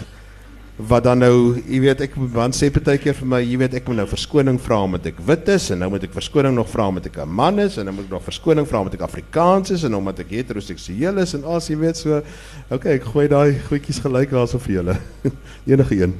wat 0.76 1.06
dan 1.06 1.22
nou, 1.24 1.56
jy 1.64 1.78
weet 1.80 2.02
ek 2.04 2.16
man 2.20 2.52
sê 2.52 2.68
partykeer 2.68 3.14
vir 3.16 3.28
my, 3.30 3.38
jy 3.40 3.56
weet 3.62 3.78
ek 3.78 3.86
moet 3.88 4.02
nou 4.02 4.06
verskoning 4.10 4.58
vra 4.60 4.82
omdat 4.84 5.06
ek 5.08 5.22
wit 5.24 5.48
is 5.54 5.70
en 5.72 5.80
nou 5.80 5.88
moet 5.94 6.04
ek 6.04 6.12
verskoning 6.12 6.52
nog 6.52 6.68
vra 6.68 6.88
omdat 6.92 7.06
ek 7.08 7.16
'n 7.24 7.28
man 7.28 7.58
is 7.58 7.78
en 7.78 7.88
nou 7.88 7.94
moet 7.96 8.04
ek 8.04 8.12
nog 8.12 8.26
verskoning 8.28 8.68
vra 8.68 8.80
omdat 8.84 9.00
ek 9.00 9.08
Afrikaans 9.08 9.70
is 9.70 9.84
en 9.84 9.94
omdat 9.94 10.20
ek 10.20 10.36
heteroseksueel 10.36 11.18
is 11.18 11.34
en 11.34 11.44
as 11.44 11.70
jy 11.70 11.76
weet 11.80 11.96
so, 11.96 12.20
okay, 12.68 13.00
ek 13.00 13.04
gooi 13.04 13.26
daai 13.26 13.56
goedjies 13.68 14.02
gelyk 14.04 14.30
daarso 14.30 14.58
vir 14.58 14.74
julle. 14.74 14.96
enige 15.66 15.96
een. 15.96 16.14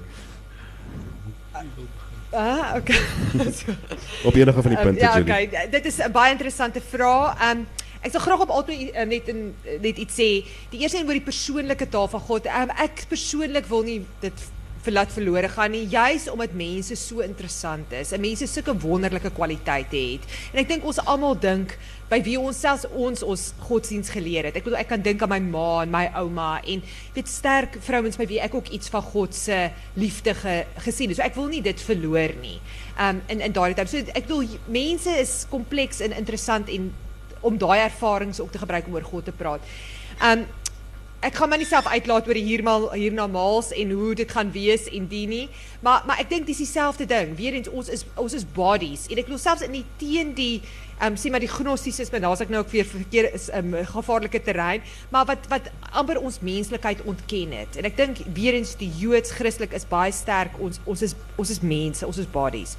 Ah, 2.31 2.75
okay. 2.77 3.01
op 4.29 4.35
enige 4.35 4.63
van 4.63 4.71
die 4.71 4.79
Um, 4.79 4.85
punte 4.85 5.01
ja, 5.01 5.21
okay. 5.21 5.69
Dit 5.71 5.85
is 5.85 5.99
'n 5.99 6.13
baie 6.13 6.33
interessante 6.33 6.81
vraag. 6.81 7.53
Um 7.53 7.67
ek 8.03 8.13
sal 8.13 8.21
graag 8.21 8.41
op 8.41 8.51
altyd 8.51 8.95
uh, 8.95 9.03
net 9.03 9.29
in 9.29 9.55
net 9.81 9.97
iets 9.97 10.15
sê. 10.15 10.47
Die 10.71 10.81
eerste 10.81 10.99
een 10.99 11.07
oor 11.07 11.19
die 11.19 11.31
persoonlike 11.31 11.89
taal 11.89 12.09
van 12.09 12.21
God. 12.21 12.47
Um, 12.47 12.71
ek 12.71 13.07
persoonlik 13.09 13.67
wil 13.67 13.83
nie 13.83 14.07
dit 14.21 14.47
verlaat 14.87 15.11
verlore 15.13 15.49
gaan 15.51 15.75
nie, 15.75 15.87
juis 15.91 16.29
omdat 16.31 16.55
mense 16.55 16.95
so 16.99 17.25
interessant 17.25 17.93
is 17.97 18.13
en 18.15 18.23
mense 18.23 18.47
sulke 18.47 18.75
wonderlike 18.85 19.33
kwaliteite 19.35 19.99
het. 19.99 20.27
En 20.53 20.63
ek 20.63 20.69
dink 20.71 20.87
ons 20.87 21.01
almal 21.05 21.35
dink 21.43 21.75
by 22.11 22.21
wie 22.23 22.37
ons 22.39 22.59
selfs 22.63 22.87
ons 22.95 23.23
ons 23.27 23.45
godsdiens 23.67 24.11
geleer 24.15 24.47
het. 24.49 24.59
Ek 24.59 24.67
bedoel 24.67 24.79
ek 24.79 24.91
kan 24.93 25.03
dink 25.03 25.23
aan 25.25 25.33
my 25.33 25.41
ma 25.43 25.71
en 25.83 25.95
my 25.95 26.05
ouma 26.21 26.51
en 26.63 26.85
weet 27.17 27.31
sterk 27.31 27.79
vrouens 27.83 28.19
by 28.21 28.29
wie 28.31 28.39
ek 28.43 28.55
ook 28.55 28.71
iets 28.75 28.93
van 28.93 29.03
God 29.03 29.35
se 29.35 29.59
liefde 29.99 30.37
ge, 30.39 30.55
gesien 30.87 31.11
het. 31.11 31.19
So 31.19 31.27
ek 31.27 31.39
wil 31.39 31.51
nie 31.51 31.63
dit 31.67 31.83
verloor 31.89 32.37
nie. 32.43 32.61
Um 33.03 33.23
in 33.33 33.43
in 33.49 33.57
daardie 33.57 33.79
tyd. 33.79 33.91
So 33.91 34.05
ek 34.15 34.29
bedoel 34.29 34.55
mense 34.71 35.17
is 35.19 35.35
kompleks 35.51 36.01
en 36.05 36.15
interessant 36.15 36.71
en 36.71 36.93
om 37.47 37.59
daai 37.59 37.81
ervarings 37.85 38.41
ook 38.41 38.55
te 38.55 38.63
gebruik 38.63 38.87
om 38.87 38.95
oor 38.99 39.11
God 39.11 39.27
te 39.27 39.35
praat. 39.35 39.75
Um 40.23 40.47
ek 41.27 41.35
gaan 41.41 41.51
my 41.51 41.57
nie 41.59 41.67
self 41.67 41.89
uitlaat 41.91 42.29
oor 42.29 42.39
die 42.39 42.45
hiermal 42.47 42.85
hiernamaals 42.93 43.73
en 43.75 43.91
hoe 43.99 44.15
dit 44.15 44.31
gaan 44.31 44.53
wees 44.55 44.87
en 44.95 45.09
die 45.11 45.27
nie, 45.27 45.45
maar 45.83 46.05
maar 46.07 46.21
ek 46.23 46.31
dink 46.31 46.47
dis 46.47 46.63
dieselfde 46.63 47.07
ding. 47.11 47.35
Weerens 47.39 47.71
ons 47.71 47.91
is 47.91 48.05
ons 48.15 48.37
is 48.37 48.47
bodies 48.57 49.09
en 49.11 49.19
ek 49.19 49.27
glo 49.31 49.41
selfs 49.43 49.67
in 49.67 49.75
die 49.75 49.87
teen 49.99 50.35
die 50.39 50.61
ehm 50.97 51.13
um, 51.13 51.31
maar 51.31 51.43
die 51.43 51.51
gnostisisme, 51.51 52.21
daar's 52.25 52.41
ek 52.41 52.53
nou 52.53 52.63
ook 52.63 52.71
weer 52.73 52.87
verkeer 52.89 53.27
is 53.35 53.51
'n 53.51 53.75
um, 53.75 53.85
gevaarlike 53.85 54.41
terrein, 54.43 54.83
maar 55.11 55.27
wat 55.27 55.49
wat 55.49 55.71
amper 55.93 56.21
ons 56.21 56.41
menslikheid 56.41 57.03
ontken 57.05 57.53
het. 57.53 57.77
En 57.77 57.85
ek 57.85 57.97
dink 57.97 58.17
weerens 58.33 58.77
die 58.77 58.91
Joods 58.97 59.31
Christelik 59.31 59.73
is 59.73 59.85
baie 59.85 60.13
sterk. 60.13 60.55
Ons 60.59 60.81
ons 60.85 61.03
is 61.03 61.15
ons 61.37 61.51
is 61.51 61.61
mense, 61.61 62.07
ons 62.07 62.19
is 62.19 62.31
bodies. 62.31 62.77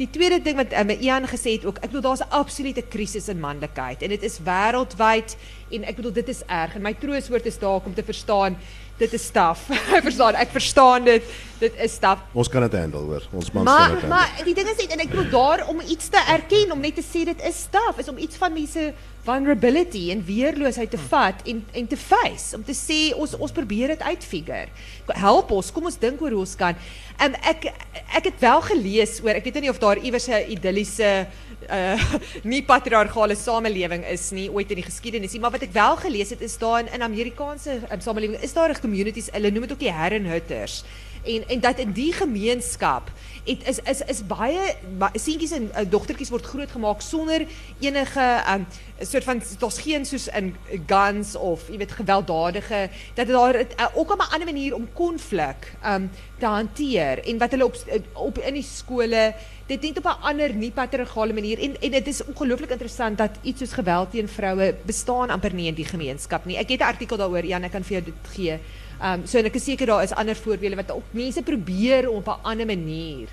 Die 0.00 0.08
tweede 0.08 0.38
ding 0.40 0.56
wat 0.56 0.72
um, 0.72 0.88
Ian 0.96 1.26
gesê 1.28 1.58
het 1.58 1.64
ook, 1.68 1.76
ek 1.84 1.90
bedoel 1.92 2.06
daar's 2.06 2.22
'n 2.24 2.32
absolute 2.32 2.82
krisis 2.88 3.28
in 3.28 3.40
manlikheid 3.40 4.00
en 4.02 4.08
dit 4.08 4.22
is 4.22 4.38
wêreldwyd 4.40 5.36
en 5.76 5.84
ek 5.84 5.96
bedoel 5.96 6.12
dit 6.12 6.28
is 6.28 6.40
erg 6.48 6.74
en 6.74 6.82
my 6.82 6.94
trooswoord 6.94 7.46
is 7.46 7.58
daar 7.58 7.84
om 7.84 7.94
te 7.94 8.02
verstaan 8.02 8.56
dit 9.00 9.12
is 9.16 9.24
staf. 9.24 9.66
ek 9.96 10.04
verstaan, 10.04 10.36
ek 10.40 10.52
verstaan 10.54 11.06
dit. 11.08 11.30
Dit 11.60 11.76
is 11.76 11.92
staf. 11.92 12.22
Ons 12.32 12.48
kan 12.48 12.64
dit 12.64 12.74
handle 12.78 13.02
hoor. 13.04 13.24
Ons 13.36 13.50
mans 13.52 13.68
kan 13.68 13.72
Maar 13.72 13.94
dit 13.96 14.08
maar 14.08 14.44
die 14.46 14.54
ding 14.56 14.68
is 14.72 14.78
net 14.80 14.94
en 14.96 15.02
ek 15.04 15.12
bedoel 15.12 15.30
daar 15.32 15.64
om 15.72 15.80
iets 15.84 16.08
te 16.12 16.20
erken, 16.32 16.72
om 16.72 16.80
net 16.80 16.96
te 16.96 17.04
sê 17.04 17.26
dit 17.28 17.44
is 17.48 17.64
staf, 17.68 18.00
is 18.00 18.08
om 18.12 18.20
iets 18.20 18.40
van 18.40 18.54
mense 18.56 18.86
vulnerability 19.26 20.06
en 20.14 20.22
weerloosheid 20.24 20.92
te 20.94 21.00
vat 21.10 21.42
en 21.52 21.60
en 21.76 21.90
te 21.90 21.98
face, 22.00 22.56
om 22.56 22.64
te 22.64 22.76
sê 22.76 23.00
ons 23.12 23.36
ons 23.36 23.52
probeer 23.52 23.92
dit 23.92 24.06
uitfigure. 24.08 24.72
Help 25.20 25.52
ons, 25.56 25.72
kom 25.76 25.90
ons 25.90 26.00
dink 26.00 26.22
oor 26.24 26.36
hoe 26.36 26.44
ons 26.46 26.56
kan. 26.60 26.80
En 27.20 27.36
ek 27.44 27.68
ek 28.16 28.32
het 28.32 28.40
wel 28.40 28.64
gelees 28.70 29.18
oor, 29.20 29.36
ek 29.36 29.44
weet 29.48 29.60
nie 29.60 29.72
of 29.72 29.80
daar 29.82 30.00
iewers 30.00 30.28
'n 30.28 30.48
idilliese 30.56 31.28
uh 31.68 32.14
nie 32.52 32.62
patriargale 32.64 33.36
samelewing 33.36 34.04
is 34.08 34.30
nie 34.30 34.48
ooit 34.50 34.70
in 34.70 34.80
die 34.80 34.86
geskiedenis 34.86 35.32
nie, 35.32 35.40
maar 35.40 35.54
wat 35.54 35.66
ek 35.66 35.72
wel 35.76 35.96
gelees 35.96 36.30
het 36.30 36.40
is 36.40 36.58
daar 36.58 36.80
in, 36.80 36.92
in 36.96 37.02
Amerikaanse 37.02 37.80
um, 37.90 38.00
samelewing 38.00 38.40
is 38.40 38.52
daar 38.56 38.80
communities, 38.80 39.30
hulle 39.34 39.50
noem 39.50 39.68
dit 39.68 39.72
ook 39.72 39.84
die 39.84 39.92
herrenhutters. 39.92 40.84
En 41.24 41.44
en 41.48 41.60
dat 41.60 41.78
in 41.78 41.92
die 41.92 42.12
gemeenskap 42.12 43.10
het 43.44 43.68
is 43.68 43.78
is 43.84 44.00
is 44.00 44.20
baie 44.26 44.74
ba- 44.98 45.12
seentjies 45.14 45.52
en 45.52 45.68
uh, 45.72 45.84
dogtertjies 45.88 46.30
word 46.32 46.46
grootgemaak 46.48 47.00
sonder 47.04 47.46
enige 47.80 48.26
um, 48.48 48.66
soort 49.00 49.24
van 49.24 49.42
daar's 49.58 49.80
geen 49.80 50.04
soos 50.04 50.28
in 50.28 50.54
guns 50.86 51.34
of 51.36 51.68
jy 51.68 51.76
weet 51.80 51.92
gewelddadige 51.92 52.88
dat 53.14 53.28
daar 53.28 53.60
uh, 53.60 53.86
ook 53.94 54.12
'n 54.16 54.32
ander 54.32 54.48
manier 54.48 54.74
om 54.74 54.88
konflik 54.92 55.72
um 55.84 56.10
te 56.38 56.46
hanteer 56.46 57.24
en 57.24 57.38
wat 57.38 57.50
hulle 57.50 57.64
op 57.64 57.76
op 58.12 58.38
in 58.38 58.54
die 58.54 58.68
skole 58.76 59.34
dit 59.70 59.82
net 59.86 59.98
op 59.98 60.06
'n 60.10 60.22
ander 60.30 60.54
nie 60.54 60.70
patriargale 60.70 61.32
manier 61.32 61.58
en 61.58 61.76
en 61.80 61.90
dit 61.90 62.06
is 62.06 62.24
ongelooflik 62.24 62.70
interessant 62.70 63.18
dat 63.18 63.38
iets 63.42 63.58
soos 63.58 63.72
geweld 63.72 64.10
teen 64.10 64.28
vroue 64.28 64.74
bestaan 64.86 65.30
amper 65.30 65.54
nie 65.54 65.66
in 65.66 65.74
die 65.74 65.84
gemeenskap 65.84 66.44
nie. 66.44 66.56
Ek 66.56 66.68
het 66.68 66.80
'n 66.80 66.92
artikel 66.92 67.16
daaroor, 67.16 67.44
Jan, 67.44 67.64
ek 67.64 67.72
kan 67.72 67.84
vir 67.84 67.92
jou 67.92 68.04
dit 68.04 68.34
gee. 68.34 68.58
Um 69.02 69.26
so 69.26 69.38
en 69.38 69.44
ek 69.44 69.54
is 69.54 69.64
seker 69.64 69.86
daar 69.86 70.02
is 70.02 70.12
ander 70.12 70.36
voorbeelde 70.36 70.76
wat 70.76 70.90
ook 70.90 71.12
mense 71.12 71.42
probeer 71.42 72.08
om 72.08 72.16
op 72.16 72.26
'n 72.28 72.42
ander 72.42 72.66
manier 72.66 73.28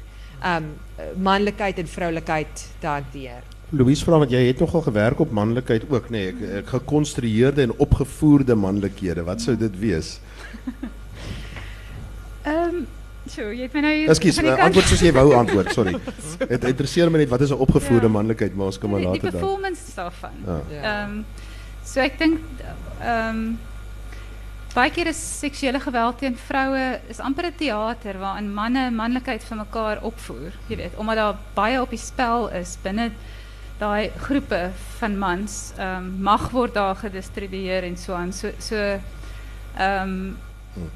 um 0.46 0.66
manlikheid 1.16 1.80
en 1.80 1.88
vroulikheid 1.88 2.68
te 2.80 2.88
hanteer. 2.88 3.44
Louise 3.70 4.04
vra 4.04 4.18
want 4.18 4.32
jy 4.32 4.48
het 4.48 4.60
nogal 4.60 4.82
gewerk 4.82 5.20
op 5.20 5.32
manlikheid 5.32 5.84
ook, 5.90 6.06
nê? 6.06 6.10
Nee, 6.10 6.28
ek, 6.28 6.42
ek 6.42 6.68
gekonstrueerde 6.68 7.62
en 7.62 7.78
opgevoerde 7.78 8.56
manlikhede. 8.56 9.24
Wat 9.24 9.42
sou 9.42 9.58
dit 9.58 9.80
wees? 9.80 10.20
Ehm 13.28 13.36
so, 13.36 13.51
jy 13.51 13.61
het 13.67 13.73
my 13.73 13.82
nou 13.82 13.93
hier 13.93 14.09
Ekskuus, 14.09 14.36
van 14.36 14.43
die 14.43 14.51
uh, 14.51 14.57
kant- 14.57 14.67
antwoord 14.67 14.88
soos 14.88 15.01
jy 15.01 15.11
wou 15.11 15.34
antwoord, 15.41 15.71
sorry. 15.73 15.95
Dit 16.47 16.63
interesseer 16.63 17.11
my 17.11 17.17
net 17.19 17.30
wat 17.30 17.41
is 17.41 17.51
'n 17.51 17.59
opgevoerde 17.59 18.07
Ja. 18.07 18.13
manlikheid, 18.13 18.55
maar 18.55 18.65
ons 18.65 18.78
kan 18.80 18.89
maar 18.89 18.99
die, 18.99 19.07
die 19.11 19.13
later 19.21 19.32
dan. 19.32 19.39
performance 19.39 19.95
daarvan. 19.95 20.36
Ja. 20.45 20.59
Ja. 20.71 20.82
Ehm 21.03 21.23
so 21.84 21.99
ek 21.99 22.17
dink 22.19 22.39
ehm 23.01 23.57
baie 24.75 24.91
keer 24.91 25.07
is 25.07 25.39
seksuele 25.39 25.80
geweld 25.80 26.19
teen 26.19 26.36
vroue 26.38 26.99
is 27.09 27.19
amper 27.19 27.45
'n 27.45 27.55
teater 27.57 28.17
waarin 28.19 28.53
manne 28.53 28.91
manlikheid 28.91 29.43
vir 29.43 29.57
mekaar 29.57 29.99
opvoer, 30.03 30.51
jy 30.67 30.75
weet, 30.78 30.95
omdat 30.97 31.15
daar 31.15 31.36
baie 31.55 31.82
op 31.82 31.89
die 31.89 31.99
spel 31.99 32.47
is 32.49 32.78
binne 32.84 33.11
daai 33.80 34.09
groepe 34.17 34.69
van 34.99 35.17
mans. 35.17 35.73
Ehm 35.78 36.21
mag 36.21 36.49
word 36.51 36.73
daar 36.73 36.95
gedistribueer 36.95 37.84
en 37.84 37.97
so 37.97 38.13
aan. 38.13 38.32
So 38.34 38.49
so 38.59 38.75
ehm 39.78 40.36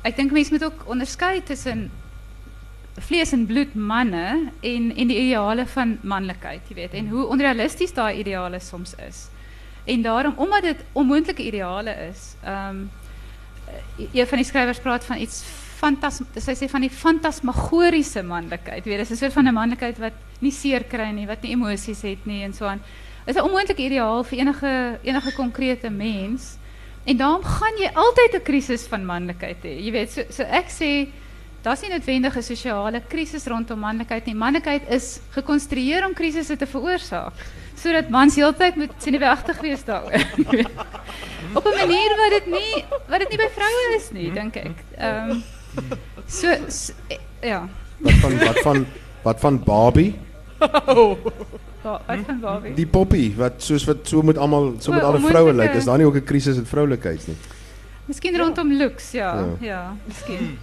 ek 0.03 0.15
dink 0.15 0.32
mense 0.32 0.51
moet 0.53 0.63
ook 0.63 0.84
onderskei 0.86 1.41
tussen 1.43 1.91
vlees 3.00 3.32
en 3.32 3.46
bloed 3.46 3.74
manne 3.74 4.52
en 4.62 4.92
en 4.96 5.08
die 5.08 5.18
ideale 5.18 5.66
van 5.66 5.98
manlikheid, 6.02 6.62
jy 6.68 6.76
weet, 6.76 6.94
en 6.94 7.08
hoe 7.08 7.26
onrealisties 7.26 7.94
daai 7.94 8.20
ideale 8.20 8.60
soms 8.60 8.96
is. 9.08 9.30
En 9.86 10.02
daarom 10.02 10.34
omdat 10.38 10.62
dit 10.62 10.84
onmoontlike 10.94 11.44
ideale 11.44 11.96
is, 12.10 12.36
ehm 12.44 12.70
um, 12.70 12.89
een 14.12 14.28
van 14.28 14.38
die 14.38 14.46
skrywers 14.46 14.80
praat 14.80 15.06
van 15.06 15.18
iets 15.18 15.44
fantas 15.82 16.20
sy 16.36 16.54
sê 16.58 16.68
van 16.70 16.84
die 16.84 16.92
fantasmagoriese 16.92 18.24
manlikheid. 18.24 18.86
Weet, 18.86 18.98
dis 18.98 19.12
'n 19.12 19.16
soort 19.16 19.34
van 19.34 19.48
'n 19.48 19.54
manlikheid 19.54 19.98
wat 19.98 20.14
nie 20.39 20.52
seer 20.52 20.84
kry 20.84 21.12
nie, 21.12 21.28
wat 21.28 21.42
nie 21.42 21.52
emosies 21.52 22.02
het 22.02 22.26
nie 22.26 22.44
en 22.44 22.54
so 22.54 22.66
aan. 22.66 22.82
Is 23.26 23.36
'n 23.36 23.42
onmoontlike 23.42 23.82
ideaal 23.82 24.24
vir 24.24 24.39
enige 24.39 25.00
enige 25.04 25.34
konkrete 25.34 25.89
mens. 25.89 26.58
En 27.06 27.18
daarom 27.18 27.44
gaan 27.44 27.78
jy 27.78 27.89
altyd 27.94 28.36
'n 28.36 28.44
krisis 28.44 28.88
van 28.88 29.06
manlikheid 29.06 29.64
hê. 29.64 29.80
Jy 29.86 29.92
weet, 29.92 30.12
so 30.12 30.22
so 30.30 30.44
ek 30.44 30.70
sê 30.70 31.08
daar's 31.62 31.82
nie 31.82 31.89
noodwendig 31.89 32.38
'n 32.38 32.43
sosiale 32.43 33.01
krisis 33.07 33.45
rondom 33.45 33.80
manlikheid 33.80 34.26
nie. 34.26 34.36
Manlikheid 34.36 34.89
is 34.89 35.20
gekonstrueer 35.32 36.05
om 36.05 36.14
krisisse 36.14 36.57
te 36.57 36.66
veroorsaak 36.66 37.34
sodat 37.82 38.09
mans 38.09 38.36
heeltyd 38.36 38.76
moet 38.76 38.91
senuweeagtig 39.01 39.62
wees 39.62 39.84
daaroor. 39.84 40.22
Op 41.57 41.66
'n 41.66 41.78
manier 41.78 42.12
wat 42.18 42.32
dit 42.38 42.45
nie 42.45 42.86
wat 43.09 43.20
dit 43.20 43.30
nie 43.30 43.38
by 43.38 43.49
vroue 43.55 43.95
is 43.97 44.12
nie, 44.12 44.32
dink 44.32 44.55
ek. 44.55 44.84
Ehm 44.97 45.32
um, 45.32 45.43
so, 46.28 46.55
so 46.68 46.93
ja. 47.41 47.68
Wat 47.97 48.14
van 48.14 48.38
wat 48.39 48.59
van 48.59 48.86
wat 49.24 49.39
van 49.39 49.64
Barbie? 49.64 50.14
Wat 51.82 52.01
van 52.26 52.39
Barbie? 52.39 52.74
Die 52.78 52.86
poppy 52.86 53.34
wat 53.36 53.64
soos 53.64 53.86
wat 53.89 54.07
so 54.07 54.22
moet 54.22 54.38
almal 54.38 54.76
so 54.80 54.91
met 54.91 55.01
alle 55.01 55.20
vroue 55.20 55.53
lyk. 55.53 55.74
Is 55.74 55.86
daar 55.86 55.97
nie 55.97 56.05
ook 56.05 56.16
'n 56.16 56.24
krisis 56.24 56.57
in 56.57 56.66
vroulikheid 56.66 57.28
nie? 57.28 57.38
Miskien 58.05 58.38
rondom 58.38 58.74
looks, 58.78 59.12
ja. 59.12 59.36
Ja. 59.36 59.45
Ja, 59.59 59.95
miskien. 60.05 60.59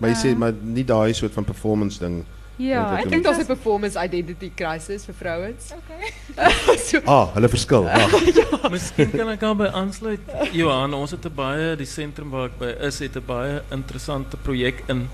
Maar 0.00 0.10
jy 0.10 0.16
sê 0.16 0.36
maar 0.36 0.52
nie 0.64 0.84
daai 0.84 1.12
soort 1.14 1.32
van 1.36 1.44
performance 1.44 1.98
ding. 2.00 2.22
Ja, 2.60 2.82
Wat 2.90 2.92
Ek 2.98 3.04
het 3.04 3.10
dink 3.12 3.24
hom- 3.24 3.32
daar's 3.34 3.44
'n 3.44 3.46
performance 3.46 3.96
identity 4.04 4.50
crisis 4.54 5.04
vir 5.04 5.14
vrouens. 5.14 5.72
Ah, 7.06 7.28
hulle 7.34 7.48
verskil. 7.48 7.86
Ah. 7.88 8.08
Miskien 8.74 9.10
kan 9.14 9.28
ek 9.28 9.40
daarbey 9.40 9.68
aansluit. 9.72 10.20
Johan, 10.52 10.94
ons 10.94 11.10
het 11.10 11.24
'n 11.24 11.34
baie 11.34 11.76
die 11.76 11.86
sentrum 11.86 12.30
waar 12.30 12.46
ek 12.50 12.58
by 12.58 12.70
is, 12.86 12.98
het 12.98 13.16
'n 13.16 13.24
baie 13.26 13.62
interessante 13.72 14.36
projek 14.36 14.82
in 14.88 15.08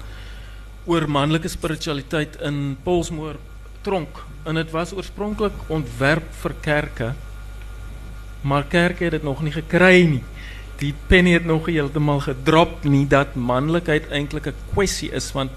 oor 0.86 1.06
manlike 1.08 1.48
spiritualiteit 1.48 2.36
in 2.42 2.76
Polsmoor 2.84 3.36
tronk. 3.82 4.22
En 4.44 4.54
dit 4.54 4.70
was 4.70 4.92
oorspronklik 4.92 5.52
ontwerp 5.68 6.32
vir 6.42 6.52
kerke. 6.60 7.12
Maar 8.42 8.64
kerke 8.64 9.04
het 9.04 9.12
dit 9.12 9.22
nog 9.22 9.42
nie 9.42 9.52
gekry 9.52 10.04
nie. 10.06 10.22
Die 10.80 10.94
penny 11.08 11.32
het 11.32 11.44
nog 11.44 11.66
nie 11.66 11.78
heeltemal 11.78 12.20
gedrop 12.20 12.84
nie 12.84 13.06
dat 13.08 13.34
manlikheid 13.34 14.10
eintlik 14.10 14.46
'n 14.46 14.54
kwessie 14.74 15.10
is 15.12 15.32
want 15.32 15.50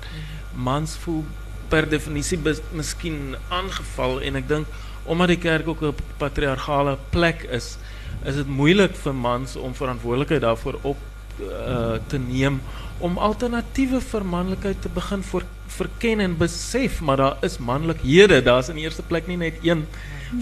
mans 0.56 0.96
voel 1.04 1.26
per 1.70 1.90
definisie 1.90 2.38
bes- 2.38 2.62
miskien 2.72 3.36
aangeval 3.50 4.22
en 4.22 4.36
ek 4.36 4.48
dink 4.48 4.68
omdat 5.06 5.28
die 5.28 5.38
kerk 5.38 5.68
ook 5.68 5.82
'n 5.82 5.96
patriargale 6.18 6.98
plek 7.10 7.44
is, 7.52 7.78
is 8.26 8.36
dit 8.36 8.48
moeilik 8.48 8.96
vir 8.96 9.14
mans 9.14 9.56
om 9.56 9.74
verantwoordelikheid 9.74 10.42
daarvoor 10.42 10.80
op 10.82 10.98
uh, 11.40 11.98
te 12.08 12.18
neem 12.18 12.62
om 13.00 13.18
alternatiewe 13.18 14.02
vir 14.02 14.26
manlikheid 14.26 14.82
te 14.82 14.90
begin 14.90 15.24
voor, 15.24 15.44
verken 15.68 16.20
en 16.20 16.38
besef, 16.38 17.00
maar 17.02 17.18
daar 17.18 17.38
is 17.42 17.58
manlikhede, 17.58 18.42
daar's 18.44 18.70
in 18.70 18.76
die 18.76 18.84
eerste 18.84 19.06
plek 19.08 19.28
nie 19.28 19.38
net 19.38 19.60
een 19.64 19.86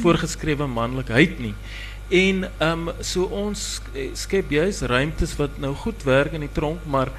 voorgeskrewe 0.02 0.68
manlikheid. 0.68 1.38
En 2.08 2.46
um, 2.64 2.90
so 3.04 3.24
ons 3.24 3.82
skep 4.14 4.52
juis 4.52 4.82
ruimtes 4.88 5.36
wat 5.36 5.58
nou 5.60 5.74
goed 5.76 6.04
werk 6.08 6.38
in 6.38 6.46
die 6.46 6.54
tronk, 6.56 6.86
maar 6.88 7.12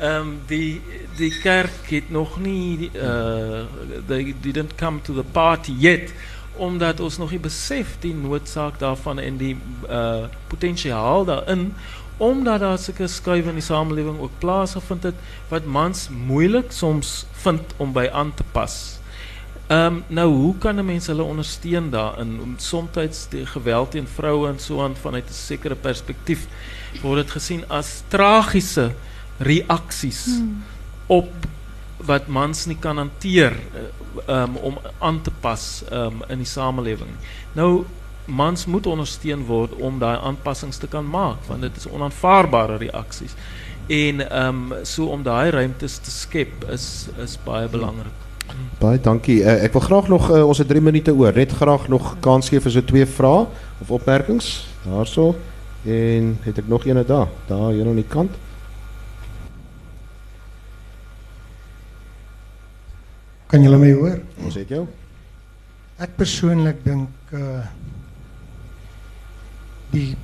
um, 0.00 0.38
die 0.48 0.80
die 1.16 1.32
kerk 1.42 1.90
het 1.92 2.10
nog 2.10 2.38
nie 2.40 2.90
uh 2.96 3.64
they 4.08 4.34
didn't 4.40 4.74
come 4.76 5.00
to 5.02 5.14
the 5.14 5.24
party 5.32 5.72
yet 5.78 6.14
omdat 6.56 7.00
ons 7.00 7.18
nog 7.18 7.30
nie 7.30 7.40
besef 7.40 7.96
die 8.00 8.14
noodsaak 8.14 8.78
daarvan 8.78 9.18
en 9.18 9.36
die 9.36 9.56
uh 9.88 10.28
potensiaal 10.48 11.24
daarin 11.24 11.70
omdat 12.20 12.60
daar 12.60 12.78
sulke 12.78 13.06
skuwe 13.08 13.48
in 13.48 13.56
die 13.56 13.64
samelewing 13.64 14.18
ook 14.20 14.38
plaasgevind 14.38 15.02
het 15.02 15.20
wat 15.48 15.64
mans 15.64 16.08
moeilik 16.08 16.72
soms 16.72 17.24
vind 17.32 17.72
om 17.76 17.92
by 17.92 18.08
aan 18.12 18.34
te 18.34 18.44
pas. 18.52 18.99
Ehm 19.70 19.86
um, 19.86 20.04
nou 20.08 20.28
hoe 20.34 20.58
kan 20.58 20.78
'n 20.78 20.84
mens 20.84 21.06
hulle 21.06 21.22
ondersteun 21.22 21.90
daarin 21.90 22.40
om 22.42 22.54
soms 22.58 23.26
die 23.30 23.46
geweld 23.46 23.90
teen 23.90 24.06
vroue 24.06 24.48
en 24.48 24.58
so 24.58 24.82
aan 24.82 24.96
vanuit 24.96 25.28
'n 25.28 25.32
sekere 25.32 25.74
perspektief 25.74 26.46
word 27.02 27.22
dit 27.22 27.30
gesien 27.30 27.64
as 27.68 28.02
tragiese 28.08 28.92
reaksies 29.38 30.24
Hmm. 30.24 30.62
op 31.06 31.32
wat 31.96 32.26
mans 32.26 32.66
nie 32.66 32.76
kan 32.80 32.96
hanteer 32.96 33.56
um, 34.28 34.56
om 34.56 34.78
aan 34.98 35.22
te 35.22 35.30
pas 35.30 35.82
um, 35.92 36.22
in 36.28 36.38
die 36.38 36.46
samelewing. 36.46 37.10
Nou 37.52 37.84
mans 38.24 38.66
moet 38.66 38.86
ondersteun 38.86 39.44
word 39.44 39.74
om 39.74 39.98
daai 39.98 40.18
aanpassings 40.18 40.76
te 40.78 40.86
kan 40.86 41.06
maak 41.10 41.44
want 41.46 41.60
dit 41.60 41.76
is 41.76 41.86
onaanvaarbare 41.86 42.76
reaksies. 42.76 43.34
En 43.86 44.30
ehm 44.30 44.72
um, 44.72 44.84
so 44.84 45.06
om 45.06 45.22
daai 45.22 45.50
ruimtes 45.50 45.98
te 45.98 46.10
skep 46.10 46.64
is 46.70 47.06
is 47.22 47.38
baie 47.44 47.68
belangrik. 47.68 48.29
Baie 48.80 49.00
dankie. 49.00 49.40
Uh, 49.42 49.56
ek 49.66 49.74
wil 49.76 49.82
graag 49.84 50.08
nog 50.08 50.30
uh, 50.30 50.42
ons 50.46 50.58
het 50.58 50.68
3 50.68 50.82
minute 50.82 51.12
oor. 51.14 51.34
Net 51.36 51.52
graag 51.52 51.88
nog 51.88 52.14
kans 52.24 52.48
gee 52.48 52.60
vir 52.60 52.72
so 52.72 52.84
twee 52.84 53.06
vrae 53.06 53.46
of 53.80 53.90
opmerkings. 53.90 54.66
Daarso. 54.84 55.34
En 55.84 56.36
het 56.44 56.58
ek 56.60 56.68
nog 56.68 56.86
eene 56.86 57.04
daar? 57.04 57.28
Daar 57.48 57.70
hier 57.72 57.88
aan 57.88 58.00
die 58.00 58.08
kant. 58.08 58.36
Kan 63.50 63.62
julle 63.66 63.80
my 63.82 63.92
hoor? 63.92 64.18
Ons 64.44 64.58
het 64.60 64.70
jou. 64.70 64.84
Ek 66.00 66.16
persoonlik 66.16 66.84
dink 66.86 67.34
uh 67.36 67.62
die 69.90 70.14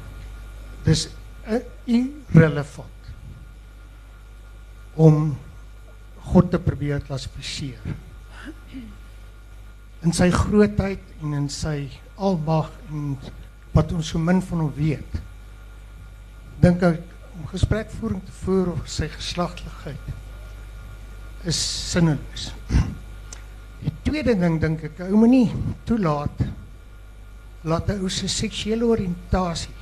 dis 0.87 1.09
uh, 1.51 1.59
irrelevant 1.91 3.09
om 4.95 5.33
God 6.31 6.53
te 6.53 6.61
probeer 6.62 7.03
klassifiseer. 7.03 7.83
In 10.07 10.14
sy 10.14 10.28
grootheid 10.30 11.02
en 11.24 11.34
in 11.34 11.48
sy 11.50 11.88
almag 12.22 12.70
en 12.92 13.16
wat 13.74 13.92
ons 13.92 14.12
so 14.12 14.18
min 14.22 14.38
van 14.40 14.62
hom 14.62 14.72
weet. 14.76 15.18
Dink 16.62 16.84
ek 16.86 17.02
om 17.36 17.48
gesprekvoering 17.50 18.22
te 18.24 18.34
voer 18.44 18.70
oor 18.72 18.86
sy 18.88 19.09
geslagtigheid 19.12 20.14
is 21.46 21.59
sinneloos. 21.90 22.48
Die 23.82 23.92
tweede 24.07 24.34
ding 24.38 24.57
dink 24.62 24.86
ek, 24.88 25.02
ou 25.11 25.20
moenie 25.20 25.50
toelaat 25.86 26.46
laat 27.66 27.90
'n 27.90 28.00
ou 28.02 28.09
se 28.09 28.28
seksuele 28.30 28.86
oriëntasie 28.86 29.74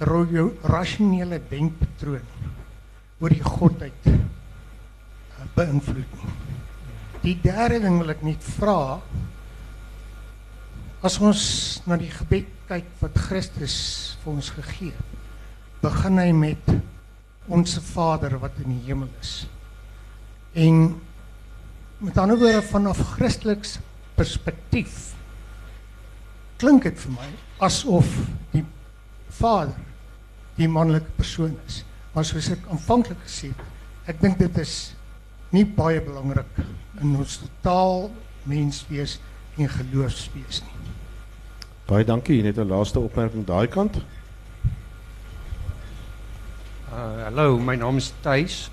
ro- 0.00 0.26
jou 0.26 0.48
rasionele 0.62 1.40
denkpatroon 1.50 2.26
oor 3.20 3.30
die 3.30 3.44
godheid 3.44 4.06
uh, 4.10 4.16
beïnvloed 5.54 6.12
nie. 6.18 6.49
Die 7.20 7.36
derde 7.42 7.82
ding 7.82 7.98
wil 8.00 8.14
ek 8.14 8.22
net 8.24 8.44
vra 8.56 9.00
as 11.04 11.18
ons 11.20 11.42
na 11.88 11.98
die 12.00 12.10
gebed 12.12 12.48
kyk 12.68 12.88
wat 13.00 13.18
Christus 13.28 13.76
vir 14.22 14.32
ons 14.34 14.50
gegee 14.56 14.92
het, 14.92 15.12
begin 15.80 16.20
hy 16.20 16.30
met 16.36 16.72
onsse 17.50 17.80
Vader 17.84 18.36
wat 18.40 18.56
in 18.62 18.74
die 18.76 18.84
hemel 18.88 19.08
is. 19.20 19.34
En 20.54 21.00
met 22.00 22.18
ander 22.20 22.40
woorde 22.40 22.62
vanaf 22.70 23.00
Christeliks 23.16 23.78
perspektief 24.16 25.10
klink 26.60 26.84
dit 26.84 26.96
vir 27.04 27.14
my 27.16 27.28
asof 27.64 28.08
die 28.52 28.64
Vader 29.40 29.76
die 30.58 30.68
manlike 30.68 31.08
persoon 31.16 31.54
is. 31.68 31.82
Maar 32.12 32.26
soos 32.28 32.50
ek 32.52 32.66
aanvanklik 32.72 33.20
gesê 33.24 33.52
het, 33.52 33.60
ek 34.12 34.20
dink 34.20 34.40
dit 34.40 34.60
is 34.60 34.74
nie 35.54 35.64
baie 35.64 36.00
belangrik 36.04 36.60
in 37.00 37.16
ons 37.16 37.40
totaal 37.42 38.10
menswees 38.48 39.18
en 39.56 39.68
geloofswees 39.68 40.62
nie. 40.64 40.94
Baie 41.90 42.04
dankie. 42.04 42.42
Net 42.42 42.58
'n 42.58 42.68
laaste 42.68 43.00
opmerking 43.00 43.46
daai 43.46 43.66
kant. 43.66 43.96
Uh, 46.90 47.24
hallo, 47.24 47.58
my 47.58 47.76
naam 47.76 47.96
is 47.96 48.12
Thys. 48.22 48.70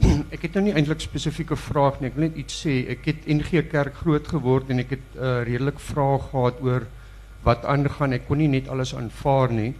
ek 0.34 0.42
het 0.42 0.54
nou 0.54 0.64
nie 0.66 0.74
eintlik 0.74 1.00
spesifieke 1.00 1.56
vraag 1.56 2.00
nie. 2.00 2.10
Ek 2.10 2.18
wil 2.18 2.28
net 2.28 2.36
iets 2.36 2.60
sê. 2.66 2.84
Ek 2.92 3.06
het 3.06 3.26
NG 3.26 3.62
Kerk 3.70 3.94
groot 4.02 4.28
geword 4.28 4.70
en 4.70 4.82
ek 4.82 4.96
het 4.96 5.16
uh, 5.16 5.42
redelik 5.46 5.80
vrae 5.80 6.18
gehad 6.28 6.60
oor 6.60 6.86
wat 7.46 7.64
aangaan. 7.64 8.12
Ek 8.12 8.26
kon 8.28 8.38
nie 8.38 8.50
net 8.50 8.68
alles 8.68 8.94
aanvaar 8.94 9.52
nie. 9.52 9.74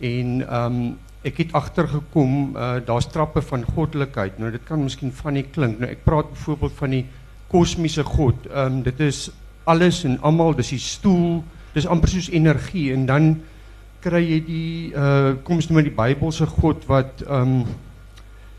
En 0.00 0.40
ehm 0.46 0.80
um, 0.80 0.96
ek 1.26 1.40
het 1.42 1.52
agtergekom 1.58 2.54
uh, 2.54 2.78
daar's 2.86 3.08
trappe 3.10 3.42
van 3.42 3.64
goddelikheid. 3.74 4.38
Nou 4.38 4.52
dit 4.54 4.64
kan 4.64 4.82
miskien 4.82 5.12
funny 5.12 5.42
klink. 5.52 5.80
Nou 5.82 5.90
ek 5.90 6.04
praat 6.06 6.30
byvoorbeeld 6.30 6.76
van 6.78 6.94
die 6.94 7.04
kosmiese 7.48 8.04
God. 8.04 8.46
Ehm 8.46 8.78
um, 8.78 8.82
dit 8.82 9.00
is 9.00 9.30
alles 9.64 10.04
en 10.04 10.18
almal, 10.20 10.54
dis 10.56 10.70
die 10.70 10.80
stoel, 10.80 11.42
dis 11.74 11.86
amper 11.86 12.08
soos 12.08 12.30
energie 12.32 12.92
en 12.92 13.06
dan 13.06 13.36
kry 14.04 14.22
jy 14.22 14.38
die 14.46 14.94
uh 14.94 15.34
kom 15.44 15.58
ons 15.58 15.68
noem 15.68 15.80
maar 15.80 15.88
die 15.88 15.98
Bybelse 15.98 16.46
God 16.58 16.86
wat 16.90 17.24
ehm 17.26 17.60
um, 17.60 17.76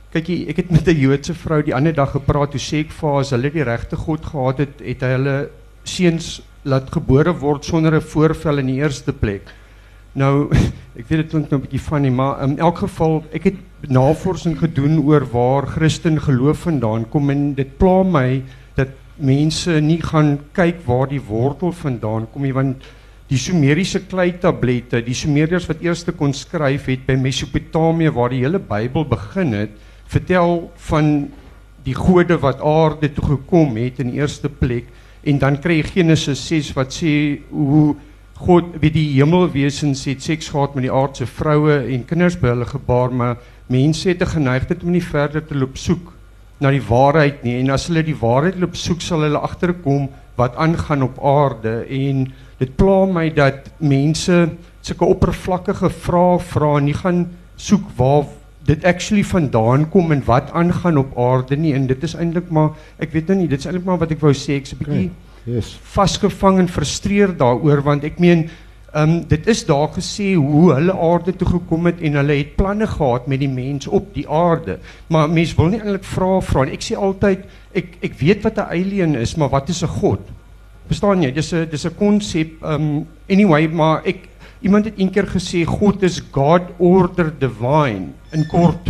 kyk 0.10 0.30
jy 0.32 0.38
ek 0.52 0.64
het 0.64 0.72
met 0.74 0.88
'n 0.90 0.98
Joodse 0.98 1.34
vrou 1.38 1.62
die 1.64 1.76
ander 1.76 1.94
dag 1.94 2.12
gepraat 2.12 2.52
toe 2.52 2.60
sê 2.60 2.82
ek 2.82 2.92
vir 2.92 3.10
haar 3.10 3.22
as 3.22 3.32
hulle 3.32 3.52
die 3.54 3.64
regte 3.64 3.96
God 3.96 4.26
gehad 4.26 4.60
het 4.60 4.82
het 4.82 5.02
hy 5.06 5.12
hulle 5.16 5.38
seuns 5.84 6.42
laat 6.66 6.90
gebore 6.92 7.34
word 7.34 7.66
sonder 7.66 7.96
'n 7.96 8.02
voorvel 8.02 8.60
in 8.60 8.68
die 8.68 8.82
eerste 8.82 9.14
plek. 9.14 9.54
Nou 10.16 10.50
ek 11.00 11.06
weet 11.08 11.22
dit 11.24 11.30
klink 11.30 11.52
nou 11.52 11.60
'n 11.60 11.66
bietjie 11.68 11.80
funny 11.88 12.10
maar 12.10 12.44
in 12.44 12.58
elk 12.60 12.78
geval 12.84 13.24
ek 13.32 13.44
het 13.44 13.60
navorsing 13.88 14.58
gedoen 14.60 15.00
oor 15.00 15.24
waar 15.32 15.68
Christen 15.68 16.20
geloof 16.20 16.68
vandaan 16.68 17.06
kom 17.10 17.30
en 17.30 17.54
dit 17.54 17.78
pla 17.78 18.04
my 18.04 18.44
mense 19.20 19.82
nie 19.82 20.00
gaan 20.02 20.38
kyk 20.56 20.82
waar 20.86 21.08
die 21.12 21.22
wortel 21.22 21.74
vandaan 21.76 22.28
kom 22.32 22.44
nie 22.44 22.56
want 22.56 22.84
die 23.30 23.38
Sumeriese 23.38 24.02
kleitablette, 24.10 25.04
die 25.06 25.14
Sumeriërs 25.14 25.68
wat 25.70 25.84
eers 25.86 26.02
kon 26.18 26.34
skryf 26.34 26.88
het 26.90 27.06
by 27.06 27.14
Mesopotamië 27.20 28.10
waar 28.16 28.34
die 28.34 28.42
hele 28.42 28.60
Bybel 28.60 29.06
begin 29.06 29.54
het, 29.54 29.76
vertel 30.10 30.72
van 30.90 31.30
die 31.86 31.94
gode 31.94 32.40
wat 32.42 32.64
aarde 32.66 33.12
toe 33.14 33.26
gekom 33.36 33.78
het 33.78 34.00
in 34.02 34.16
eerste 34.18 34.50
plek. 34.50 34.90
En 35.24 35.38
dan 35.38 35.60
kry 35.62 35.78
jy 35.78 35.92
Genesis 35.94 36.42
6 36.48 36.74
wat 36.74 36.96
sê 36.96 37.14
hoe 37.52 37.96
God 38.40 38.78
wie 38.80 38.92
die 38.92 39.08
hemelwesens 39.18 40.06
het 40.08 40.24
seks 40.24 40.50
gehad 40.50 40.76
met 40.76 40.88
die 40.88 40.94
aardse 40.96 41.28
vroue 41.28 41.82
en 41.92 42.06
kinders 42.08 42.38
by 42.40 42.54
hulle 42.54 42.66
gebaar 42.66 43.12
maar 43.12 43.36
mense 43.68 44.08
het 44.10 44.22
'n 44.24 44.34
geneigtheid 44.40 44.84
om 44.84 44.92
nie 44.92 45.04
verder 45.04 45.46
te 45.46 45.56
loop 45.56 45.78
soek 45.78 46.14
na 46.60 46.72
die 46.72 46.84
waarheid 46.84 47.44
nie 47.44 47.60
en 47.60 47.70
as 47.76 47.88
hulle 47.88 48.04
die 48.04 48.18
waarheid 48.20 48.60
loop 48.60 48.76
soek 48.76 49.02
sal 49.02 49.24
hulle 49.26 49.40
agterkom 49.40 50.10
wat 50.40 50.56
aangaan 50.56 51.04
op 51.04 51.20
aarde 51.24 51.86
en 51.86 52.26
dit 52.60 52.76
pla 52.80 53.06
my 53.06 53.30
dat 53.36 53.70
mense 53.80 54.50
sulke 54.82 55.06
oppervlakkige 55.06 55.90
vrae 55.90 56.40
vra 56.52 56.78
en 56.78 56.86
nie 56.90 56.98
gaan 56.98 57.26
soek 57.60 57.88
waar 57.98 58.28
dit 58.68 58.86
actually 58.86 59.24
vandaan 59.24 59.88
kom 59.90 60.12
en 60.12 60.22
wat 60.28 60.52
aangaan 60.52 61.00
op 61.02 61.16
aarde 61.18 61.58
nie 61.58 61.74
en 61.74 61.88
dit 61.88 62.04
is 62.04 62.16
eintlik 62.16 62.52
maar 62.52 62.76
ek 63.00 63.16
weet 63.16 63.32
nou 63.32 63.40
nie 63.42 63.48
dit 63.52 63.60
is 63.60 63.66
eintlik 63.66 63.88
maar 63.88 64.00
wat 64.04 64.12
ek 64.16 64.22
wou 64.24 64.34
sê 64.36 64.60
ek's 64.60 64.74
'n 64.74 64.84
bietjie 64.84 65.10
Okay. 65.10 65.56
Yes. 65.56 65.80
vasgevang 65.96 66.60
en 66.60 66.68
frustreer 66.68 67.32
daaroor 67.38 67.82
want 67.82 68.04
ek 68.04 68.20
meen 68.20 68.50
um, 68.94 69.28
dit 69.28 69.48
is 69.48 69.66
daar 69.66 69.90
gesê 69.94 70.34
hoe 70.34 70.74
hulle 70.74 70.94
aarde 70.94 71.36
toe 71.36 71.48
gekom 71.48 71.86
het 71.90 72.02
en 72.02 72.18
hulle 72.20 72.38
het 72.42 72.56
planne 72.56 72.88
gehad 72.88 73.28
met 73.28 73.40
die 73.40 73.50
mens 73.50 73.88
op 73.88 74.14
die 74.14 74.26
aarde. 74.30 74.80
Maar 75.08 75.30
mense 75.30 75.56
wil 75.56 75.72
nie 75.74 75.82
eintlik 75.82 76.08
vra 76.08 76.40
vra 76.42 76.66
nie. 76.66 76.78
Ek 76.78 76.86
sê 76.86 76.98
altyd 76.98 77.46
ek 77.78 77.98
ek 78.10 78.18
weet 78.20 78.44
wat 78.44 78.58
'n 78.58 78.70
alien 78.70 79.16
is 79.16 79.36
maar 79.36 79.50
wat 79.50 79.70
is 79.70 79.84
'n 79.84 79.94
god? 80.02 80.22
Verstaan 80.88 81.24
jy? 81.24 81.32
Dis 81.32 81.54
'n 81.54 81.68
dis 81.70 81.86
'n 81.86 81.96
konsep 81.96 82.64
um, 82.64 83.08
anyway 83.30 83.68
maar 83.68 84.02
ek 84.06 84.28
iemand 84.62 84.86
het 84.86 85.00
een 85.00 85.12
keer 85.12 85.28
gesê 85.28 85.66
God 85.66 86.04
is 86.04 86.22
God 86.32 86.64
order 86.78 87.32
divine 87.40 88.14
in 88.32 88.48
kort. 88.48 88.90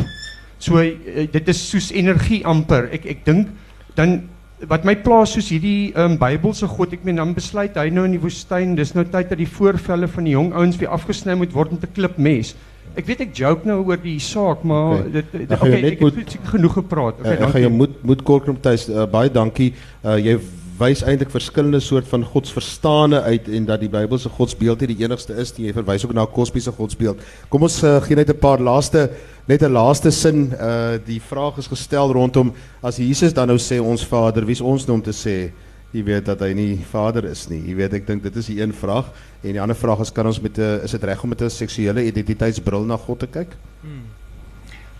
So 0.58 0.80
uh, 0.80 1.28
dit 1.32 1.48
is 1.48 1.70
soos 1.70 1.92
energie 1.92 2.46
amper. 2.46 2.90
Ek 2.92 3.06
ek 3.06 3.26
dink 3.26 3.48
dan 3.96 4.29
wat 4.68 4.84
my 4.84 4.96
pla 4.96 5.26
soos 5.26 5.50
hierdie 5.50 5.94
um, 5.96 6.18
Bybelse 6.20 6.68
God, 6.68 6.94
ek 6.94 7.04
meen 7.08 7.16
dan 7.16 7.34
besluit 7.34 7.76
hy 7.80 7.90
nou 7.90 8.04
in 8.06 8.12
die 8.12 8.20
woestyn, 8.20 8.76
dis 8.76 8.94
nou 8.94 9.06
tyd 9.06 9.30
dat 9.30 9.38
die 9.38 9.48
voorvelle 9.48 10.08
van 10.08 10.24
die 10.28 10.34
jong 10.34 10.52
ouens 10.54 10.78
weer 10.78 10.90
afgesny 10.90 11.34
moet 11.40 11.54
word 11.54 11.72
met 11.72 11.84
'n 11.84 11.94
klipmes. 11.96 12.56
Ek 12.98 13.06
weet 13.06 13.22
ek 13.22 13.34
joke 13.38 13.66
nou 13.66 13.86
oor 13.86 13.98
die 13.98 14.20
saak, 14.20 14.64
maar 14.64 15.00
Okay. 15.00 15.12
dit 15.12 15.32
dit 15.32 15.52
okay, 15.52 15.82
net 15.82 15.92
ek 15.94 16.00
moet- 16.02 16.16
het 16.16 16.38
genoeg 16.44 16.74
gepraat. 16.74 17.20
Okay, 17.20 17.34
Okay, 17.34 17.46
ek 17.46 17.52
gaan 17.52 17.62
jou 17.62 17.70
dankie. 17.70 17.78
moed 17.78 18.04
moed 18.04 18.24
kortkrom 18.24 18.58
tuis 18.62 18.90
uh, 18.90 19.06
baie 19.06 19.30
dankie. 19.32 19.74
Uh, 20.04 20.18
jy 20.18 20.40
wys 20.80 21.02
eintlik 21.04 21.32
verskillende 21.34 21.80
soort 21.84 22.08
van 22.08 22.24
godsverstane 22.24 23.22
uit 23.22 23.48
en 23.48 23.66
dat 23.68 23.82
die 23.84 23.90
Bybelse 23.92 24.30
godsbeeld 24.30 24.80
nie 24.80 24.94
die 24.94 25.04
enigste 25.04 25.36
is 25.36 25.52
nie. 25.58 25.68
Jy 25.68 25.74
verwys 25.74 26.06
ook 26.06 26.14
na 26.14 26.24
'n 26.24 26.32
kosmiese 26.32 26.72
godsbeeld. 26.72 27.20
Kom 27.50 27.64
ons 27.64 27.84
uh, 27.84 28.02
gee 28.02 28.16
net 28.16 28.30
'n 28.30 28.40
paar 28.40 28.60
laaste 28.60 29.10
net 29.48 29.62
'n 29.64 29.72
laaste 29.72 30.12
sin. 30.12 30.54
Uh 30.54 30.98
die 31.06 31.22
vraag 31.22 31.58
is 31.58 31.68
gestel 31.68 32.12
rondom 32.12 32.54
as 32.82 32.98
Jesus 32.98 33.34
dan 33.34 33.48
nou 33.48 33.58
sê 33.58 33.80
ons 33.82 34.06
Vader, 34.06 34.46
wie's 34.46 34.62
ons 34.62 34.86
nou 34.86 34.98
om 34.98 35.04
te 35.04 35.12
sê 35.12 35.52
jy 35.92 36.04
weet 36.04 36.26
dat 36.26 36.40
hy 36.40 36.54
nie 36.54 36.78
Vader 36.92 37.26
is 37.26 37.48
nie. 37.50 37.62
Jy 37.68 37.76
weet 37.76 37.94
ek 37.94 38.08
dink 38.08 38.24
dit 38.24 38.36
is 38.36 38.46
die 38.46 38.62
een 38.62 38.74
vraag 38.74 39.10
en 39.44 39.52
die 39.52 39.62
ander 39.62 39.76
vraag 39.76 40.00
is 40.00 40.12
kan 40.12 40.26
ons 40.26 40.42
met 40.42 40.58
'n 40.58 40.82
is 40.84 40.92
dit 40.92 41.04
reg 41.04 41.24
om 41.24 41.30
met 41.30 41.42
'n 41.42 41.50
seksuele 41.50 42.06
identiteitsbril 42.06 42.86
na 42.86 42.98
God 42.98 43.20
te 43.20 43.28
kyk? 43.28 43.56
Hmm. 43.82 44.06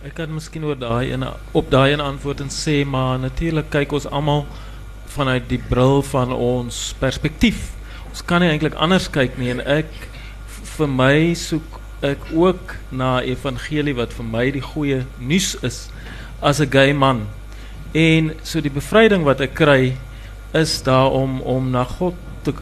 Ek 0.04 0.14
kan 0.14 0.32
miskien 0.32 0.64
oor 0.64 0.78
daai 0.78 1.12
een 1.12 1.24
op 1.52 1.70
daai 1.70 1.92
een 1.92 2.00
antwoord 2.00 2.40
en 2.40 2.48
sê 2.48 2.84
maar 2.86 3.18
natuurlik 3.18 3.70
kyk 3.70 3.92
ons 3.92 4.06
almal 4.06 4.46
vanuit 5.10 5.48
die 5.48 5.60
bril 5.68 6.02
van 6.02 6.32
ons 6.32 6.94
perspektief. 6.98 7.70
Ons 8.10 8.22
kan 8.26 8.42
nie 8.42 8.50
eintlik 8.50 8.74
anders 8.74 9.08
kyk 9.10 9.38
nie 9.38 9.50
en 9.54 9.62
ek 9.66 9.90
vir 10.76 10.90
my 10.90 11.34
soek 11.38 11.78
ek 12.06 12.30
ook 12.32 12.76
na 12.96 13.18
evangelie 13.20 13.94
wat 13.98 14.14
vir 14.16 14.26
my 14.26 14.46
die 14.54 14.64
goeie 14.64 15.02
nuus 15.18 15.52
is 15.66 15.90
as 16.40 16.60
'n 16.60 16.70
gay 16.70 16.92
man. 16.92 17.26
En 17.92 18.32
so 18.42 18.60
die 18.60 18.70
bevryding 18.70 19.24
wat 19.24 19.40
ek 19.40 19.54
kry 19.54 19.96
is 20.52 20.82
daar 20.82 21.10
om 21.10 21.40
om 21.40 21.70
na 21.70 21.84
God 21.84 22.14
te 22.42 22.54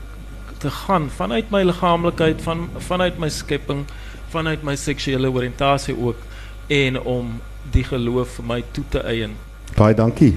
te 0.58 0.70
gaan 0.70 1.10
vanuit 1.10 1.50
my 1.50 1.62
liggaamlikheid 1.62 2.42
van 2.42 2.68
vanuit 2.78 3.18
my 3.18 3.28
skepping 3.28 3.84
vanuit 4.28 4.62
my 4.62 4.76
seksuele 4.76 5.30
oriëntasie 5.30 5.96
ook 5.96 6.16
en 6.66 7.00
om 7.00 7.40
die 7.70 7.84
geloof 7.84 8.28
vir 8.38 8.44
my 8.44 8.64
toe 8.72 8.84
te 8.88 9.02
eien. 9.02 9.36
Baie 9.76 9.94
dankie. 9.94 10.36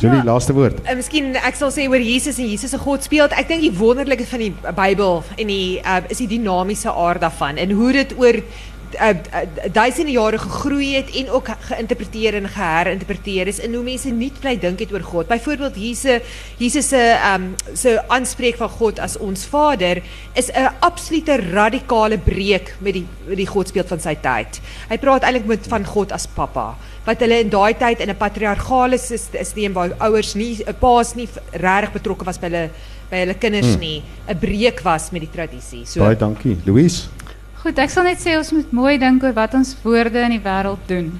Julie, 0.00 0.16
Ja. 0.16 0.24
laaste 0.24 0.52
woord. 0.56 0.80
Uh, 0.88 0.94
miskien 0.96 1.34
ek 1.36 1.54
sal 1.58 1.70
sê 1.70 1.84
oor 1.88 2.00
Jesus 2.00 2.38
en 2.38 2.48
Jesus 2.48 2.70
se 2.70 2.78
God 2.78 3.04
speel. 3.04 3.28
Ek 3.36 3.48
dink 3.48 3.60
die 3.60 3.74
wonderlike 3.78 4.24
van 4.26 4.38
die 4.38 4.52
Bybel 4.76 5.22
en 5.36 5.46
die 5.46 5.80
uh, 5.84 6.00
is 6.08 6.22
die 6.22 6.30
dinamiese 6.38 6.92
aard 6.92 7.20
daarvan 7.20 7.60
en 7.60 7.70
hoe 7.76 7.92
dit 7.92 8.14
oor 8.16 8.40
uh, 8.40 9.08
uh, 9.10 9.42
duisende 9.72 10.14
jare 10.14 10.38
gegroei 10.38 10.94
het 10.96 11.10
en 11.20 11.30
ook 11.30 11.50
geïnterpreteer 11.68 12.34
en 12.34 12.48
geherinterpreteer 12.48 13.46
is 13.52 13.60
en 13.60 13.74
hoe 13.74 13.82
mense 13.84 14.10
nie 14.10 14.30
bly 14.40 14.56
dink 14.60 14.80
het 14.80 14.92
oor 14.92 15.04
God. 15.04 15.28
Byvoorbeeld 15.28 15.76
Jesus 15.76 16.22
Jesus 16.58 16.88
se 16.88 17.02
um 17.34 17.54
se 17.74 17.98
aanspreek 18.08 18.56
van 18.56 18.68
God 18.68 18.98
as 18.98 19.18
ons 19.18 19.44
Vader 19.46 20.02
is 20.34 20.50
'n 20.50 20.72
absolute 20.80 21.36
radikale 21.52 22.18
breek 22.18 22.74
met 22.80 22.94
die 22.94 23.06
met 23.26 23.36
die 23.36 23.46
godsbeeld 23.46 23.88
van 23.88 24.00
sy 24.00 24.14
tyd. 24.14 24.60
Hy 24.88 24.98
praat 24.98 25.22
eintlik 25.22 25.46
met 25.46 25.66
van 25.68 25.84
God 25.84 26.12
as 26.12 26.26
pappa 26.26 26.74
wat 27.06 27.20
hulle 27.20 27.40
in 27.40 27.48
daai 27.50 27.74
tyd 27.74 28.00
in 28.00 28.10
'n 28.10 28.16
patriargale 28.16 28.98
stelsel 28.98 29.72
waar 29.72 29.90
ouers 30.00 30.34
nie 30.34 30.62
'n 30.66 30.74
paas 30.74 31.14
nie 31.14 31.28
regtig 31.52 31.92
betrokke 31.92 32.24
was 32.24 32.38
by 32.38 32.46
hulle 32.48 32.70
by 33.10 33.16
hulle 33.16 33.34
kinders 33.34 33.74
Hmm. 33.74 33.80
nie, 33.80 34.02
'n 34.28 34.38
breek 34.38 34.80
was 34.84 35.10
met 35.10 35.22
die 35.22 35.30
tradisie. 35.30 35.84
So 35.86 36.00
Baie 36.00 36.16
dankie. 36.16 36.56
Louise. 36.66 37.08
Goed, 37.62 37.78
ek 37.78 37.90
sal 37.90 38.04
net 38.04 38.18
sê 38.18 38.36
ons 38.38 38.52
moet 38.52 38.72
mooi 38.72 38.98
dink 38.98 39.22
oor 39.22 39.32
wat 39.32 39.54
ons 39.54 39.76
woorde 39.82 40.18
in 40.24 40.30
die 40.30 40.40
wêreld 40.40 40.78
doen. 40.86 41.18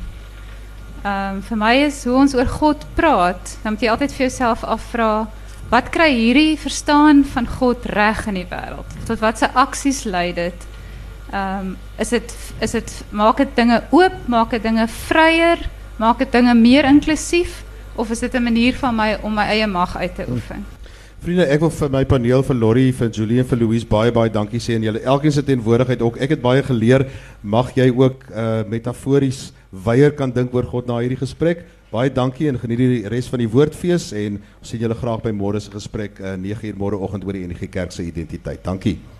Ehm 1.04 1.40
vir 1.42 1.56
my 1.56 1.74
is 1.86 2.04
hoe 2.04 2.14
ons 2.14 2.34
oor 2.34 2.46
God 2.46 2.84
praat, 2.94 3.56
dan 3.62 3.72
moet 3.72 3.82
jy 3.82 3.88
altyd 3.88 4.12
vir 4.12 4.28
jouself 4.28 4.64
afvra, 4.64 5.26
wat 5.70 5.90
kry 5.90 6.10
hierdie 6.12 6.58
verstaan 6.58 7.24
van 7.24 7.46
God 7.46 7.84
reg 7.86 8.26
in 8.28 8.34
die 8.34 8.46
wêreld? 8.50 8.86
Tot 9.06 9.18
watse 9.20 9.48
aksies 9.54 10.04
lei 10.04 10.32
dit? 10.32 10.66
Ehm 11.32 11.76
is 11.98 12.08
dit 12.08 12.34
is 12.60 12.70
dit 12.70 13.04
maak 13.10 13.36
dit 13.36 13.48
dinge 13.54 13.82
oop, 13.90 14.14
maak 14.26 14.50
dit 14.50 14.62
dinge 14.62 14.88
vryer, 14.88 15.58
maak 15.96 16.18
dit 16.18 16.32
dinge 16.32 16.54
meer 16.54 16.84
inklusief 16.84 17.64
of 17.94 18.10
is 18.10 18.18
dit 18.18 18.34
'n 18.34 18.42
manier 18.42 18.74
van 18.74 18.94
my 18.94 19.18
om 19.22 19.34
my 19.34 19.46
eie 19.46 19.66
mag 19.66 19.96
uit 19.96 20.14
te 20.14 20.24
oefen? 20.28 20.64
Vriende, 21.20 21.44
ek 21.52 21.60
wil 21.60 21.70
vir 21.70 21.90
my 21.92 22.00
paneel 22.04 22.42
vir 22.42 22.56
Lorrie, 22.56 22.92
vir 22.96 23.10
Julie 23.12 23.38
en 23.42 23.44
vir 23.44 23.58
Louise 23.58 23.86
baie 23.86 24.12
baie 24.12 24.30
dankie 24.32 24.60
sê 24.60 24.78
en 24.78 24.82
julle 24.82 25.02
elkeen 25.04 25.32
se 25.32 25.42
teenwoordigheid 25.44 26.00
ook. 26.00 26.16
Ek 26.16 26.30
het 26.30 26.40
baie 26.40 26.62
geleer. 26.62 27.04
Mag 27.42 27.74
jy 27.76 27.90
ook 27.92 28.24
uh 28.32 28.64
metafories 28.64 29.52
weier 29.70 30.16
kan 30.16 30.32
dink 30.32 30.54
oor 30.54 30.64
God 30.64 30.88
na 30.88 30.96
hierdie 30.98 31.20
gesprek. 31.20 31.66
Baie 31.92 32.08
dankie 32.08 32.48
en 32.48 32.58
geniet 32.58 32.78
die 32.78 33.08
res 33.12 33.28
van 33.28 33.44
die 33.44 33.50
woordfees 33.52 34.14
en 34.16 34.40
ons 34.40 34.68
sien 34.72 34.80
julle 34.80 34.96
graag 34.96 35.28
môre 35.36 35.60
se 35.60 35.70
gesprek 35.70 36.20
uh 36.20 36.38
9uur 36.40 36.76
môreoggend 36.80 37.24
oor 37.24 37.36
die 37.36 37.46
NG 37.46 37.68
Kerk 37.68 37.92
se 37.92 38.02
identiteit. 38.02 38.64
Dankie. 38.64 39.19